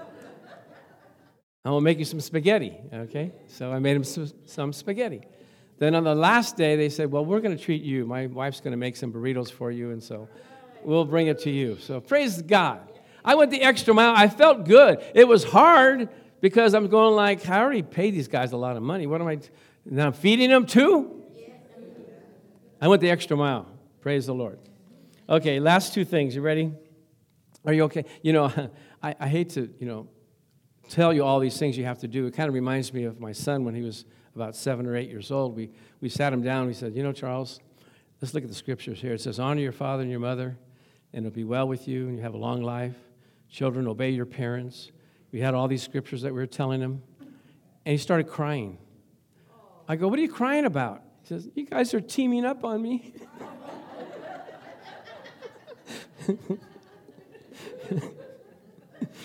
I'm 1.65 1.73
going 1.73 1.81
to 1.81 1.85
make 1.85 1.99
you 1.99 2.05
some 2.05 2.21
spaghetti, 2.21 2.77
okay? 2.95 3.33
So 3.49 3.73
I 3.73 3.81
made 3.81 3.97
him 3.97 4.05
some 4.05 4.73
spaghetti. 4.73 5.23
Then 5.79 5.97
on 5.97 6.05
the 6.05 6.15
last 6.15 6.57
day, 6.57 6.77
they 6.77 6.89
said, 6.89 7.11
well, 7.11 7.25
we're 7.25 7.41
going 7.41 7.57
to 7.57 7.63
treat 7.63 7.83
you. 7.83 8.07
My 8.07 8.29
wife's 8.29 8.61
going 8.61 8.71
to 8.71 8.79
make 8.79 8.95
some 8.95 9.13
burritos 9.13 9.51
for 9.51 9.73
you, 9.73 9.91
and 9.91 10.01
so 10.01 10.29
we'll 10.85 11.05
bring 11.05 11.27
it 11.27 11.41
to 11.41 11.51
you. 11.51 11.79
So 11.81 12.01
praise 12.01 12.41
God. 12.43 12.81
I 13.25 13.35
went 13.35 13.51
the 13.51 13.63
extra 13.63 13.93
mile. 13.93 14.15
I 14.17 14.29
felt 14.29 14.65
good. 14.67 15.05
It 15.17 15.27
was 15.27 15.43
hard 15.43 16.09
because 16.41 16.75
I'm 16.75 16.87
going 16.87 17.17
like, 17.17 17.49
I 17.49 17.59
already 17.59 17.83
paid 17.83 18.15
these 18.15 18.29
guys 18.29 18.53
a 18.53 18.57
lot 18.57 18.77
of 18.77 18.85
money. 18.85 19.09
What 19.09 19.21
am 19.21 19.27
I, 19.27 19.41
now 19.85 20.07
I'm 20.07 20.13
feeding 20.13 20.49
them 20.49 20.65
too? 20.65 21.16
I 22.87 22.89
went 22.89 23.03
the 23.03 23.11
extra 23.11 23.37
mile. 23.37 23.66
Praise 24.01 24.26
the 24.26 24.32
Lord. 24.32 24.61
Okay, 25.28 25.59
last 25.59 25.93
two 25.93 26.05
things. 26.05 26.37
You 26.37 26.41
ready? 26.41 26.72
Are 27.64 27.72
you 27.72 27.82
okay? 27.87 28.05
You 28.22 28.32
know, 28.32 28.70
I, 29.03 29.12
I 29.18 29.26
hate 29.26 29.49
to, 29.55 29.68
you 29.80 29.89
know, 29.89 30.07
tell 30.89 31.12
you 31.12 31.24
all 31.24 31.41
these 31.41 31.59
things 31.59 31.76
you 31.76 31.84
have 31.84 31.99
to 31.99 32.07
do. 32.07 32.26
It 32.26 32.34
kind 32.34 32.47
of 32.47 32.55
reminds 32.55 32.95
me 32.95 33.03
of 33.03 33.18
my 33.18 33.32
son 33.32 33.64
when 33.64 33.74
he 33.74 33.82
was 33.82 34.05
about 34.37 34.55
seven 34.55 34.87
or 34.87 34.95
eight 34.95 35.11
years 35.11 35.32
old. 35.32 35.57
We, 35.57 35.72
we 36.01 36.09
sat 36.09 36.32
him 36.32 36.43
down. 36.43 36.68
We 36.68 36.74
said, 36.74 36.95
You 36.95 37.03
know, 37.03 37.11
Charles, 37.11 37.59
let's 38.22 38.34
look 38.34 38.45
at 38.45 38.49
the 38.49 38.55
scriptures 38.55 39.01
here. 39.01 39.14
It 39.14 39.20
says, 39.20 39.41
Honor 39.41 39.62
your 39.62 39.72
father 39.72 40.03
and 40.03 40.11
your 40.12 40.20
mother, 40.20 40.57
and 41.12 41.26
it'll 41.26 41.34
be 41.34 41.43
well 41.43 41.66
with 41.66 41.89
you, 41.89 42.07
and 42.07 42.16
you 42.16 42.22
have 42.22 42.34
a 42.34 42.39
long 42.39 42.62
life. 42.62 42.95
Children, 43.51 43.89
obey 43.89 44.11
your 44.11 44.26
parents. 44.26 44.93
We 45.32 45.41
had 45.41 45.55
all 45.55 45.66
these 45.66 45.82
scriptures 45.82 46.22
that 46.22 46.32
we 46.32 46.39
were 46.39 46.47
telling 46.47 46.80
him, 46.80 47.03
and 47.84 47.91
he 47.91 47.99
started 47.99 48.28
crying. 48.28 48.78
I 49.89 49.97
go, 49.97 50.07
What 50.07 50.20
are 50.20 50.22
you 50.22 50.30
crying 50.30 50.66
about? 50.66 51.03
He 51.27 51.35
says, 51.35 51.49
You 51.57 51.66
guys 51.66 51.93
are 51.93 52.01
teaming 52.01 52.45
up 52.45 52.62
on 52.62 52.81
me. 52.81 53.12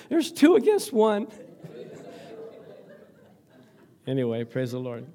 There's 0.10 0.32
two 0.32 0.56
against 0.56 0.92
one. 0.92 1.28
anyway, 4.08 4.46
praise 4.46 4.72
the 4.72 4.80
Lord. 4.80 5.06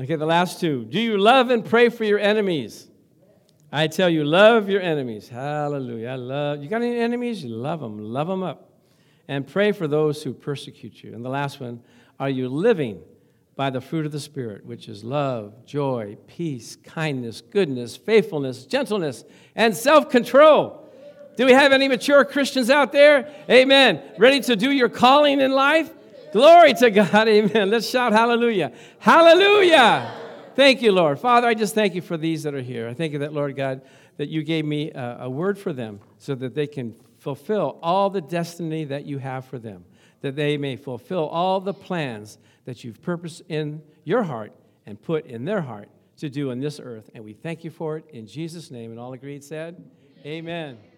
Okay, 0.00 0.16
the 0.16 0.24
last 0.24 0.60
two. 0.60 0.86
Do 0.86 0.98
you 0.98 1.18
love 1.18 1.50
and 1.50 1.62
pray 1.62 1.90
for 1.90 2.04
your 2.04 2.18
enemies? 2.20 2.88
I 3.70 3.88
tell 3.88 4.08
you, 4.08 4.24
love 4.24 4.70
your 4.70 4.80
enemies. 4.80 5.28
Hallelujah. 5.28 6.08
I 6.08 6.16
love. 6.16 6.62
You 6.62 6.70
got 6.70 6.80
any 6.80 6.98
enemies? 6.98 7.44
You 7.44 7.50
love 7.50 7.80
them. 7.80 7.98
Love 7.98 8.28
them 8.28 8.42
up. 8.42 8.70
And 9.28 9.46
pray 9.46 9.72
for 9.72 9.86
those 9.86 10.22
who 10.22 10.32
persecute 10.32 11.02
you. 11.02 11.12
And 11.12 11.22
the 11.22 11.28
last 11.28 11.60
one, 11.60 11.82
are 12.18 12.30
you 12.30 12.48
living 12.48 13.02
by 13.56 13.70
the 13.70 13.80
fruit 13.80 14.06
of 14.06 14.12
the 14.12 14.20
Spirit, 14.20 14.64
which 14.64 14.88
is 14.88 15.02
love, 15.02 15.64
joy, 15.64 16.16
peace, 16.26 16.76
kindness, 16.76 17.40
goodness, 17.40 17.96
faithfulness, 17.96 18.66
gentleness, 18.66 19.24
and 19.54 19.74
self 19.74 20.10
control? 20.10 20.82
Do 21.36 21.44
we 21.44 21.52
have 21.52 21.72
any 21.72 21.88
mature 21.88 22.24
Christians 22.24 22.70
out 22.70 22.92
there? 22.92 23.28
Amen. 23.50 24.02
Ready 24.18 24.40
to 24.40 24.56
do 24.56 24.70
your 24.70 24.88
calling 24.88 25.40
in 25.40 25.52
life? 25.52 25.90
Glory 26.32 26.74
to 26.74 26.90
God. 26.90 27.28
Amen. 27.28 27.70
Let's 27.70 27.88
shout 27.88 28.12
hallelujah. 28.12 28.72
Hallelujah. 28.98 30.12
Thank 30.54 30.80
you, 30.80 30.92
Lord. 30.92 31.18
Father, 31.18 31.46
I 31.46 31.54
just 31.54 31.74
thank 31.74 31.94
you 31.94 32.00
for 32.00 32.16
these 32.16 32.42
that 32.44 32.54
are 32.54 32.62
here. 32.62 32.88
I 32.88 32.94
thank 32.94 33.12
you 33.12 33.18
that, 33.20 33.32
Lord 33.32 33.56
God, 33.56 33.82
that 34.16 34.28
you 34.28 34.42
gave 34.42 34.64
me 34.64 34.90
a, 34.90 35.18
a 35.22 35.30
word 35.30 35.58
for 35.58 35.72
them 35.72 36.00
so 36.18 36.34
that 36.34 36.54
they 36.54 36.66
can 36.66 36.94
fulfill 37.18 37.78
all 37.82 38.08
the 38.08 38.20
destiny 38.20 38.84
that 38.84 39.04
you 39.04 39.18
have 39.18 39.44
for 39.44 39.58
them, 39.58 39.84
that 40.26 40.34
they 40.34 40.56
may 40.56 40.74
fulfill 40.74 41.28
all 41.28 41.60
the 41.60 41.72
plans 41.72 42.38
that 42.64 42.82
you've 42.82 43.00
purposed 43.00 43.42
in 43.48 43.80
your 44.02 44.24
heart 44.24 44.52
and 44.84 45.00
put 45.00 45.24
in 45.26 45.44
their 45.44 45.60
heart 45.60 45.88
to 46.16 46.28
do 46.28 46.50
on 46.50 46.58
this 46.58 46.80
earth. 46.82 47.08
And 47.14 47.24
we 47.24 47.32
thank 47.32 47.62
you 47.62 47.70
for 47.70 47.98
it 47.98 48.04
in 48.10 48.26
Jesus' 48.26 48.72
name. 48.72 48.90
And 48.90 48.98
all 48.98 49.12
agreed 49.12 49.44
said, 49.44 49.84
Amen. 50.24 50.78
Amen. 50.80 50.95